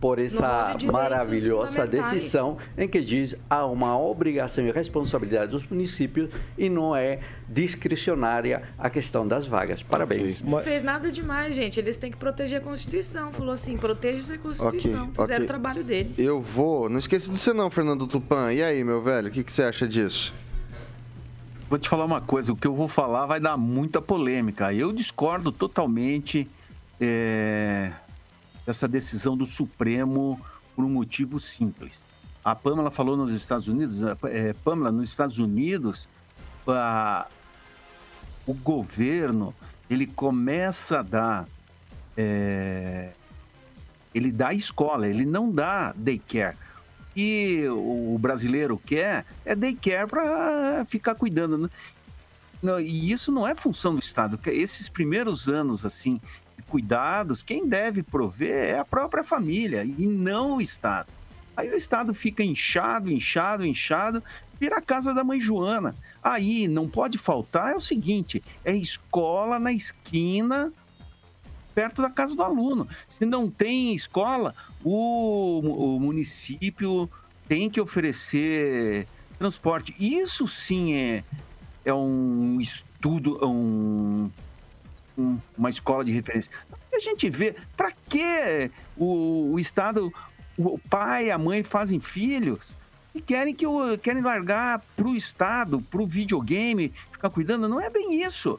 Por 0.00 0.18
essa 0.18 0.74
direitos 0.76 0.90
maravilhosa 0.90 1.86
decisão 1.86 2.58
em 2.76 2.86
que 2.86 3.00
diz 3.00 3.34
há 3.48 3.64
uma 3.66 3.98
obrigação 3.98 4.66
e 4.66 4.70
responsabilidade 4.70 5.52
dos 5.52 5.66
municípios 5.68 6.30
e 6.56 6.68
não 6.68 6.94
é 6.94 7.20
discricionária 7.48 8.62
a 8.78 8.90
questão 8.90 9.26
das 9.26 9.46
vagas. 9.46 9.82
Parabéns. 9.82 10.42
Não 10.42 10.60
fez 10.60 10.82
nada 10.82 11.10
demais, 11.10 11.54
gente. 11.54 11.78
Eles 11.78 11.96
têm 11.96 12.10
que 12.10 12.16
proteger 12.16 12.60
a 12.60 12.60
Constituição. 12.60 13.32
Falou 13.32 13.52
assim, 13.52 13.76
proteja 13.76 14.34
a 14.34 14.38
Constituição. 14.38 15.04
Ok, 15.04 15.24
Fizeram 15.24 15.44
ok. 15.44 15.44
o 15.44 15.46
trabalho 15.46 15.84
deles. 15.84 16.18
Eu 16.18 16.40
vou. 16.40 16.88
Não 16.88 16.98
esqueça 16.98 17.30
de 17.30 17.38
você 17.38 17.52
não, 17.52 17.70
Fernando 17.70 18.06
Tupan. 18.06 18.52
E 18.52 18.62
aí, 18.62 18.82
meu 18.84 19.02
velho, 19.02 19.28
o 19.28 19.30
que, 19.30 19.44
que 19.44 19.52
você 19.52 19.62
acha 19.62 19.86
disso? 19.86 20.32
Vou 21.68 21.78
te 21.78 21.88
falar 21.88 22.04
uma 22.04 22.20
coisa, 22.20 22.52
o 22.52 22.56
que 22.56 22.66
eu 22.66 22.74
vou 22.74 22.86
falar 22.86 23.26
vai 23.26 23.40
dar 23.40 23.56
muita 23.56 24.00
polêmica. 24.00 24.72
Eu 24.72 24.92
discordo 24.92 25.50
totalmente 25.50 26.48
é, 27.00 27.90
dessa 28.66 28.88
decisão 28.88 29.36
do 29.36 29.46
Supremo 29.46 30.38
por 30.74 30.84
um 30.84 30.88
motivo 30.90 31.38
simples. 31.40 32.04
A 32.44 32.54
Pamela 32.54 32.90
falou 32.90 33.16
nos 33.16 33.32
Estados 33.34 33.68
Unidos, 33.68 34.00
é, 34.24 34.52
Pamela, 34.64 34.92
nos 34.92 35.08
Estados 35.08 35.38
Unidos, 35.38 36.08
a- 36.68 37.26
o 38.46 38.52
governo 38.52 39.54
ele 39.88 40.06
começa 40.06 40.98
a 40.98 41.02
dar 41.02 41.48
é, 42.16 43.10
ele 44.14 44.32
dá 44.32 44.52
escola, 44.54 45.06
ele 45.06 45.24
não 45.26 45.50
dá 45.50 45.92
daycare. 45.94 46.56
E 47.14 47.64
o 47.68 48.16
brasileiro 48.18 48.78
quer 48.84 49.24
é 49.44 49.54
daycare 49.54 50.08
para 50.08 50.84
ficar 50.86 51.14
cuidando. 51.14 51.56
né? 51.58 51.68
Não, 52.62 52.80
e 52.80 53.10
isso 53.12 53.30
não 53.30 53.46
é 53.46 53.54
função 53.54 53.94
do 53.94 54.00
Estado. 54.00 54.38
Esses 54.46 54.88
primeiros 54.88 55.46
anos, 55.48 55.84
assim, 55.84 56.20
cuidados, 56.68 57.42
quem 57.42 57.66
deve 57.66 58.02
prover 58.02 58.74
é 58.74 58.78
a 58.78 58.84
própria 58.84 59.24
família 59.24 59.84
e 59.84 60.06
não 60.06 60.56
o 60.56 60.60
Estado. 60.60 61.08
Aí 61.56 61.70
o 61.70 61.76
Estado 61.76 62.12
fica 62.12 62.42
inchado, 62.42 63.10
inchado, 63.10 63.64
inchado, 63.64 64.22
vira 64.60 64.76
a 64.76 64.82
casa 64.82 65.14
da 65.14 65.24
mãe 65.24 65.40
Joana. 65.40 65.94
Aí 66.22 66.68
não 66.68 66.88
pode 66.88 67.18
faltar 67.18 67.72
é 67.72 67.76
o 67.76 67.80
seguinte: 67.80 68.42
é 68.64 68.74
escola 68.74 69.58
na 69.58 69.72
esquina 69.72 70.72
perto 71.74 72.00
da 72.00 72.10
casa 72.10 72.34
do 72.34 72.42
aluno. 72.42 72.88
Se 73.10 73.26
não 73.26 73.50
tem 73.50 73.94
escola, 73.94 74.54
o, 74.82 75.96
o 75.96 76.00
município 76.00 77.08
tem 77.46 77.68
que 77.68 77.80
oferecer 77.80 79.06
transporte. 79.38 79.94
Isso 79.98 80.48
sim 80.48 80.94
é, 80.94 81.24
é 81.84 81.92
um 81.92 82.58
estudo, 82.60 83.38
é 83.42 83.46
um, 83.46 84.30
um- 85.16 85.38
uma 85.56 85.70
escola 85.70 86.04
de 86.04 86.12
referência. 86.12 86.50
A 86.92 86.98
gente 87.00 87.28
vê, 87.28 87.54
para 87.76 87.92
que 88.08 88.70
o, 88.96 89.52
o 89.52 89.58
Estado, 89.60 90.12
o 90.56 90.78
pai 90.78 91.26
e 91.26 91.30
a 91.30 91.38
mãe 91.38 91.62
fazem 91.62 92.00
filhos 92.00 92.70
e 93.14 93.20
querem 93.20 93.54
que 93.54 93.66
o, 93.66 93.98
querem 93.98 94.22
largar 94.22 94.82
para 94.96 95.08
o 95.08 95.14
Estado, 95.16 95.80
para 95.90 96.02
o 96.02 96.06
videogame, 96.06 96.92
ficar 97.12 97.30
cuidando? 97.30 97.68
Não 97.68 97.80
é 97.80 97.90
bem 97.90 98.22
isso 98.22 98.58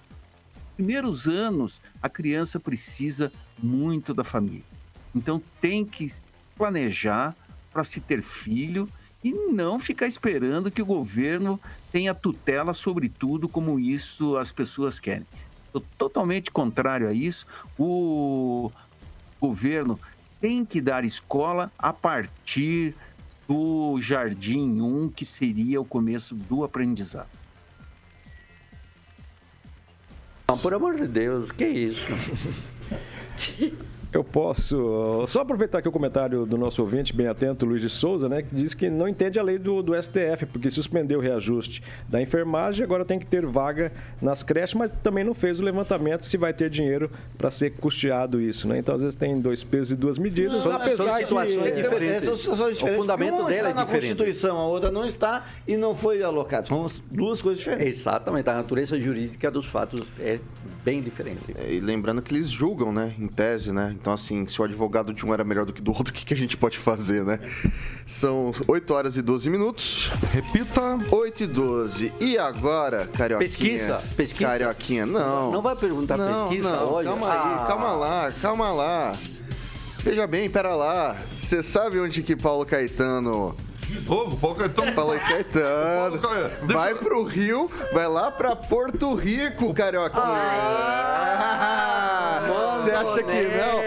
primeiros 0.78 1.28
anos, 1.28 1.82
a 2.02 2.08
criança 2.08 2.60
precisa 2.60 3.34
muito 3.62 4.14
da 4.14 4.24
família. 4.24 4.64
Então 5.14 5.42
tem 5.60 5.84
que 5.84 6.14
planejar 6.56 7.36
para 7.74 7.84
se 7.84 8.00
ter 8.00 8.22
filho 8.22 8.88
e 9.24 9.32
não 9.34 9.80
ficar 9.80 10.06
esperando 10.06 10.70
que 10.70 10.82
o 10.82 10.86
governo 10.86 11.60
tenha 11.92 12.14
tutela 12.14 12.76
sobre 12.76 13.10
tudo, 13.10 13.50
como 13.50 13.80
isso 13.80 14.38
as 14.38 14.52
pessoas 14.52 15.00
querem. 15.00 15.26
Estou 15.68 15.84
totalmente 15.98 16.50
contrário 16.50 17.08
a 17.08 17.14
isso. 17.14 17.46
O 17.78 18.72
governo 19.40 20.00
tem 20.42 20.66
que 20.66 20.82
dar 20.82 21.06
escola 21.06 21.72
a 21.78 21.94
partir 21.94 22.96
do 23.48 24.00
Jardim 24.02 24.82
1, 24.82 25.10
que 25.10 25.26
seria 25.26 25.80
o 25.80 25.86
começo 25.86 26.36
do 26.36 26.64
aprendizado. 26.64 27.30
Não, 30.50 30.58
por 30.58 30.74
amor 30.74 30.96
de 30.96 31.08
Deus, 31.08 31.52
que 31.52 31.66
isso? 31.66 32.02
Eu 34.14 34.24
posso 34.24 35.26
só 35.28 35.42
aproveitar 35.42 35.80
aqui 35.80 35.88
o 35.90 35.92
comentário 35.92 36.46
do 36.46 36.58
nosso 36.58 36.82
ouvinte, 36.82 37.14
bem 37.14 37.28
atento, 37.28 37.66
Luiz 37.66 37.82
de 37.82 37.90
Souza, 37.90 38.30
né, 38.30 38.42
que 38.42 38.56
diz 38.56 38.74
que 38.74 38.90
não 38.90 39.08
entende 39.08 39.38
a 39.38 39.44
lei 39.44 39.58
do, 39.60 39.84
do 39.84 39.94
STF, 40.02 40.46
porque 40.52 40.72
suspendeu 40.72 41.20
o 41.20 41.22
reajuste 41.22 41.84
da 42.08 42.22
enfermagem, 42.22 42.84
agora 42.86 43.04
tem 43.04 43.20
que 43.20 43.26
ter 43.26 43.46
vaga 43.46 43.92
nas 44.22 44.44
creches, 44.44 44.76
mas 44.76 44.92
também 45.04 45.24
não 45.26 45.34
fez 45.34 45.60
o 45.60 45.64
levantamento 45.64 46.26
se 46.26 46.38
vai 46.38 46.54
ter 46.54 46.70
dinheiro 46.70 47.12
para 47.38 47.52
ser 47.52 47.72
custeado 47.72 48.40
isso, 48.40 48.66
né? 48.68 48.80
Então, 48.80 48.96
às 48.96 49.02
vezes 49.02 49.16
tem 49.16 49.40
dois 49.42 49.62
pesos 49.64 49.92
e 49.92 49.96
duas 49.96 50.18
medidas, 50.18 50.64
São- 50.64 50.72
apesar 50.74 51.04
são 51.04 51.14
que... 51.14 51.20
situações 51.24 51.76
diferentes. 51.76 52.24
São 52.24 52.36
situações 52.38 52.74
diferentes. 52.76 53.00
O 53.00 53.02
fundamento 53.02 53.34
uma 53.36 53.50
dela 53.50 53.52
está 53.52 53.70
é 53.70 53.74
na 53.74 53.84
diferente. 53.84 54.02
Constituição, 54.08 54.58
a 54.58 54.68
outra 54.68 54.90
não 54.90 55.06
está 55.06 55.46
e 55.68 55.76
não 55.76 55.94
foi 55.96 56.24
alocado. 56.24 56.70
São 56.70 56.90
duas 57.12 57.42
coisas 57.42 57.62
diferentes. 57.62 58.00
Exatamente, 58.00 58.50
a 58.50 58.54
natureza 58.54 58.98
jurídica 58.98 59.52
dos 59.52 59.66
fatos 59.66 60.08
é 60.20 60.40
bem 60.84 61.02
diferente. 61.02 61.40
É, 61.58 61.74
E 61.74 61.80
lembrando 61.82 62.22
que 62.22 62.34
eles 62.34 62.48
julgam, 62.50 62.94
né? 62.94 63.14
Em 63.20 63.28
tese, 63.28 63.74
né? 63.74 63.97
Então, 64.00 64.14
assim, 64.14 64.48
se 64.48 64.62
o 64.62 64.64
advogado 64.64 65.12
de 65.14 65.26
um 65.26 65.34
era 65.34 65.44
melhor 65.44 65.66
do 65.66 65.74
que 65.74 65.82
do 65.82 65.92
outro, 65.92 66.14
o 66.14 66.16
que, 66.16 66.24
que 66.24 66.34
a 66.34 66.38
gente 66.38 66.56
pode 66.56 66.78
fazer, 66.78 67.24
né? 67.24 67.40
São 68.06 68.52
8 68.68 68.94
horas 68.94 69.18
e 69.18 69.22
12 69.24 69.50
minutos. 69.50 70.12
Repita. 70.32 71.00
8 71.10 71.44
e 71.44 71.48
12. 71.48 72.14
E 72.20 72.38
agora, 72.38 73.08
Carioquinha? 73.08 73.50
Pesquisa, 73.50 74.04
pesquisa. 74.16 74.50
Carioquinha, 74.50 75.06
não. 75.06 75.52
Não 75.52 75.62
vai 75.62 75.76
perguntar 75.76 76.16
não, 76.16 76.48
pesquisa? 76.48 76.72
Não, 76.72 76.94
Olha, 76.94 77.10
calma 77.10 77.32
aí, 77.32 77.38
ah. 77.38 77.66
calma 77.68 77.92
lá, 77.92 78.32
calma 78.42 78.72
lá. 78.72 79.16
Veja 80.00 80.28
bem, 80.28 80.48
pera 80.50 80.76
lá. 80.76 81.18
Você 81.40 81.64
sabe 81.64 82.00
onde 82.00 82.22
que 82.22 82.36
Paulo 82.36 82.66
Caetano... 82.66 83.56
De 83.82 84.02
novo, 84.02 84.36
Paulo 84.38 84.56
Caetano. 84.56 84.92
Paulo 84.94 85.20
Caetano. 85.20 86.20
Paulo 86.20 86.20
Caetano. 86.20 86.74
Vai 86.74 86.94
pro 86.94 87.24
Rio, 87.24 87.72
vai 87.94 88.08
lá 88.08 88.30
pra 88.30 88.56
Porto 88.56 89.16
Rico, 89.16 89.74
Carioquinha. 89.74 90.24
Ah, 90.24 91.97
Você 92.88 92.92
acha 92.92 93.24
que 93.24 93.44
não? 93.58 93.78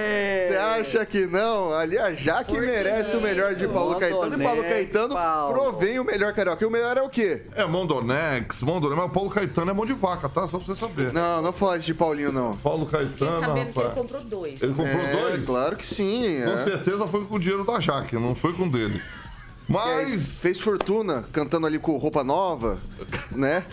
Você 0.46 0.56
acha 0.56 1.06
que 1.06 1.26
não? 1.26 1.72
Ali 1.72 1.98
a 1.98 2.12
Jaque 2.12 2.60
merece 2.60 3.16
o 3.16 3.20
melhor 3.20 3.54
de 3.54 3.66
Paulo 3.66 3.98
Caetano. 3.98 4.40
E 4.40 4.44
Paulo 4.44 4.62
Caetano 4.62 5.14
provém 5.50 5.98
o 5.98 6.04
melhor 6.04 6.32
carioca. 6.34 6.62
E 6.62 6.66
o 6.66 6.70
melhor 6.70 6.96
é 6.98 7.02
o 7.02 7.08
quê? 7.08 7.42
É 7.54 7.64
Mondonex, 7.64 8.62
Mondonex, 8.62 8.96
mas 8.98 9.06
o 9.06 9.10
Paulo 9.10 9.30
Caetano 9.30 9.70
é 9.70 9.74
mão 9.74 9.86
de 9.86 9.94
vaca, 9.94 10.28
tá? 10.28 10.46
Só 10.48 10.58
pra 10.58 10.66
você 10.66 10.76
saber. 10.78 11.12
Não, 11.12 11.40
não 11.42 11.52
fala 11.52 11.78
de 11.78 11.94
Paulinho, 11.94 12.32
não. 12.32 12.54
Paulo 12.56 12.86
Caetano, 12.86 13.10
Fiquei 13.12 13.28
sabendo 13.40 13.72
que 13.72 13.78
ele 13.78 13.86
rapaz. 13.88 13.94
comprou 13.94 14.22
dois. 14.22 14.62
Ele 14.62 14.72
comprou 14.74 15.00
É, 15.00 15.12
dois? 15.12 15.46
Claro 15.46 15.76
que 15.76 15.86
sim. 15.86 16.42
Com 16.44 16.50
é. 16.52 16.64
certeza 16.64 17.06
foi 17.06 17.24
com 17.24 17.36
o 17.36 17.38
dinheiro 17.38 17.64
da 17.64 17.80
Jaque, 17.80 18.16
não 18.16 18.34
foi 18.34 18.52
com 18.52 18.64
o 18.64 18.70
dele. 18.70 19.00
Mas. 19.70 20.40
Fez 20.40 20.60
fortuna 20.60 21.24
cantando 21.32 21.64
ali 21.64 21.78
com 21.78 21.96
roupa 21.96 22.24
nova, 22.24 22.78
né? 23.30 23.64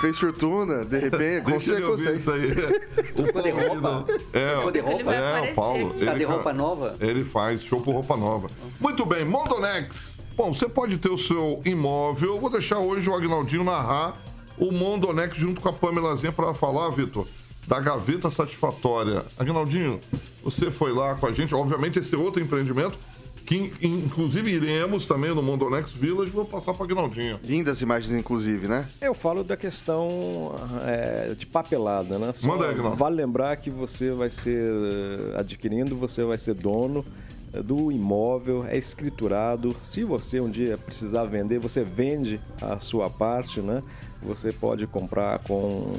Fez 0.00 0.18
fortuna, 0.18 0.84
de 0.84 0.98
repente. 0.98 1.44
Deixa 1.44 1.74
ele 1.74 1.84
ouvir 1.84 2.04
consegue. 2.14 2.18
isso 2.18 2.30
aí. 2.30 3.22
O 3.22 3.26
Ficou 3.26 3.42
de 3.42 3.50
roupa? 3.50 4.06
É, 4.32 4.56
Ficou 4.56 4.70
de 4.70 4.80
roupa? 4.80 4.94
Ele 4.94 5.04
vai 5.04 5.48
é, 5.48 5.52
o 5.52 5.54
Paulo. 5.54 5.88
aqui. 5.88 6.04
Tá 6.06 6.14
de 6.14 6.24
roupa 6.24 6.52
nova? 6.54 6.96
Ele 7.00 7.24
faz 7.24 7.62
show 7.62 7.80
por 7.80 7.92
roupa 7.92 8.16
nova. 8.16 8.48
Muito 8.80 9.04
bem, 9.04 9.24
Mondonex. 9.26 10.18
Bom, 10.34 10.54
você 10.54 10.66
pode 10.66 10.96
ter 10.96 11.10
o 11.10 11.18
seu 11.18 11.60
imóvel. 11.66 12.40
Vou 12.40 12.48
deixar 12.48 12.78
hoje 12.78 13.08
o 13.10 13.14
Agnaldinho 13.14 13.62
narrar 13.62 14.16
o 14.56 14.72
Mondonex 14.72 15.36
junto 15.36 15.60
com 15.60 15.68
a 15.68 15.72
Pamelazinha 15.72 16.32
para 16.32 16.54
falar, 16.54 16.88
Vitor, 16.90 17.26
da 17.66 17.78
gaveta 17.78 18.30
satisfatória. 18.30 19.22
Agnaldinho, 19.38 20.00
você 20.42 20.70
foi 20.70 20.92
lá 20.92 21.14
com 21.14 21.26
a 21.26 21.32
gente. 21.32 21.54
Obviamente, 21.54 21.98
esse 21.98 22.14
é 22.14 22.18
outro 22.18 22.42
empreendimento. 22.42 22.98
Que 23.46 23.56
in- 23.56 23.72
inclusive 24.04 24.50
iremos 24.50 25.04
também 25.06 25.34
no 25.34 25.42
Mondonex 25.42 25.90
Village. 25.90 26.30
Vou 26.30 26.44
passar 26.44 26.72
para 26.74 26.84
Agnaldinho. 26.84 27.38
Lindas 27.42 27.80
imagens, 27.82 28.14
inclusive, 28.18 28.68
né? 28.68 28.86
Eu 29.00 29.14
falo 29.14 29.42
da 29.42 29.56
questão 29.56 30.54
é, 30.86 31.34
de 31.36 31.44
papelada, 31.46 32.18
né? 32.18 32.32
Só 32.34 32.46
Manda 32.46 32.64
aí, 32.66 32.70
Aguinaldo. 32.70 32.96
Vale 32.96 33.16
lembrar 33.16 33.56
que 33.56 33.70
você 33.70 34.12
vai 34.12 34.30
ser 34.30 34.60
eh, 34.62 35.40
adquirindo, 35.40 35.96
você 35.96 36.22
vai 36.24 36.38
ser 36.38 36.54
dono 36.54 37.04
eh, 37.52 37.62
do 37.62 37.90
imóvel, 37.90 38.64
é 38.66 38.76
escriturado. 38.78 39.74
Se 39.84 40.04
você 40.04 40.40
um 40.40 40.48
dia 40.50 40.78
precisar 40.78 41.24
vender, 41.24 41.58
você 41.58 41.82
vende 41.82 42.40
a 42.60 42.78
sua 42.78 43.10
parte, 43.10 43.60
né? 43.60 43.82
Você 44.24 44.52
pode 44.52 44.86
comprar 44.86 45.40
com, 45.40 45.94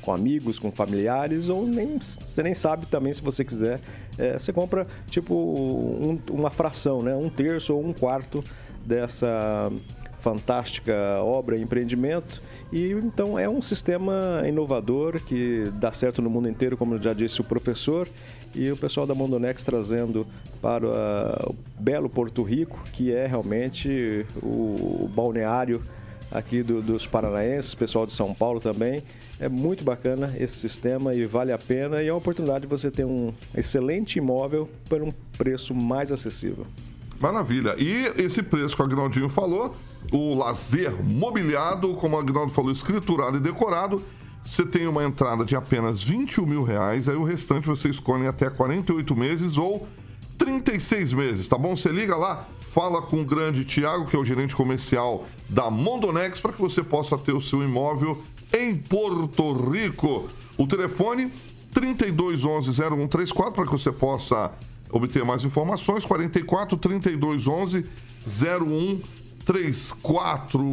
com 0.00 0.12
amigos, 0.14 0.58
com 0.58 0.72
familiares, 0.72 1.50
ou 1.50 1.66
nem, 1.66 1.98
você 1.98 2.42
nem 2.42 2.54
sabe 2.54 2.86
também 2.86 3.12
se 3.12 3.20
você 3.20 3.44
quiser. 3.44 3.80
Eh, 4.20 4.38
você 4.38 4.52
compra 4.52 4.86
tipo 5.08 5.34
um- 5.34 6.18
uma 6.30 6.50
fração, 6.50 7.00
né? 7.02 7.14
Um 7.16 7.30
terço 7.30 7.74
ou 7.74 7.84
um 7.84 7.92
quarto 7.92 8.44
dessa 8.84 9.72
fantástica 10.20 10.92
obra 11.22 11.56
e 11.56 11.62
empreendimento. 11.62 12.42
E 12.72 12.92
então 12.92 13.38
é 13.38 13.48
um 13.48 13.62
sistema 13.62 14.42
inovador 14.46 15.18
que 15.24 15.64
dá 15.74 15.90
certo 15.92 16.20
no 16.22 16.28
mundo 16.30 16.48
inteiro, 16.48 16.76
como 16.76 17.00
já 17.02 17.12
disse 17.12 17.40
o 17.40 17.44
professor, 17.44 18.06
e 18.54 18.70
o 18.70 18.76
pessoal 18.76 19.06
da 19.06 19.14
Mondonex 19.14 19.62
trazendo 19.64 20.26
para 20.60 20.86
ah, 20.86 21.46
o 21.48 21.54
belo 21.82 22.08
Porto 22.10 22.42
Rico, 22.42 22.78
que 22.92 23.12
é 23.12 23.26
realmente 23.26 24.26
o 24.42 25.08
balneário 25.14 25.80
aqui 26.30 26.62
do- 26.62 26.80
dos 26.82 27.06
paranaenses, 27.06 27.74
pessoal 27.74 28.06
de 28.06 28.12
São 28.12 28.32
Paulo 28.34 28.60
também. 28.60 29.02
É 29.38 29.48
muito 29.48 29.82
bacana 29.84 30.34
esse 30.38 30.56
sistema 30.56 31.14
e 31.14 31.24
vale 31.24 31.52
a 31.52 31.58
pena 31.58 32.02
e 32.02 32.08
é 32.08 32.12
uma 32.12 32.18
oportunidade 32.18 32.62
de 32.62 32.66
você 32.66 32.90
ter 32.90 33.04
um 33.04 33.32
excelente 33.56 34.18
imóvel 34.18 34.68
por 34.88 35.02
um 35.02 35.12
preço 35.38 35.74
mais 35.74 36.12
acessível. 36.12 36.66
Maravilha. 37.18 37.74
E 37.78 38.06
esse 38.22 38.42
preço 38.42 38.74
que 38.76 38.82
o 38.82 38.84
Agnaldinho 38.84 39.28
falou, 39.28 39.74
o 40.12 40.34
lazer 40.34 40.94
mobiliado, 41.02 41.94
como 41.94 42.16
o 42.16 42.20
Agnaldo 42.20 42.52
falou, 42.52 42.70
escriturado 42.72 43.36
e 43.36 43.40
decorado, 43.40 44.02
você 44.42 44.64
tem 44.64 44.86
uma 44.86 45.04
entrada 45.04 45.44
de 45.44 45.54
apenas 45.54 46.02
21 46.02 46.46
mil 46.46 46.62
reais, 46.62 47.08
aí 47.08 47.16
o 47.16 47.22
restante 47.24 47.66
você 47.66 47.88
escolhe 47.88 48.26
até 48.26 48.48
48 48.48 49.14
meses 49.14 49.58
ou 49.58 49.86
36 50.38 51.12
meses, 51.12 51.46
tá 51.46 51.58
bom? 51.58 51.76
Você 51.76 51.90
liga 51.90 52.16
lá, 52.16 52.46
fala 52.72 53.02
com 53.02 53.20
o 53.20 53.24
grande 53.24 53.64
Tiago, 53.64 54.06
que 54.06 54.14
é 54.14 54.18
o 54.18 54.24
gerente 54.24 54.54
comercial 54.54 55.26
da 55.48 55.68
Mondonex, 55.68 56.40
para 56.40 56.52
que 56.52 56.60
você 56.60 56.84
possa 56.84 57.18
ter 57.18 57.32
o 57.32 57.40
seu 57.40 57.64
imóvel 57.64 58.22
em 58.56 58.76
Porto 58.76 59.52
Rico. 59.52 60.28
O 60.56 60.68
telefone 60.68 61.32
3211-0134 61.74 63.52
para 63.52 63.64
que 63.64 63.72
você 63.72 63.90
possa 63.90 64.52
obter 64.88 65.24
mais 65.24 65.42
informações. 65.42 66.04
44 66.04 66.76
3211 66.76 67.86
0134 68.24 69.29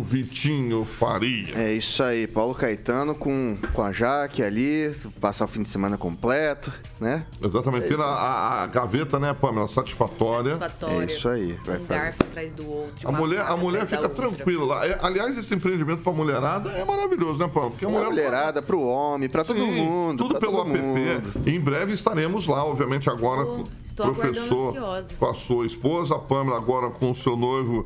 Vitinho 0.04 0.86
Faria. 0.86 1.58
É 1.58 1.74
isso 1.74 2.02
aí, 2.04 2.28
Paulo 2.28 2.54
Caetano 2.54 3.16
com, 3.16 3.58
com 3.74 3.82
a 3.82 3.92
Jaque 3.92 4.44
ali, 4.44 4.94
passar 5.20 5.46
o 5.46 5.48
fim 5.48 5.64
de 5.64 5.70
semana 5.70 5.98
completo, 5.98 6.72
né? 7.00 7.26
Exatamente. 7.42 7.86
É 7.86 7.88
Tendo 7.88 8.00
isso 8.00 8.04
a, 8.04 8.14
a- 8.14 8.64
a 8.64 8.68
gaveta, 8.68 9.20
né, 9.20 9.34
Pamela? 9.34 9.68
Satisfatória. 9.68 10.58
Satisfatória. 10.58 11.12
É 11.12 11.16
isso 11.16 11.28
aí. 11.30 11.58
Vai 11.66 11.78
Um 11.78 11.86
garfo 11.86 12.24
atrás 12.24 12.52
do 12.52 12.70
outro. 12.70 13.08
A 13.08 13.12
mulher, 13.12 13.42
a 13.42 13.58
mulher 13.58 13.86
fica 13.86 14.10
tranquila 14.10 14.66
lá. 14.66 14.88
É, 14.88 14.98
Aliás, 15.02 15.38
esse 15.38 15.54
empreendimento 15.54 16.02
pra 16.02 16.12
mulherada 16.12 16.70
é 16.72 16.84
maravilhoso, 16.86 17.40
né, 17.40 17.48
Paulo? 17.52 17.72
Porque 17.72 17.86
a 17.86 17.90
Pra 17.90 17.98
mulher 17.98 18.10
mulherada, 18.12 18.62
pro 18.62 18.82
homem, 18.82 19.30
pra 19.30 19.44
todo 19.44 19.58
Sim, 19.60 19.82
mundo. 19.82 20.18
Tudo 20.24 20.40
pelo 20.40 20.58
todo 20.58 20.70
app. 20.76 20.82
mundo. 20.82 21.48
Em 21.50 21.60
breve 21.60 21.94
estaremos 21.94 22.48
lá, 22.48 22.64
obviamente, 22.66 23.10
agora 23.10 23.46
com 23.46 23.62
o 23.64 23.66
professor, 24.14 24.70
ansiosa. 24.70 25.14
com 25.18 25.26
a 25.26 25.34
sua 25.34 25.66
esposa, 25.66 26.16
a 26.16 26.20
Pamela 26.20 26.58
agora 26.58 26.90
com 26.90 27.10
o 27.12 27.16
seu 27.16 27.36
noivo 27.36 27.86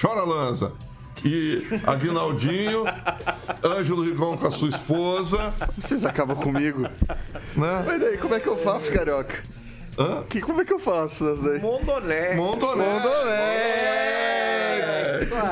Chora 0.00 0.22
Lanza. 0.22 0.72
E 1.24 1.62
Aguinaldinho, 1.86 2.84
Ângelo 3.64 4.04
Rigon 4.04 4.36
com 4.36 4.46
a 4.46 4.50
sua 4.50 4.68
esposa. 4.68 5.52
Vocês 5.76 6.04
acabam 6.04 6.36
comigo. 6.36 6.82
Né? 6.82 7.84
Mas 7.84 8.00
daí, 8.00 8.18
como 8.18 8.34
é 8.34 8.40
que 8.40 8.48
eu 8.48 8.56
faço, 8.56 8.92
carioca? 8.92 9.42
Hã? 9.98 10.22
Que, 10.28 10.40
como 10.40 10.60
é 10.60 10.64
que 10.64 10.72
eu 10.72 10.78
faço 10.78 11.32
isso 11.32 11.42
daí? 11.42 11.60
Mondonex. 11.60 12.36
Mondonex. 12.36 13.04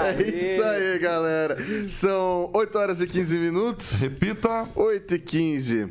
É 0.04 0.22
isso 0.22 0.62
aí, 0.62 0.98
galera. 0.98 1.56
São 1.88 2.50
8 2.52 2.78
horas 2.78 3.00
e 3.00 3.06
15 3.06 3.38
minutos. 3.38 3.92
Repita. 3.94 4.68
8 4.74 5.14
e 5.14 5.18
15. 5.18 5.88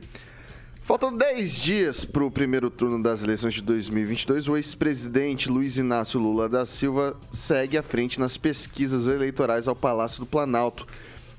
Faltam 0.83 1.15
10 1.15 1.55
dias 1.55 2.03
para 2.03 2.25
o 2.25 2.29
primeiro 2.29 2.69
turno 2.69 3.01
das 3.01 3.23
eleições 3.23 3.53
de 3.53 3.61
2022. 3.61 4.49
O 4.49 4.57
ex-presidente 4.57 5.47
Luiz 5.47 5.77
Inácio 5.77 6.19
Lula 6.19 6.49
da 6.49 6.65
Silva 6.65 7.15
segue 7.31 7.77
à 7.77 7.81
frente 7.81 8.19
nas 8.19 8.35
pesquisas 8.35 9.07
eleitorais 9.07 9.69
ao 9.69 9.77
Palácio 9.77 10.19
do 10.19 10.25
Planalto 10.25 10.85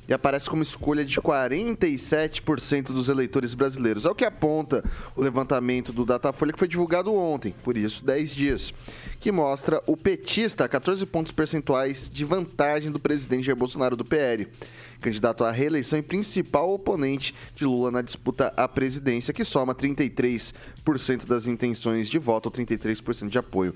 e 0.09 0.13
aparece 0.13 0.49
como 0.49 0.63
escolha 0.63 1.05
de 1.05 1.21
47% 1.21 2.87
dos 2.87 3.09
eleitores 3.09 3.55
brasileiros. 3.55 4.05
É 4.05 4.11
o 4.11 4.15
que 4.15 4.25
aponta 4.25 4.85
o 5.17 5.23
levantamento 5.23 5.93
do 5.93 6.05
Datafolha 6.05 6.53
que 6.53 6.59
foi 6.59 6.69
divulgado 6.69 7.15
ontem, 7.15 7.55
por 7.63 7.77
isso 7.77 8.05
10 8.05 8.35
dias, 8.35 8.75
que 9.21 9.33
mostra 9.33 9.83
o 9.87 9.97
petista 9.97 10.65
a 10.65 10.69
14 10.69 11.05
pontos 11.07 11.33
percentuais 11.33 12.11
de 12.13 12.25
vantagem 12.25 12.91
do 12.91 13.01
presidente 13.01 13.47
Jair 13.47 13.57
Bolsonaro 13.57 13.97
do 13.97 14.05
PL 14.05 14.49
candidato 15.05 15.45
à 15.45 15.51
reeleição 15.51 15.99
e 15.99 16.03
principal 16.03 16.73
oponente 16.73 17.35
de 17.55 17.67
Lula 17.67 17.91
na 17.91 18.01
disputa 18.01 18.55
à 18.57 18.67
presidência, 18.67 19.35
que 19.35 19.45
soma 19.45 19.75
33% 19.75 21.27
das 21.27 21.47
intenções 21.47 22.09
de 22.09 22.19
voto 22.19 22.47
ou 22.47 22.53
33% 22.53 23.29
de 23.29 23.37
apoio. 23.37 23.75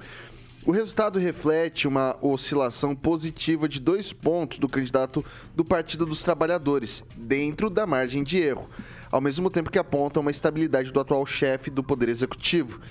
O 0.68 0.70
resultado 0.70 1.18
reflete 1.18 1.88
uma 1.88 2.14
oscilação 2.20 2.94
positiva 2.94 3.66
de 3.66 3.80
dois 3.80 4.12
pontos 4.12 4.58
do 4.58 4.68
candidato 4.68 5.24
do 5.56 5.64
Partido 5.64 6.04
dos 6.04 6.22
Trabalhadores, 6.22 7.02
dentro 7.16 7.70
da 7.70 7.86
margem 7.86 8.22
de 8.22 8.36
erro, 8.36 8.68
ao 9.10 9.18
mesmo 9.18 9.48
tempo 9.48 9.70
que 9.70 9.78
aponta 9.78 10.20
uma 10.20 10.30
estabilidade 10.30 10.92
do 10.92 11.00
atual 11.00 11.24
chefe 11.24 11.70
do 11.70 11.82
Poder 11.82 12.10
Executivo. 12.10 12.82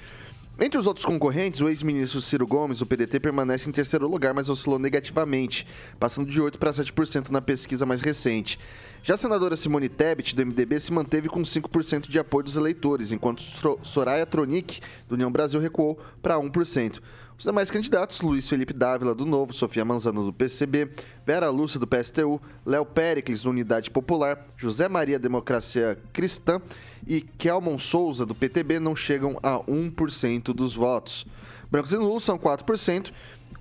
Entre 0.59 0.79
os 0.79 0.87
outros 0.87 1.05
concorrentes, 1.05 1.61
o 1.61 1.69
ex-ministro 1.69 2.19
Ciro 2.19 2.47
Gomes, 2.47 2.81
o 2.81 2.85
PDT, 2.87 3.19
permanece 3.19 3.69
em 3.69 3.71
terceiro 3.71 4.07
lugar, 4.07 4.33
mas 4.33 4.49
oscilou 4.49 4.79
negativamente, 4.79 5.67
passando 5.99 6.31
de 6.31 6.41
8% 6.41 6.57
para 6.57 6.71
7% 6.71 7.29
na 7.29 7.41
pesquisa 7.41 7.85
mais 7.85 8.01
recente. 8.01 8.57
Já 9.03 9.13
a 9.13 9.17
senadora 9.17 9.55
Simone 9.55 9.87
Tebet, 9.87 10.35
do 10.35 10.43
MDB, 10.43 10.79
se 10.79 10.91
manteve 10.91 11.29
com 11.29 11.43
5% 11.43 12.09
de 12.09 12.17
apoio 12.17 12.45
dos 12.45 12.57
eleitores, 12.57 13.11
enquanto 13.11 13.43
Soraya 13.83 14.25
Tronic, 14.25 14.81
do 15.07 15.13
União 15.13 15.31
Brasil, 15.31 15.59
recuou 15.59 15.99
para 16.23 16.39
1%. 16.39 17.01
Os 17.37 17.45
demais 17.45 17.69
candidatos, 17.69 18.19
Luiz 18.19 18.49
Felipe 18.49 18.73
Dávila, 18.73 19.13
do 19.13 19.23
Novo, 19.23 19.53
Sofia 19.53 19.85
Manzano, 19.85 20.25
do 20.25 20.33
PCB, 20.33 20.89
Vera 21.23 21.51
Lúcia, 21.51 21.79
do 21.79 21.85
PSTU, 21.85 22.41
Léo 22.65 22.83
Pericles, 22.83 23.43
do 23.43 23.51
Unidade 23.51 23.91
Popular, 23.91 24.43
José 24.57 24.89
Maria 24.89 25.19
Democracia 25.19 25.99
Cristã 26.11 26.59
e 27.05 27.21
Kelmon 27.21 27.77
Souza, 27.77 28.25
do 28.25 28.33
PTB, 28.33 28.79
não 28.79 28.95
chegam 28.95 29.37
a 29.43 29.59
1% 29.59 30.45
dos 30.45 30.73
votos. 30.73 31.27
Brancos 31.69 31.93
e 31.93 31.97
nulos 31.99 32.23
são 32.23 32.39
4%, 32.39 33.11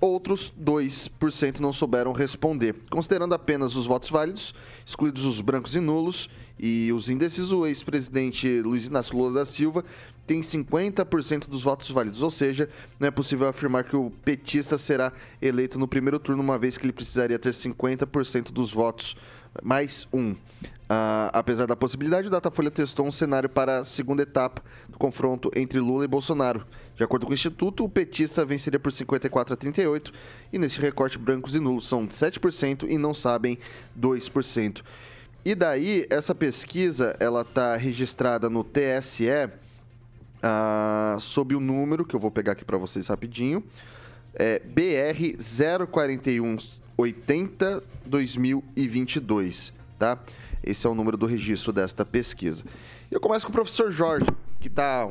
outros 0.01 0.51
2% 0.59 1.59
não 1.59 1.71
souberam 1.71 2.13
responder. 2.13 2.75
Considerando 2.89 3.35
apenas 3.35 3.75
os 3.75 3.85
votos 3.85 4.09
válidos, 4.09 4.55
excluídos 4.83 5.23
os 5.23 5.39
brancos 5.39 5.75
e 5.75 5.79
nulos 5.79 6.27
e 6.59 6.91
os 6.91 7.11
indecisos, 7.11 7.53
o 7.53 7.67
ex-presidente 7.67 8.59
Luiz 8.63 8.87
Inácio 8.87 9.15
Lula 9.15 9.33
da 9.33 9.45
Silva 9.45 9.85
tem 10.27 10.41
50% 10.41 11.47
dos 11.47 11.63
votos 11.63 11.89
válidos, 11.89 12.21
ou 12.21 12.29
seja, 12.29 12.69
não 12.99 13.07
é 13.07 13.11
possível 13.11 13.47
afirmar 13.47 13.85
que 13.85 13.95
o 13.95 14.11
petista 14.25 14.77
será 14.77 15.13
eleito 15.41 15.79
no 15.79 15.87
primeiro 15.87 16.19
turno, 16.19 16.43
uma 16.43 16.59
vez 16.59 16.77
que 16.77 16.85
ele 16.85 16.91
precisaria 16.91 17.39
ter 17.39 17.53
50% 17.53 18.51
dos 18.51 18.73
votos 18.73 19.15
mais 19.63 20.07
um. 20.13 20.35
Ah, 20.89 21.29
apesar 21.33 21.65
da 21.65 21.75
possibilidade, 21.75 22.27
o 22.27 22.29
Datafolha 22.29 22.69
testou 22.69 23.05
um 23.05 23.11
cenário 23.11 23.49
para 23.49 23.79
a 23.79 23.83
segunda 23.83 24.23
etapa 24.23 24.61
do 24.87 24.97
confronto 24.97 25.49
entre 25.55 25.79
Lula 25.79 26.05
e 26.05 26.07
Bolsonaro. 26.07 26.65
De 26.95 27.03
acordo 27.03 27.25
com 27.25 27.31
o 27.31 27.35
Instituto, 27.35 27.85
o 27.85 27.89
petista 27.89 28.45
venceria 28.45 28.79
por 28.79 28.91
54 28.91 29.53
a 29.53 29.57
38 29.57 30.11
e 30.51 30.59
nesse 30.59 30.79
recorte 30.81 31.17
brancos 31.17 31.55
e 31.55 31.59
nulos 31.59 31.87
são 31.87 32.07
7% 32.07 32.85
e 32.89 32.97
não 32.97 33.13
sabem 33.13 33.57
2%. 33.99 34.81
E 35.45 35.55
daí, 35.55 36.05
essa 36.09 36.35
pesquisa, 36.35 37.15
ela 37.19 37.41
está 37.41 37.77
registrada 37.77 38.49
no 38.49 38.63
TSE 38.63 39.29
ah, 40.49 41.17
sob 41.19 41.53
o 41.55 41.59
número, 41.59 42.05
que 42.05 42.15
eu 42.15 42.19
vou 42.19 42.31
pegar 42.31 42.53
aqui 42.53 42.63
para 42.63 42.77
vocês 42.77 43.07
rapidinho, 43.07 43.61
é 44.33 44.59
BR 44.59 45.35
04180 45.91 47.83
2022, 48.05 49.73
tá? 49.99 50.17
Esse 50.63 50.87
é 50.87 50.89
o 50.89 50.95
número 50.95 51.17
do 51.17 51.25
registro 51.25 51.73
desta 51.73 52.05
pesquisa. 52.05 52.63
Eu 53.11 53.19
começo 53.19 53.45
com 53.45 53.51
o 53.51 53.53
professor 53.53 53.91
Jorge, 53.91 54.27
que 54.61 54.69
tá 54.69 55.09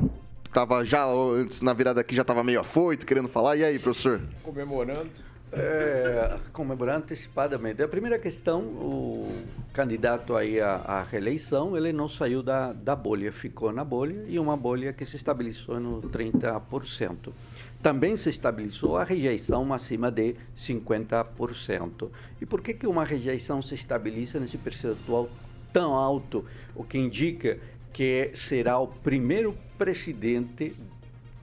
tava 0.51 0.83
já 0.83 1.05
antes 1.05 1.61
na 1.61 1.71
virada 1.73 2.01
aqui 2.01 2.15
já 2.15 2.23
estava 2.23 2.43
meio 2.43 2.59
afoito, 2.59 3.05
querendo 3.05 3.27
falar. 3.27 3.57
E 3.57 3.63
aí, 3.63 3.77
professor? 3.77 4.19
Comemorando. 4.41 5.11
É, 5.51 6.39
comemorando 6.51 7.05
antecipadamente. 7.05 7.81
A 7.81 7.87
primeira 7.87 8.19
questão, 8.19 8.61
o 8.61 9.31
candidato 9.71 10.35
aí 10.35 10.59
à, 10.59 10.75
à, 10.75 11.03
reeleição, 11.03 11.77
ele 11.77 11.93
não 11.93 12.09
saiu 12.09 12.43
da, 12.43 12.73
da 12.73 12.95
bolha, 12.95 13.31
ficou 13.31 13.71
na 13.71 13.83
bolha 13.83 14.25
e 14.27 14.37
uma 14.39 14.57
bolha 14.57 14.91
que 14.91 15.05
se 15.05 15.15
estabilizou 15.15 15.79
no 15.79 16.01
30%. 16.01 17.31
Também 17.81 18.17
se 18.17 18.29
estabilizou 18.29 18.97
a 18.97 19.05
rejeição 19.05 19.71
acima 19.73 20.11
de 20.11 20.35
50%. 20.57 22.09
E 22.41 22.45
por 22.45 22.61
que, 22.61 22.73
que 22.73 22.87
uma 22.87 23.05
rejeição 23.05 23.61
se 23.61 23.75
estabiliza 23.75 24.41
nesse 24.41 24.57
percentual 24.57 25.29
tão 25.71 25.93
alto? 25.93 26.43
O 26.75 26.83
que 26.83 26.97
indica 26.97 27.57
que 27.93 28.31
será 28.35 28.79
o 28.79 28.87
primeiro 28.87 29.57
presidente 29.77 30.75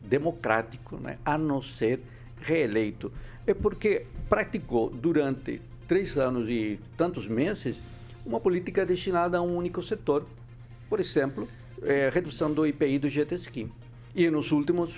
democrático 0.02 0.96
né, 0.96 1.16
a 1.24 1.38
não 1.38 1.62
ser 1.62 2.00
reeleito 2.40 3.10
é 3.46 3.54
porque 3.54 4.06
praticou 4.28 4.90
durante 4.90 5.60
três 5.86 6.16
anos 6.16 6.48
e 6.48 6.78
tantos 6.96 7.26
meses 7.26 7.76
uma 8.24 8.40
política 8.40 8.86
destinada 8.86 9.38
a 9.38 9.42
um 9.42 9.56
único 9.56 9.82
setor. 9.82 10.26
Por 10.88 10.98
exemplo, 11.00 11.48
é, 11.82 12.08
redução 12.12 12.52
do 12.52 12.66
IPI 12.66 12.98
do 12.98 13.08
jet 13.08 13.34
ski. 13.34 13.70
E 14.14 14.30
nos 14.30 14.50
últimos 14.52 14.90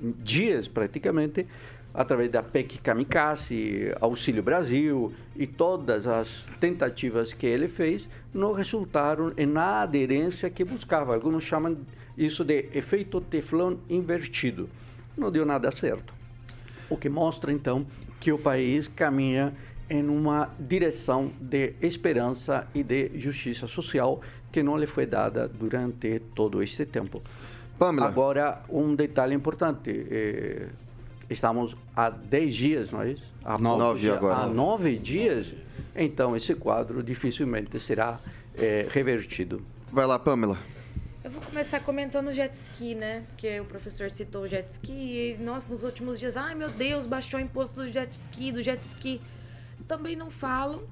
dias, 0.00 0.68
praticamente, 0.68 1.46
através 1.92 2.30
da 2.30 2.42
PEC 2.42 2.78
Kamikaze, 2.78 3.92
Auxílio 4.00 4.42
Brasil 4.42 5.12
e 5.36 5.46
todas 5.46 6.06
as 6.06 6.46
tentativas 6.58 7.32
que 7.32 7.46
ele 7.46 7.68
fez, 7.68 8.08
não 8.32 8.52
resultaram 8.52 9.32
na 9.48 9.82
aderência 9.82 10.48
que 10.48 10.64
buscava. 10.64 11.14
Alguns 11.14 11.44
chamam 11.44 11.76
isso 12.16 12.44
de 12.44 12.68
efeito 12.72 13.20
Teflon 13.20 13.76
invertido. 13.88 14.68
Não 15.16 15.30
deu 15.30 15.44
nada 15.44 15.70
certo. 15.76 16.19
O 16.90 16.96
que 16.96 17.08
mostra, 17.08 17.52
então, 17.52 17.86
que 18.18 18.32
o 18.32 18.38
país 18.38 18.88
caminha 18.88 19.54
em 19.88 20.08
uma 20.08 20.50
direção 20.58 21.32
de 21.40 21.74
esperança 21.80 22.66
e 22.74 22.82
de 22.82 23.10
justiça 23.18 23.66
social 23.66 24.20
que 24.52 24.62
não 24.62 24.76
lhe 24.76 24.86
foi 24.86 25.06
dada 25.06 25.48
durante 25.48 26.20
todo 26.34 26.62
este 26.62 26.84
tempo. 26.84 27.22
Pamela. 27.78 28.08
Agora, 28.08 28.62
um 28.68 28.94
detalhe 28.94 29.34
importante. 29.34 29.90
Eh, 30.10 30.68
estamos 31.30 31.74
há 31.96 32.10
10 32.10 32.54
dias, 32.54 32.90
não 32.90 33.02
é 33.02 33.12
isso? 33.12 33.24
Há 33.44 33.56
nove 33.56 34.00
dias, 34.00 34.16
agora. 34.16 34.38
Há 34.40 34.46
nove 34.46 34.98
dias, 34.98 35.46
então 35.96 36.36
esse 36.36 36.54
quadro 36.54 37.02
dificilmente 37.02 37.80
será 37.80 38.18
eh, 38.56 38.86
revertido. 38.90 39.62
Vai 39.90 40.06
lá, 40.06 40.18
Pamela. 40.18 40.58
Eu 41.22 41.30
vou 41.30 41.42
começar 41.42 41.80
comentando 41.80 42.28
o 42.28 42.32
jet 42.32 42.54
ski, 42.54 42.94
né? 42.94 43.22
Porque 43.28 43.60
o 43.60 43.66
professor 43.66 44.10
citou 44.10 44.44
o 44.44 44.48
jet 44.48 44.66
ski 44.70 44.92
e 44.92 45.36
nós 45.38 45.66
nos 45.66 45.82
últimos 45.82 46.18
dias, 46.18 46.34
ai 46.34 46.54
meu 46.54 46.70
Deus, 46.70 47.04
baixou 47.04 47.38
o 47.38 47.42
imposto 47.42 47.80
do 47.80 47.92
jet 47.92 48.10
ski, 48.10 48.50
do 48.50 48.62
jet 48.62 48.80
ski. 48.82 49.20
Também 49.86 50.16
não 50.16 50.30
falam 50.30 50.82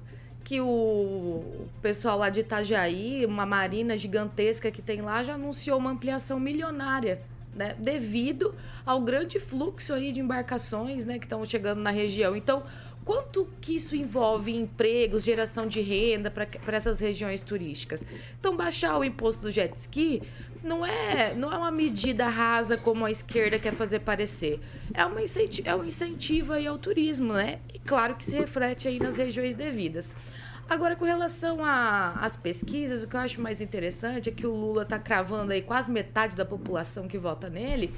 que 0.43 0.61
o 0.61 1.67
pessoal 1.81 2.19
lá 2.19 2.29
de 2.29 2.41
Itajaí, 2.41 3.25
uma 3.25 3.43
marina 3.43 3.97
gigantesca 3.97 4.69
que 4.69 4.83
tem 4.83 5.01
lá, 5.01 5.23
já 5.23 5.33
anunciou 5.33 5.79
uma 5.79 5.89
ampliação 5.89 6.39
milionária 6.39 7.19
né, 7.55 7.75
devido 7.79 8.53
ao 8.85 9.01
grande 9.01 9.39
fluxo 9.39 9.93
aí 9.93 10.11
de 10.11 10.19
embarcações 10.19 11.05
né, 11.05 11.17
que 11.17 11.25
estão 11.25 11.43
chegando 11.43 11.81
na 11.81 11.89
região. 11.89 12.35
Então, 12.35 12.63
quanto 13.09 13.47
que 13.59 13.73
isso 13.73 13.95
envolve 13.95 14.55
empregos, 14.55 15.23
geração 15.23 15.65
de 15.65 15.81
renda 15.81 16.29
para 16.29 16.77
essas 16.77 16.99
regiões 16.99 17.41
turísticas? 17.41 18.05
Então, 18.39 18.55
baixar 18.55 18.99
o 18.99 19.03
imposto 19.03 19.41
do 19.41 19.51
jet 19.51 19.75
ski 19.77 20.21
não 20.63 20.85
é, 20.85 21.33
não 21.33 21.51
é 21.51 21.57
uma 21.57 21.71
medida 21.71 22.27
rasa 22.27 22.77
como 22.77 23.07
a 23.07 23.09
esquerda 23.09 23.57
quer 23.57 23.73
fazer 23.73 24.01
parecer. 24.01 24.59
É, 24.93 25.03
uma 25.03 25.23
incentivo, 25.23 25.67
é 25.67 25.75
um 25.75 25.83
incentivo 25.83 26.53
aí 26.53 26.67
ao 26.67 26.77
turismo, 26.77 27.33
né? 27.33 27.57
E 27.73 27.79
claro 27.79 28.13
que 28.13 28.23
se 28.23 28.37
reflete 28.37 28.87
aí 28.87 28.99
nas 28.99 29.17
regiões 29.17 29.55
devidas. 29.55 30.13
Agora, 30.69 30.95
com 30.95 31.03
relação 31.03 31.65
às 31.65 32.35
pesquisas, 32.35 33.01
o 33.01 33.07
que 33.07 33.15
eu 33.15 33.21
acho 33.21 33.41
mais 33.41 33.59
interessante 33.59 34.29
é 34.29 34.31
que 34.31 34.45
o 34.45 34.53
Lula 34.53 34.83
está 34.83 34.99
cravando 34.99 35.51
aí 35.51 35.63
quase 35.63 35.91
metade 35.91 36.35
da 36.35 36.45
população 36.45 37.07
que 37.07 37.17
vota 37.17 37.49
nele, 37.49 37.91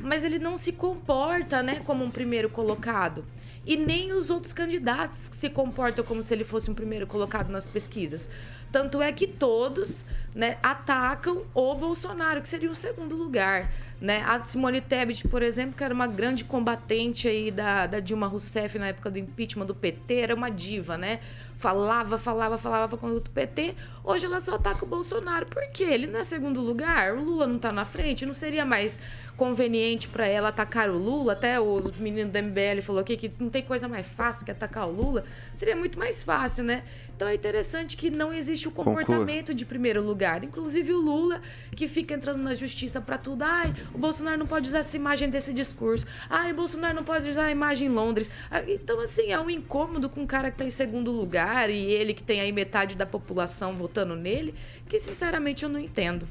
mas 0.00 0.24
ele 0.24 0.38
não 0.38 0.56
se 0.56 0.70
comporta 0.70 1.64
né, 1.64 1.80
como 1.80 2.04
um 2.04 2.10
primeiro 2.12 2.48
colocado. 2.48 3.24
E 3.64 3.76
nem 3.76 4.12
os 4.12 4.28
outros 4.28 4.52
candidatos 4.52 5.28
se 5.30 5.48
comportam 5.48 6.04
como 6.04 6.22
se 6.22 6.34
ele 6.34 6.42
fosse 6.42 6.70
um 6.70 6.74
primeiro 6.74 7.06
colocado 7.06 7.50
nas 7.50 7.66
pesquisas. 7.66 8.28
Tanto 8.72 9.00
é 9.02 9.12
que 9.12 9.26
todos 9.26 10.04
né, 10.34 10.56
atacam 10.62 11.42
o 11.54 11.74
Bolsonaro, 11.74 12.40
que 12.40 12.48
seria 12.48 12.70
o 12.70 12.74
segundo 12.74 13.14
lugar. 13.14 13.70
Né? 14.00 14.22
A 14.22 14.42
Simone 14.42 14.80
Tebet, 14.80 15.28
por 15.28 15.42
exemplo, 15.42 15.76
que 15.76 15.84
era 15.84 15.92
uma 15.92 16.06
grande 16.06 16.42
combatente 16.42 17.28
aí 17.28 17.50
da, 17.50 17.86
da 17.86 18.00
Dilma 18.00 18.26
Rousseff 18.26 18.78
na 18.78 18.88
época 18.88 19.10
do 19.10 19.18
impeachment 19.18 19.66
do 19.66 19.74
PT, 19.74 20.14
era 20.14 20.34
uma 20.34 20.50
diva, 20.50 20.96
né? 20.98 21.20
Falava, 21.62 22.18
falava, 22.18 22.58
falava 22.58 22.96
contra 22.98 23.18
o 23.18 23.20
PT. 23.20 23.76
Hoje 24.02 24.26
ela 24.26 24.40
só 24.40 24.56
ataca 24.56 24.84
o 24.84 24.88
Bolsonaro. 24.88 25.46
Por 25.46 25.62
quê? 25.70 25.84
Ele 25.84 26.08
não 26.08 26.18
é 26.18 26.24
segundo 26.24 26.60
lugar? 26.60 27.14
O 27.14 27.22
Lula 27.22 27.46
não 27.46 27.54
está 27.54 27.70
na 27.70 27.84
frente? 27.84 28.26
Não 28.26 28.34
seria 28.34 28.64
mais 28.64 28.98
conveniente 29.36 30.08
para 30.08 30.26
ela 30.26 30.48
atacar 30.48 30.90
o 30.90 30.98
Lula? 30.98 31.34
Até 31.34 31.60
os 31.60 31.88
meninos 31.92 32.32
da 32.32 32.42
MBL 32.42 32.82
falou 32.82 33.00
aqui 33.00 33.16
que 33.16 33.32
não 33.38 33.48
tem 33.48 33.62
coisa 33.62 33.86
mais 33.86 34.04
fácil 34.04 34.44
que 34.44 34.50
atacar 34.50 34.88
o 34.88 34.90
Lula. 34.90 35.22
Seria 35.54 35.76
muito 35.76 35.96
mais 36.00 36.20
fácil, 36.20 36.64
né? 36.64 36.82
Então 37.22 37.30
é 37.30 37.36
interessante 37.36 37.96
que 37.96 38.10
não 38.10 38.32
existe 38.32 38.66
o 38.66 38.70
comportamento 38.72 39.46
Conclua. 39.46 39.54
de 39.54 39.64
primeiro 39.64 40.02
lugar. 40.02 40.42
Inclusive 40.42 40.92
o 40.92 41.00
Lula, 41.00 41.40
que 41.70 41.86
fica 41.86 42.14
entrando 42.14 42.42
na 42.42 42.52
justiça 42.52 43.00
para 43.00 43.16
tudo. 43.16 43.42
Ai, 43.44 43.72
o 43.94 43.98
Bolsonaro 43.98 44.36
não 44.36 44.46
pode 44.46 44.66
usar 44.66 44.80
essa 44.80 44.96
imagem 44.96 45.30
desse 45.30 45.54
discurso. 45.54 46.04
Ai, 46.28 46.50
o 46.50 46.54
Bolsonaro 46.56 46.96
não 46.96 47.04
pode 47.04 47.30
usar 47.30 47.44
a 47.44 47.50
imagem 47.52 47.86
em 47.86 47.92
Londres. 47.92 48.28
Então, 48.66 48.98
assim, 48.98 49.30
é 49.30 49.38
um 49.38 49.48
incômodo 49.48 50.08
com 50.08 50.22
um 50.22 50.26
cara 50.26 50.50
que 50.50 50.56
está 50.56 50.64
em 50.64 50.70
segundo 50.70 51.12
lugar 51.12 51.70
e 51.70 51.76
ele 51.76 52.12
que 52.12 52.24
tem 52.24 52.40
aí 52.40 52.50
metade 52.50 52.96
da 52.96 53.06
população 53.06 53.76
votando 53.76 54.16
nele, 54.16 54.52
que 54.88 54.98
sinceramente 54.98 55.62
eu 55.62 55.68
não 55.68 55.78
entendo. 55.78 56.26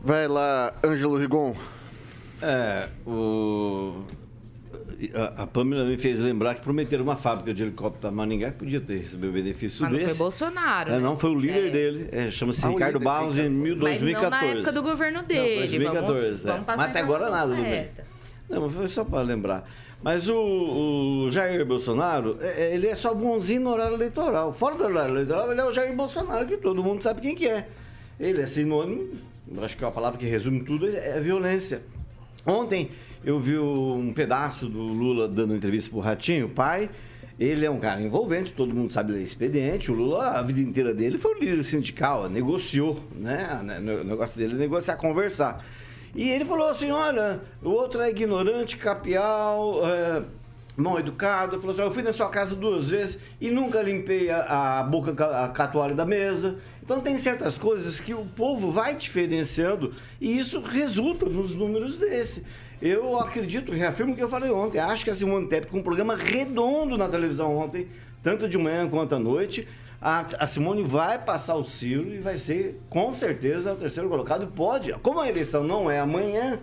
Vai 0.00 0.28
lá, 0.28 0.72
Ângelo 0.84 1.16
Rigon. 1.16 1.56
É, 2.40 2.88
o 3.04 4.04
a, 5.14 5.42
a 5.42 5.46
Pâmela 5.46 5.84
me 5.84 5.96
fez 5.96 6.20
lembrar 6.20 6.54
que 6.56 6.60
prometeram 6.60 7.04
uma 7.04 7.16
fábrica 7.16 7.54
de 7.54 7.62
helicóptero 7.62 8.02
da 8.02 8.10
Maningá 8.10 8.50
que 8.50 8.58
podia 8.58 8.80
ter 8.80 8.98
recebido 8.98 9.32
benefício 9.32 9.82
Mas 9.82 9.92
desse. 9.92 10.04
não 10.04 10.10
foi 10.10 10.18
Bolsonaro. 10.18 10.90
É, 10.90 10.92
né? 10.94 10.98
Não, 10.98 11.18
foi 11.18 11.30
o 11.30 11.38
líder 11.38 11.68
é. 11.68 11.70
dele. 11.70 12.08
É, 12.12 12.30
Chama-se 12.30 12.64
ah, 12.64 12.68
Ricardo 12.68 13.00
Barros 13.00 13.38
em 13.38 13.48
2014. 13.48 14.04
Mas 14.04 14.22
não 14.22 14.30
na 14.30 14.44
época 14.44 14.72
do 14.72 14.82
governo 14.82 15.22
dele. 15.22 15.54
Não, 15.54 15.68
2014. 15.68 16.20
Vamos, 16.20 16.42
vamos 16.42 16.60
é. 16.60 16.64
Mas 16.66 16.80
até 16.80 17.00
agora 17.00 17.30
nada 17.30 17.54
do 17.54 17.62
bem. 17.62 17.88
Não, 18.48 18.68
foi 18.68 18.88
só 18.88 19.04
para 19.04 19.22
lembrar. 19.22 19.66
Mas 20.02 20.28
o, 20.28 20.36
o, 21.26 21.30
Jair 21.30 21.64
Bolsonaro, 21.64 22.38
é, 22.40 22.64
é, 22.64 22.74
ele 22.74 22.86
é 22.86 22.96
só 22.96 23.14
bonzinho 23.14 23.60
no 23.60 23.70
horário 23.70 23.94
eleitoral. 23.94 24.52
Fora 24.52 24.74
do 24.74 24.84
horário 24.84 25.14
eleitoral, 25.14 25.50
ele 25.52 25.60
é 25.60 25.64
o 25.64 25.72
Jair 25.72 25.94
Bolsonaro, 25.94 26.46
que 26.46 26.56
todo 26.56 26.82
mundo 26.82 27.02
sabe 27.02 27.20
quem 27.20 27.34
que 27.34 27.46
é. 27.46 27.68
Ele 28.18 28.40
é 28.40 28.46
sinônimo, 28.46 29.10
acho 29.62 29.76
que 29.76 29.84
é 29.84 29.86
uma 29.86 29.92
palavra 29.92 30.18
que 30.18 30.26
resume 30.26 30.60
tudo, 30.60 30.88
é 30.88 31.20
violência. 31.20 31.82
Ontem 32.46 32.90
eu 33.24 33.38
vi 33.38 33.58
um 33.58 34.12
pedaço 34.12 34.66
do 34.66 34.80
Lula 34.80 35.28
dando 35.28 35.54
entrevista 35.54 35.90
pro 35.90 36.00
Ratinho, 36.00 36.48
pai. 36.48 36.88
Ele 37.38 37.64
é 37.64 37.70
um 37.70 37.78
cara 37.78 38.00
envolvente, 38.02 38.52
todo 38.52 38.74
mundo 38.74 38.92
sabe 38.92 39.12
ler 39.12 39.22
expediente. 39.22 39.90
O 39.90 39.94
Lula, 39.94 40.38
a 40.38 40.42
vida 40.42 40.60
inteira 40.60 40.92
dele 40.92 41.16
foi 41.16 41.34
o 41.34 41.38
líder 41.38 41.64
sindical, 41.64 42.28
negociou, 42.28 43.00
né? 43.14 43.60
O 44.02 44.04
negócio 44.04 44.38
dele 44.38 44.54
é 44.54 44.58
negociar, 44.58 44.96
conversar. 44.96 45.64
E 46.14 46.28
ele 46.28 46.44
falou 46.44 46.68
assim: 46.68 46.90
olha, 46.90 47.40
o 47.62 47.70
outro 47.70 48.00
é 48.00 48.10
ignorante, 48.10 48.76
capial, 48.76 49.80
é, 49.86 50.22
mal 50.76 50.98
educado. 50.98 51.54
Ele 51.54 51.60
falou 51.60 51.74
assim: 51.74 51.82
eu 51.82 51.92
fui 51.92 52.02
na 52.02 52.12
sua 52.12 52.28
casa 52.28 52.54
duas 52.54 52.90
vezes 52.90 53.18
e 53.40 53.50
nunca 53.50 53.80
limpei 53.80 54.30
a, 54.30 54.80
a 54.80 54.82
boca 54.82 55.12
a 55.24 55.66
toalha 55.68 55.94
da 55.94 56.04
mesa. 56.04 56.58
Então 56.82 57.00
tem 57.00 57.14
certas 57.16 57.56
coisas 57.56 58.00
que 58.00 58.12
o 58.12 58.24
povo 58.36 58.70
vai 58.70 58.94
diferenciando 58.94 59.94
e 60.20 60.38
isso 60.38 60.60
resulta 60.60 61.26
nos 61.26 61.54
números 61.54 61.98
desse. 61.98 62.44
Eu 62.80 63.18
acredito, 63.18 63.72
reafirmo 63.72 64.12
o 64.12 64.16
que 64.16 64.22
eu 64.22 64.28
falei 64.28 64.50
ontem. 64.50 64.78
Acho 64.78 65.04
que 65.04 65.10
a 65.10 65.14
Simone 65.14 65.48
Tebet, 65.48 65.70
com 65.70 65.78
um 65.78 65.82
programa 65.82 66.16
redondo 66.16 66.96
na 66.96 67.08
televisão 67.08 67.56
ontem, 67.58 67.88
tanto 68.22 68.48
de 68.48 68.56
manhã 68.56 68.88
quanto 68.88 69.14
à 69.14 69.18
noite, 69.18 69.68
a, 70.00 70.24
a, 70.38 70.46
Simone 70.46 70.82
vai 70.82 71.18
passar 71.18 71.56
o 71.56 71.64
Ciro 71.64 72.08
e 72.08 72.18
vai 72.18 72.38
ser, 72.38 72.80
com 72.88 73.12
certeza, 73.12 73.74
o 73.74 73.76
terceiro 73.76 74.08
colocado. 74.08 74.46
Pode, 74.46 74.92
como 74.94 75.20
a 75.20 75.28
eleição 75.28 75.62
não 75.62 75.90
é 75.90 76.00
amanhã, 76.00 76.58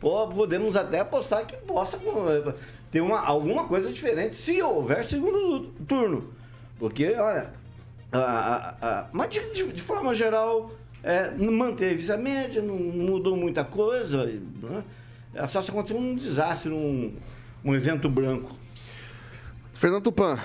podemos 0.00 0.74
até 0.74 1.00
apostar 1.00 1.44
que 1.44 1.56
possa 1.56 1.98
ter 2.90 3.02
uma, 3.02 3.20
alguma 3.20 3.64
coisa 3.64 3.92
diferente 3.92 4.36
se 4.36 4.62
houver 4.62 5.04
segundo 5.04 5.66
turno. 5.86 6.32
Porque, 6.78 7.12
olha, 7.14 7.50
a, 8.10 8.74
a, 8.80 9.08
mas 9.12 9.28
de, 9.28 9.40
de, 9.52 9.72
de, 9.72 9.82
forma 9.82 10.14
geral, 10.14 10.70
é, 11.02 11.30
manteve-se 11.32 12.10
a 12.10 12.16
média, 12.16 12.62
não 12.62 12.76
mudou 12.76 13.36
muita 13.36 13.64
coisa. 13.64 14.24
Né? 14.24 14.82
É 15.34 15.46
só 15.46 15.60
se 15.62 15.70
acontecer 15.70 15.94
um 15.94 16.14
desastre, 16.14 16.72
um, 16.72 17.14
um 17.64 17.74
evento 17.74 18.08
branco. 18.08 18.56
Fernando 19.72 20.04
Tupan. 20.04 20.38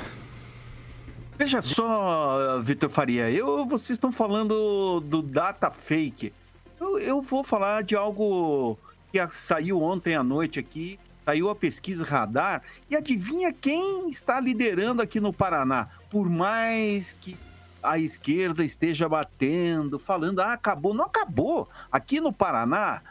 Veja 1.37 1.61
só, 1.61 2.61
Vitor 2.61 2.89
Faria, 2.89 3.29
eu, 3.31 3.65
vocês 3.65 3.91
estão 3.91 4.11
falando 4.11 4.99
do 4.99 5.21
data 5.21 5.71
fake. 5.71 6.31
Eu, 6.79 6.99
eu 6.99 7.21
vou 7.21 7.43
falar 7.43 7.83
de 7.83 7.95
algo 7.95 8.77
que 9.11 9.19
saiu 9.31 9.81
ontem 9.81 10.15
à 10.15 10.23
noite 10.23 10.59
aqui, 10.59 10.99
saiu 11.25 11.49
a 11.49 11.55
pesquisa 11.55 12.05
Radar, 12.05 12.61
e 12.89 12.95
adivinha 12.95 13.51
quem 13.51 14.09
está 14.09 14.39
liderando 14.39 15.01
aqui 15.01 15.19
no 15.19 15.33
Paraná? 15.33 15.87
Por 16.11 16.29
mais 16.29 17.17
que 17.19 17.35
a 17.81 17.99
esquerda 17.99 18.63
esteja 18.63 19.09
batendo, 19.09 19.99
falando, 19.99 20.39
ah, 20.39 20.53
acabou. 20.53 20.93
Não 20.93 21.05
acabou. 21.05 21.67
Aqui 21.91 22.21
no 22.21 22.31
Paraná, 22.31 23.01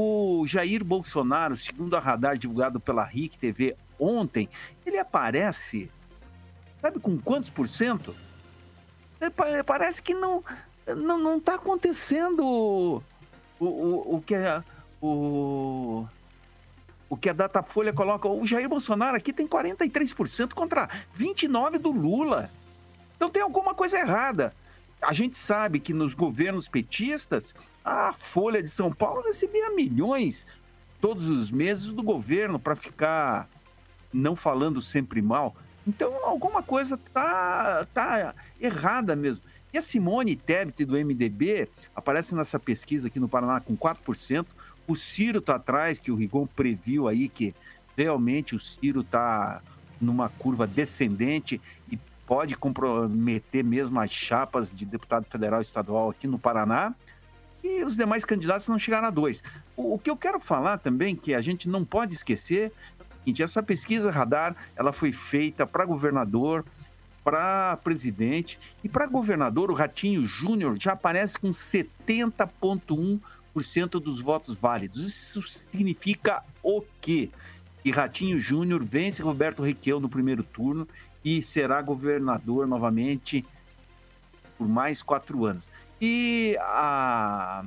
o 0.00 0.46
Jair 0.46 0.84
Bolsonaro, 0.84 1.56
segundo 1.56 1.96
a 1.96 1.98
Radar 2.00 2.38
divulgado 2.38 2.78
pela 2.78 3.02
RIC 3.04 3.36
TV 3.36 3.76
ontem, 3.98 4.48
ele 4.86 4.96
aparece 4.98 5.90
Sabe 6.80 7.00
com 7.00 7.18
quantos 7.18 7.50
por 7.50 7.66
cento? 7.66 8.14
É, 9.20 9.28
pa- 9.28 9.64
Parece 9.66 10.00
que 10.00 10.14
não 10.14 10.44
não, 10.86 11.18
não 11.18 11.40
tá 11.40 11.56
acontecendo 11.56 12.44
o, 12.46 13.02
o, 13.58 14.16
o 14.16 14.22
que 14.24 14.36
a, 14.36 14.62
o, 15.02 16.06
o 17.08 17.16
que 17.16 17.28
a 17.28 17.32
Datafolha 17.32 17.92
coloca. 17.92 18.28
O 18.28 18.46
Jair 18.46 18.68
Bolsonaro 18.68 19.16
aqui 19.16 19.32
tem 19.32 19.46
43% 19.48 20.54
contra 20.54 20.88
29% 21.18 21.78
do 21.78 21.90
Lula. 21.90 22.48
Então 23.16 23.28
tem 23.28 23.42
alguma 23.42 23.74
coisa 23.74 23.98
errada. 23.98 24.54
A 25.02 25.12
gente 25.12 25.36
sabe 25.36 25.78
que 25.80 25.92
nos 25.92 26.14
governos 26.14 26.68
petistas, 26.68 27.52
a 27.88 28.12
Folha 28.12 28.62
de 28.62 28.68
São 28.68 28.92
Paulo 28.92 29.22
recebia 29.22 29.70
milhões 29.70 30.46
todos 31.00 31.28
os 31.28 31.50
meses 31.50 31.86
do 31.86 32.02
governo 32.02 32.58
para 32.58 32.76
ficar 32.76 33.48
não 34.12 34.36
falando 34.36 34.82
sempre 34.82 35.22
mal. 35.22 35.56
Então, 35.86 36.14
alguma 36.22 36.62
coisa 36.62 36.98
tá, 37.12 37.86
tá 37.94 38.34
errada 38.60 39.16
mesmo. 39.16 39.42
E 39.72 39.78
a 39.78 39.82
Simone 39.82 40.36
Tebet, 40.36 40.84
do 40.84 40.94
MDB, 40.94 41.68
aparece 41.94 42.34
nessa 42.34 42.58
pesquisa 42.58 43.08
aqui 43.08 43.18
no 43.18 43.28
Paraná 43.28 43.60
com 43.60 43.76
4%. 43.76 44.46
O 44.86 44.96
Ciro 44.96 45.40
tá 45.40 45.56
atrás, 45.56 45.98
que 45.98 46.10
o 46.10 46.14
Rigon 46.14 46.46
previu 46.46 47.08
aí 47.08 47.28
que 47.28 47.54
realmente 47.96 48.54
o 48.54 48.60
Ciro 48.60 49.02
tá 49.02 49.62
numa 50.00 50.28
curva 50.28 50.66
descendente 50.66 51.60
e 51.90 51.98
pode 52.26 52.54
comprometer 52.56 53.64
mesmo 53.64 53.98
as 54.00 54.10
chapas 54.10 54.70
de 54.70 54.84
deputado 54.84 55.26
federal 55.30 55.60
e 55.60 55.62
estadual 55.62 56.10
aqui 56.10 56.26
no 56.26 56.38
Paraná. 56.38 56.94
E 57.62 57.82
os 57.82 57.96
demais 57.96 58.24
candidatos 58.24 58.68
não 58.68 58.78
chegaram 58.78 59.08
a 59.08 59.10
dois. 59.10 59.42
O, 59.76 59.94
o 59.94 59.98
que 59.98 60.10
eu 60.10 60.16
quero 60.16 60.38
falar 60.38 60.78
também, 60.78 61.16
que 61.16 61.34
a 61.34 61.40
gente 61.40 61.68
não 61.68 61.84
pode 61.84 62.14
esquecer, 62.14 62.72
seguinte, 63.28 63.42
essa 63.42 63.62
pesquisa 63.62 64.10
radar, 64.10 64.56
ela 64.74 64.90
foi 64.92 65.12
feita 65.12 65.66
para 65.66 65.84
governador, 65.84 66.64
para 67.22 67.76
presidente 67.78 68.58
e 68.82 68.88
para 68.88 69.06
governador, 69.06 69.70
o 69.70 69.74
Ratinho 69.74 70.24
Júnior 70.24 70.78
já 70.80 70.92
aparece 70.92 71.38
com 71.38 71.50
70,1% 71.50 73.88
dos 74.00 74.20
votos 74.20 74.56
válidos. 74.56 75.04
Isso 75.04 75.42
significa 75.42 76.42
o 76.62 76.82
quê? 77.00 77.28
Que 77.82 77.90
Ratinho 77.90 78.38
Júnior 78.38 78.82
vence 78.82 79.20
Roberto 79.22 79.62
Requião 79.62 80.00
no 80.00 80.08
primeiro 80.08 80.42
turno 80.42 80.88
e 81.22 81.42
será 81.42 81.82
governador 81.82 82.66
novamente 82.66 83.44
por 84.56 84.66
mais 84.66 85.02
quatro 85.02 85.44
anos. 85.44 85.68
E 86.00 86.56
a 86.60 87.64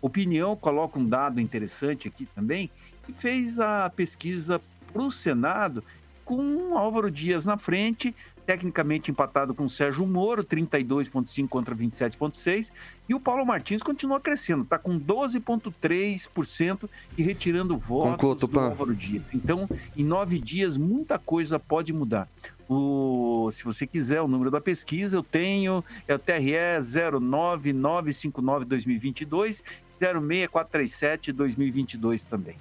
opinião 0.00 0.56
coloca 0.56 0.98
um 0.98 1.08
dado 1.08 1.40
interessante 1.40 2.08
aqui 2.08 2.26
também, 2.26 2.70
e 3.08 3.12
fez 3.12 3.58
a 3.58 3.88
pesquisa 3.90 4.60
para 4.92 5.02
o 5.02 5.10
Senado 5.10 5.82
com 6.24 6.76
Álvaro 6.76 7.10
Dias 7.10 7.46
na 7.46 7.56
frente, 7.56 8.14
tecnicamente 8.44 9.10
empatado 9.10 9.54
com 9.54 9.64
o 9.64 9.70
Sérgio 9.70 10.06
Moro, 10.06 10.44
32,5 10.44 11.48
contra 11.48 11.74
27,6, 11.74 12.70
e 13.08 13.14
o 13.14 13.20
Paulo 13.20 13.44
Martins 13.44 13.82
continua 13.82 14.20
crescendo, 14.20 14.62
está 14.62 14.78
com 14.78 14.98
12,3% 14.98 16.88
e 17.16 17.22
retirando 17.22 17.76
votos 17.76 18.20
Conclua, 18.20 18.36
do. 18.36 18.60
Álvaro 18.60 18.94
Dias. 18.94 19.34
Então, 19.34 19.68
em 19.96 20.04
nove 20.04 20.38
dias, 20.38 20.76
muita 20.76 21.18
coisa 21.18 21.58
pode 21.58 21.92
mudar. 21.92 22.28
O, 22.68 23.48
se 23.52 23.64
você 23.64 23.86
quiser 23.86 24.20
o 24.20 24.28
número 24.28 24.50
da 24.50 24.60
pesquisa, 24.60 25.16
eu 25.16 25.22
tenho, 25.22 25.84
é 26.08 26.14
o 26.14 26.18
TRE 26.18 26.52
09959-2022, 26.80 29.62
06437-2022 30.00 32.24
também. 32.24 32.56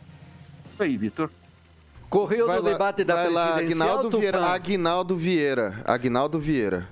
Isso 0.71 0.83
aí, 0.83 0.95
Vitor. 0.95 1.31
Correu 2.09 2.47
Vai 2.47 2.57
do 2.57 2.63
lá, 2.63 2.71
debate 2.71 3.03
da 3.03 3.15
vai 3.15 3.29
lá, 3.29 3.57
Agnaldo 3.57 4.19
Vieira. 4.19 4.45
Agnaldo 4.45 5.17
Vieira. 5.17 5.81
Agnaldo 5.85 6.39
Vieira. 6.39 6.87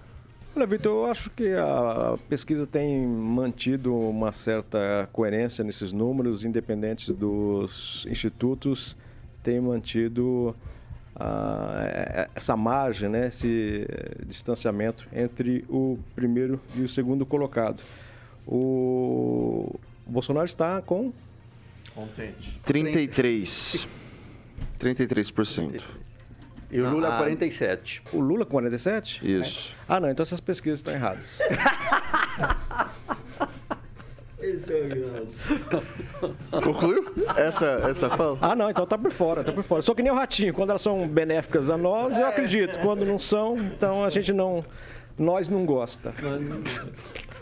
Olha, 0.55 0.67
Vitor, 0.67 0.91
eu 0.91 1.11
acho 1.11 1.31
que 1.31 1.51
a 1.53 2.15
pesquisa 2.29 2.67
tem 2.67 3.07
mantido 3.07 3.95
uma 3.95 4.31
certa 4.31 5.09
coerência 5.11 5.63
nesses 5.63 5.91
números, 5.91 6.45
independentes 6.45 7.11
dos 7.13 8.05
institutos, 8.07 8.95
tem 9.41 9.59
mantido 9.59 10.55
ah, 11.15 12.27
essa 12.35 12.55
margem, 12.57 13.09
né, 13.09 13.27
esse 13.27 13.85
distanciamento 14.25 15.07
entre 15.13 15.63
o 15.69 15.99
primeiro 16.15 16.59
e 16.75 16.81
o 16.81 16.89
segundo 16.89 17.25
colocado. 17.25 17.81
O 18.47 19.79
Bolsonaro 20.05 20.45
está 20.45 20.81
com 20.81 21.13
Contente. 21.93 22.59
33. 22.65 23.87
33%. 24.79 25.81
E 26.71 26.81
o 26.81 26.89
Lula 26.89 27.15
Ah, 27.15 27.17
47. 27.19 28.01
O 28.11 28.19
Lula 28.19 28.45
47? 28.45 29.21
Isso. 29.39 29.75
Ah, 29.87 29.99
não, 29.99 30.09
então 30.09 30.23
essas 30.23 30.39
pesquisas 30.39 30.79
estão 30.79 30.91
erradas. 30.91 31.37
Esse 34.43 34.73
é 34.73 35.23
o. 36.51 36.61
Concluiu? 36.61 37.13
Essa, 37.37 37.65
essa 37.89 38.09
fala? 38.09 38.37
Ah, 38.41 38.53
não, 38.53 38.69
então 38.69 38.85
tá 38.85 38.97
por 38.97 39.11
fora, 39.11 39.41
tá 39.41 39.53
por 39.53 39.63
fora. 39.63 39.81
Sou 39.81 39.95
que 39.95 40.03
nem 40.03 40.11
o 40.11 40.15
ratinho, 40.15 40.53
quando 40.53 40.71
elas 40.71 40.81
são 40.81 41.07
benéficas 41.07 41.69
a 41.69 41.77
nós, 41.77 42.19
eu 42.19 42.27
acredito. 42.27 42.77
Quando 42.79 43.05
não 43.05 43.17
são, 43.17 43.57
então 43.57 44.03
a 44.03 44.09
gente 44.09 44.33
não. 44.33 44.65
Nós 45.17 45.47
não 45.47 45.63
gosta. 45.63 46.13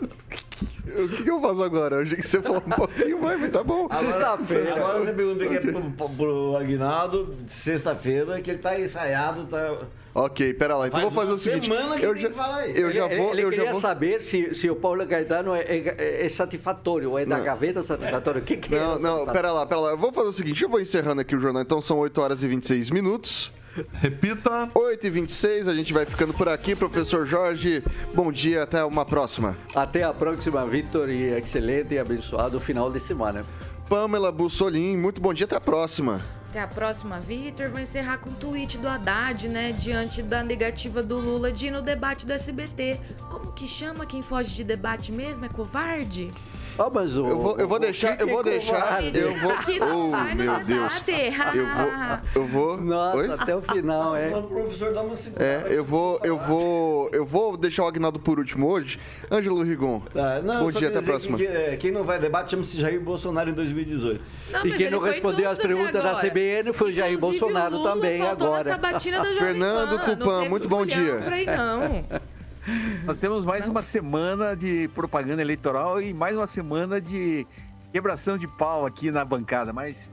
O 0.04 1.08
que, 1.08 1.22
que 1.22 1.30
eu 1.30 1.40
faço 1.40 1.62
agora? 1.62 1.96
Eu 1.96 2.02
achei 2.02 2.16
que 2.16 2.26
você 2.28 2.42
falou 2.42 2.62
um 2.66 2.70
pouquinho 2.70 3.20
mais, 3.22 3.40
mas 3.40 3.50
tá 3.52 3.62
bom. 3.62 3.88
Sexta-feira. 3.88 4.74
Agora 4.76 4.98
você 5.00 5.12
pergunta 5.12 5.44
aqui 5.44 5.58
pro, 5.60 5.82
pro, 5.92 6.08
pro 6.10 6.56
Aguinaldo, 6.56 7.34
sexta-feira, 7.46 8.40
que 8.40 8.50
ele 8.50 8.58
tá 8.58 8.78
ensaiado, 8.78 9.44
tá. 9.46 9.78
Ok, 10.14 10.52
pera 10.54 10.76
lá. 10.76 10.88
Então 10.88 11.00
Faz 11.00 11.12
vou 11.12 11.22
fazer 11.22 11.32
o 11.32 11.38
seguinte. 11.38 11.68
semana 11.68 11.96
que 11.98 12.04
Eu 12.04 12.12
tem 12.12 12.22
já, 12.22 12.28
que 12.28 12.34
falar 12.34 12.68
isso. 12.68 12.78
eu 12.80 12.92
já 12.92 13.06
Ele- 13.06 13.16
vou. 13.16 13.32
Ele, 13.32 13.42
Eu 13.42 13.50
já 13.50 13.56
queria 13.56 13.72
vou. 13.72 13.80
saber 13.80 14.20
se, 14.22 14.54
se 14.54 14.68
o 14.68 14.76
Paulo 14.76 15.06
Caetano 15.06 15.54
é, 15.54 15.60
é, 15.62 16.26
é 16.26 16.28
satisfatório, 16.28 17.10
ou 17.12 17.18
é 17.18 17.24
da 17.24 17.38
Não. 17.38 17.44
gaveta 17.44 17.82
satisfatório. 17.82 18.42
O 18.42 18.44
que, 18.44 18.56
que 18.58 18.74
é? 18.74 18.78
Não, 18.78 18.98
não, 18.98 19.26
pera 19.32 19.52
lá, 19.52 19.64
pera 19.64 19.80
lá. 19.80 19.90
Eu 19.92 19.98
vou 19.98 20.12
fazer 20.12 20.28
o 20.28 20.32
seguinte, 20.32 20.62
eu 20.62 20.68
vou 20.68 20.80
encerrando 20.80 21.22
aqui 21.22 21.34
o 21.34 21.40
jornal. 21.40 21.62
Então 21.62 21.80
são 21.80 21.96
8 21.98 22.20
horas 22.20 22.42
e 22.44 22.48
26 22.48 22.90
minutos. 22.90 23.50
Repita. 23.92 24.70
8 24.74 25.06
e 25.06 25.10
26 25.10 25.68
a 25.68 25.74
gente 25.74 25.92
vai 25.92 26.04
ficando 26.04 26.32
por 26.34 26.48
aqui. 26.48 26.76
Professor 26.76 27.26
Jorge, 27.26 27.82
bom 28.14 28.30
dia, 28.30 28.62
até 28.62 28.84
uma 28.84 29.04
próxima. 29.04 29.56
Até 29.74 30.02
a 30.02 30.12
próxima, 30.12 30.66
Vitor, 30.66 31.08
e 31.08 31.32
excelente 31.34 31.94
e 31.94 31.98
abençoado 31.98 32.60
final 32.60 32.90
de 32.90 33.00
semana. 33.00 33.46
Pamela 33.88 34.30
Bussolim, 34.30 34.96
muito 34.96 35.20
bom 35.20 35.32
dia, 35.32 35.46
até 35.46 35.56
a 35.56 35.60
próxima. 35.60 36.20
Até 36.50 36.60
a 36.60 36.66
próxima, 36.66 37.18
Vitor. 37.18 37.70
Vou 37.70 37.80
encerrar 37.80 38.18
com 38.18 38.28
um 38.28 38.34
tweet 38.34 38.76
do 38.76 38.86
Haddad, 38.86 39.48
né? 39.48 39.72
Diante 39.72 40.22
da 40.22 40.44
negativa 40.44 41.02
do 41.02 41.18
Lula 41.18 41.50
de 41.50 41.68
ir 41.68 41.70
no 41.70 41.80
debate 41.80 42.26
do 42.26 42.32
SBT. 42.32 43.00
Como 43.30 43.52
que 43.52 43.66
chama 43.66 44.04
quem 44.04 44.22
foge 44.22 44.54
de 44.54 44.62
debate 44.62 45.10
mesmo? 45.10 45.46
É 45.46 45.48
covarde? 45.48 46.30
Oh, 46.78 46.90
mas 46.90 47.16
o, 47.16 47.26
Eu 47.26 47.38
vou, 47.38 47.56
eu 47.58 47.68
vou 47.68 47.76
o- 47.76 47.80
deixar, 47.80 48.18
eu 48.20 48.26
vou 48.26 48.40
é 48.40 48.44
deixar, 48.44 49.02
eu 49.04 49.34
vou. 49.36 49.50
Isso 49.52 49.60
aqui 49.60 49.78
não 49.78 50.10
Oh, 50.12 50.34
meu 50.34 50.64
Deus. 50.64 51.02
Eu 51.54 51.66
vou, 51.68 52.18
eu 52.34 52.46
vou. 52.46 52.76
Nossa, 52.80 53.16
Oi? 53.18 53.30
até 53.32 53.54
o 53.56 53.60
final, 53.62 54.16
é. 54.16 54.28
O 54.36 54.42
professor 54.44 54.92
dá 54.94 55.02
uma 55.02 55.14
segunda. 55.14 55.44
É, 55.44 55.64
eu 55.68 55.84
vou, 55.84 56.18
eu 56.24 56.38
vou, 56.38 57.10
eu 57.12 57.24
vou 57.24 57.56
deixar 57.56 57.84
o 57.84 57.86
Agnaldo 57.88 58.18
por 58.18 58.38
último 58.38 58.68
hoje. 58.68 58.98
Ângelo 59.30 59.62
Rigon. 59.62 60.00
Tá, 60.12 60.40
não, 60.40 60.64
bom 60.64 60.72
dia, 60.72 60.88
até 60.88 60.98
a 60.98 61.02
próxima. 61.02 61.36
que- 61.36 61.46
que, 61.46 61.52
é, 61.52 61.76
quem 61.76 61.90
não 61.92 62.04
vai 62.04 62.18
debate 62.18 62.52
chama-se 62.52 62.80
Jair 62.80 63.00
Bolsonaro 63.00 63.50
em 63.50 63.54
2018. 63.54 64.20
Não, 64.50 64.66
E 64.66 64.72
quem 64.72 64.90
não 64.90 64.98
respondeu 64.98 65.50
até 65.50 65.62
perguntas 65.62 66.02
da. 66.02 66.14
CBN 66.22 66.72
foi 66.72 66.90
o 66.90 66.92
Jair 66.92 67.18
Bolsonaro 67.18 67.74
o 67.74 67.78
Lula 67.78 67.92
também 67.94 68.22
agora. 68.22 68.78
Fernando 69.38 69.98
teve 70.04 70.48
muito 70.48 70.68
bom 70.68 70.86
dia. 70.86 71.16
Pra 71.24 71.40
ir, 71.40 71.46
não. 71.46 72.04
Nós 73.04 73.16
temos 73.16 73.44
mais 73.44 73.66
uma 73.66 73.82
semana 73.82 74.54
de 74.56 74.88
propaganda 74.88 75.42
eleitoral 75.42 76.00
e 76.00 76.14
mais 76.14 76.36
uma 76.36 76.46
semana 76.46 77.00
de 77.00 77.44
quebração 77.90 78.38
de 78.38 78.46
pau 78.46 78.86
aqui 78.86 79.10
na 79.10 79.24
bancada. 79.24 79.72
Mas 79.72 80.08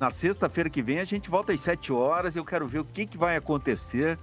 na 0.00 0.10
sexta-feira 0.10 0.70
que 0.70 0.82
vem 0.82 0.98
a 0.98 1.04
gente 1.04 1.28
volta 1.28 1.52
às 1.52 1.60
7 1.60 1.92
horas. 1.92 2.36
Eu 2.36 2.44
quero 2.44 2.66
ver 2.66 2.78
o 2.78 2.84
que, 2.84 3.04
que 3.04 3.18
vai 3.18 3.36
acontecer, 3.36 4.18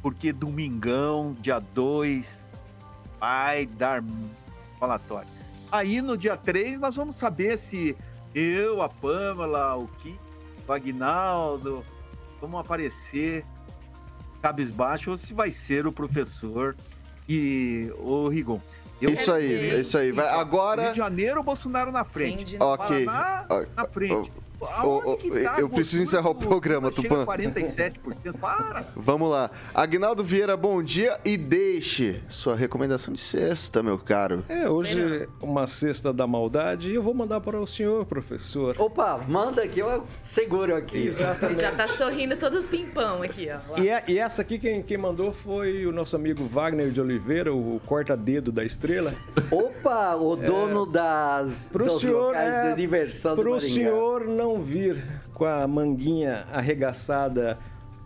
porque 0.00 0.32
domingão, 0.32 1.36
dia 1.40 1.58
2, 1.58 2.40
vai 3.18 3.66
dar 3.66 4.02
falatório. 4.78 5.28
Aí 5.72 6.00
no 6.00 6.16
dia 6.16 6.36
3 6.36 6.78
nós 6.78 6.94
vamos 6.94 7.16
saber 7.16 7.58
se 7.58 7.96
eu, 8.32 8.80
a 8.80 8.88
Pâmela, 8.88 9.76
o 9.76 9.88
Kim, 9.88 10.16
o 10.68 10.72
Agnaldo, 10.72 11.84
vamos 12.40 12.60
aparecer 12.60 13.44
cabisbaixo 14.40 15.10
ou 15.10 15.18
se 15.18 15.32
vai 15.34 15.50
ser 15.50 15.86
o 15.86 15.92
professor 15.92 16.74
e 17.28 17.90
o 17.98 18.28
Rigon. 18.28 18.60
Eu- 19.00 19.10
Isso 19.10 19.32
aí, 19.32 19.80
isso 19.80 19.96
aí. 19.96 20.12
Vai, 20.12 20.28
agora. 20.28 20.82
Rio 20.82 20.90
de 20.92 20.98
Janeiro, 20.98 21.40
o 21.40 21.42
Bolsonaro 21.42 21.90
na 21.90 22.04
frente. 22.04 22.56
Ok. 22.60 23.04
Paraná, 23.06 23.46
na 23.76 23.84
frente. 23.86 24.30
Que 25.18 25.30
tá 25.40 25.56
eu 25.58 25.68
preciso 25.68 26.02
encerrar 26.02 26.30
o 26.30 26.34
programa, 26.34 26.88
a 26.88 26.92
47%. 26.92 28.38
Para! 28.38 28.86
Vamos 28.94 29.30
lá. 29.30 29.50
Agnaldo 29.74 30.22
Vieira, 30.22 30.56
bom 30.56 30.82
dia 30.82 31.18
e 31.24 31.36
deixe 31.36 32.22
sua 32.28 32.54
recomendação 32.54 33.14
de 33.14 33.20
sexta, 33.20 33.82
meu 33.82 33.98
caro. 33.98 34.44
É, 34.48 34.68
hoje 34.68 35.28
uma 35.40 35.66
cesta 35.66 36.12
da 36.12 36.26
maldade 36.26 36.90
e 36.90 36.94
eu 36.94 37.02
vou 37.02 37.14
mandar 37.14 37.40
para 37.40 37.58
o 37.60 37.66
senhor, 37.66 38.04
professor. 38.04 38.76
Opa, 38.78 39.20
manda 39.28 39.62
aqui, 39.62 39.80
eu 39.80 40.04
seguro 40.22 40.74
aqui. 40.76 40.98
Ele 40.98 41.08
Exatamente. 41.08 41.60
já 41.60 41.72
tá 41.72 41.88
sorrindo 41.88 42.36
todo 42.36 42.62
pimpão 42.64 43.22
aqui, 43.22 43.48
ó. 43.50 43.78
E, 43.80 43.88
é- 43.88 44.04
e 44.06 44.18
essa 44.18 44.42
aqui 44.42 44.58
quem, 44.58 44.82
quem 44.82 44.98
mandou 44.98 45.32
foi 45.32 45.86
o 45.86 45.92
nosso 45.92 46.16
amigo 46.16 46.44
Wagner 46.46 46.90
de 46.90 47.00
Oliveira, 47.00 47.52
o 47.54 47.80
corta-dedo 47.86 48.52
da 48.52 48.64
estrela. 48.64 49.14
Opa, 49.50 50.14
o 50.16 50.36
dono 50.36 50.84
das 50.86 51.68
Pro 51.72 51.84
dos 51.84 52.00
senhor, 52.00 52.26
locais 52.28 52.54
é, 52.54 52.70
de 52.70 52.76
diversão 52.80 53.36
do 53.36 53.42
pro 53.42 53.60
senhor 53.60 54.24
não 54.26 54.49
vir 54.58 55.04
com 55.34 55.44
a 55.44 55.66
manguinha 55.66 56.46
arregaçada 56.52 57.58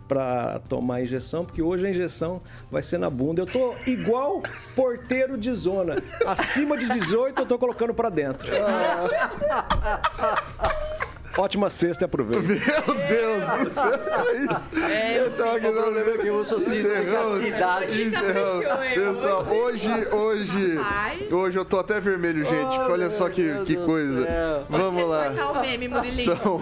para 0.07 0.59
tomar 0.69 0.95
a 0.95 1.01
injeção, 1.01 1.45
porque 1.45 1.61
hoje 1.61 1.85
a 1.85 1.89
injeção 1.89 2.41
vai 2.71 2.83
ser 2.83 2.97
na 2.97 3.09
bunda. 3.09 3.41
Eu 3.41 3.45
tô 3.45 3.75
igual 3.87 4.41
porteiro 4.75 5.37
de 5.37 5.51
zona. 5.53 5.95
Acima 6.25 6.77
de 6.77 6.87
18 6.87 7.41
eu 7.41 7.45
tô 7.45 7.57
colocando 7.57 7.93
para 7.93 8.09
dentro. 8.09 8.47
Ótima 11.37 11.69
sexta 11.69 12.03
e 12.03 12.05
aproveita. 12.05 12.41
Meu 12.41 12.57
Deus 12.57 13.69
do 13.69 13.73
céu. 13.73 14.85
É, 14.89 15.27
Esse 15.27 15.41
é 15.41 15.45
o 15.45 15.59
problema 15.59 16.11
é 16.11 16.17
que 16.17 16.27
eu 16.27 16.45
sou 16.45 16.57
Encerramos. 16.59 17.45
Encerramos. 17.45 18.65
Pessoal, 18.93 19.43
hoje, 19.43 19.89
hoje, 20.11 20.79
hoje 21.31 21.57
eu 21.57 21.65
tô 21.65 21.79
até 21.79 21.99
vermelho, 21.99 22.45
gente. 22.45 22.77
Oh, 22.77 22.91
Olha 22.91 23.09
só 23.09 23.29
que, 23.29 23.63
que 23.65 23.75
coisa. 23.75 24.25
céu. 24.25 24.65
Vamos 24.69 25.09
lá. 25.09 25.29
o 25.51 25.61
meme, 25.61 25.87
Murilinho. 25.87 26.25
São, 26.25 26.61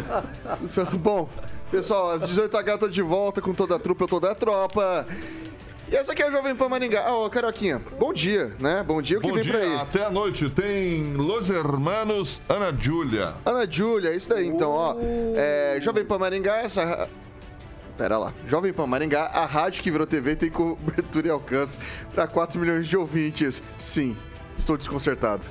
são, 0.67 0.85
bom, 0.97 1.29
pessoal, 1.69 2.09
às 2.09 2.23
18h 2.23 2.67
eu 2.67 2.77
tô 2.77 2.87
de 2.87 3.01
volta 3.01 3.41
com 3.41 3.53
toda 3.53 3.75
a 3.75 3.79
trupa, 3.79 4.05
eu 4.05 4.07
toda 4.07 4.31
a 4.31 4.35
tropa. 4.35 5.05
E 5.93 5.95
essa 5.95 6.11
aqui 6.13 6.23
é 6.23 6.27
a 6.27 6.31
Jovem 6.31 6.55
Pan 6.55 6.69
Maringá. 6.69 7.03
Ah, 7.05 7.15
ô, 7.15 7.29
Caroquinha, 7.29 7.79
bom 7.99 8.11
dia, 8.11 8.55
né? 8.59 8.81
Bom 8.81 8.99
dia, 8.99 9.19
o 9.19 9.21
que 9.21 9.27
Bom 9.27 9.35
vem 9.35 9.43
dia, 9.43 9.53
por 9.53 9.61
aí? 9.61 9.75
até 9.75 10.03
a 10.03 10.09
noite. 10.09 10.49
Tem 10.49 11.13
Los 11.13 11.51
Hermanos 11.51 12.41
Ana 12.49 12.75
Júlia. 12.75 13.35
Ana 13.45 13.69
Júlia, 13.69 14.11
isso 14.15 14.27
daí 14.27 14.47
então, 14.47 14.71
ó. 14.71 14.95
É, 15.35 15.77
Jovem 15.81 16.03
Pan 16.03 16.17
Maringá, 16.17 16.57
essa. 16.57 17.07
Pera 17.95 18.17
lá. 18.17 18.33
Jovem 18.47 18.73
Pan 18.73 18.87
Maringá, 18.87 19.25
a 19.25 19.45
rádio 19.45 19.83
que 19.83 19.91
virou 19.91 20.07
TV 20.07 20.35
tem 20.35 20.49
cobertura 20.49 21.27
e 21.27 21.29
alcance 21.29 21.79
para 22.11 22.25
4 22.25 22.59
milhões 22.59 22.87
de 22.87 22.97
ouvintes. 22.97 23.61
Sim, 23.77 24.17
estou 24.57 24.75
desconcertado. 24.75 25.45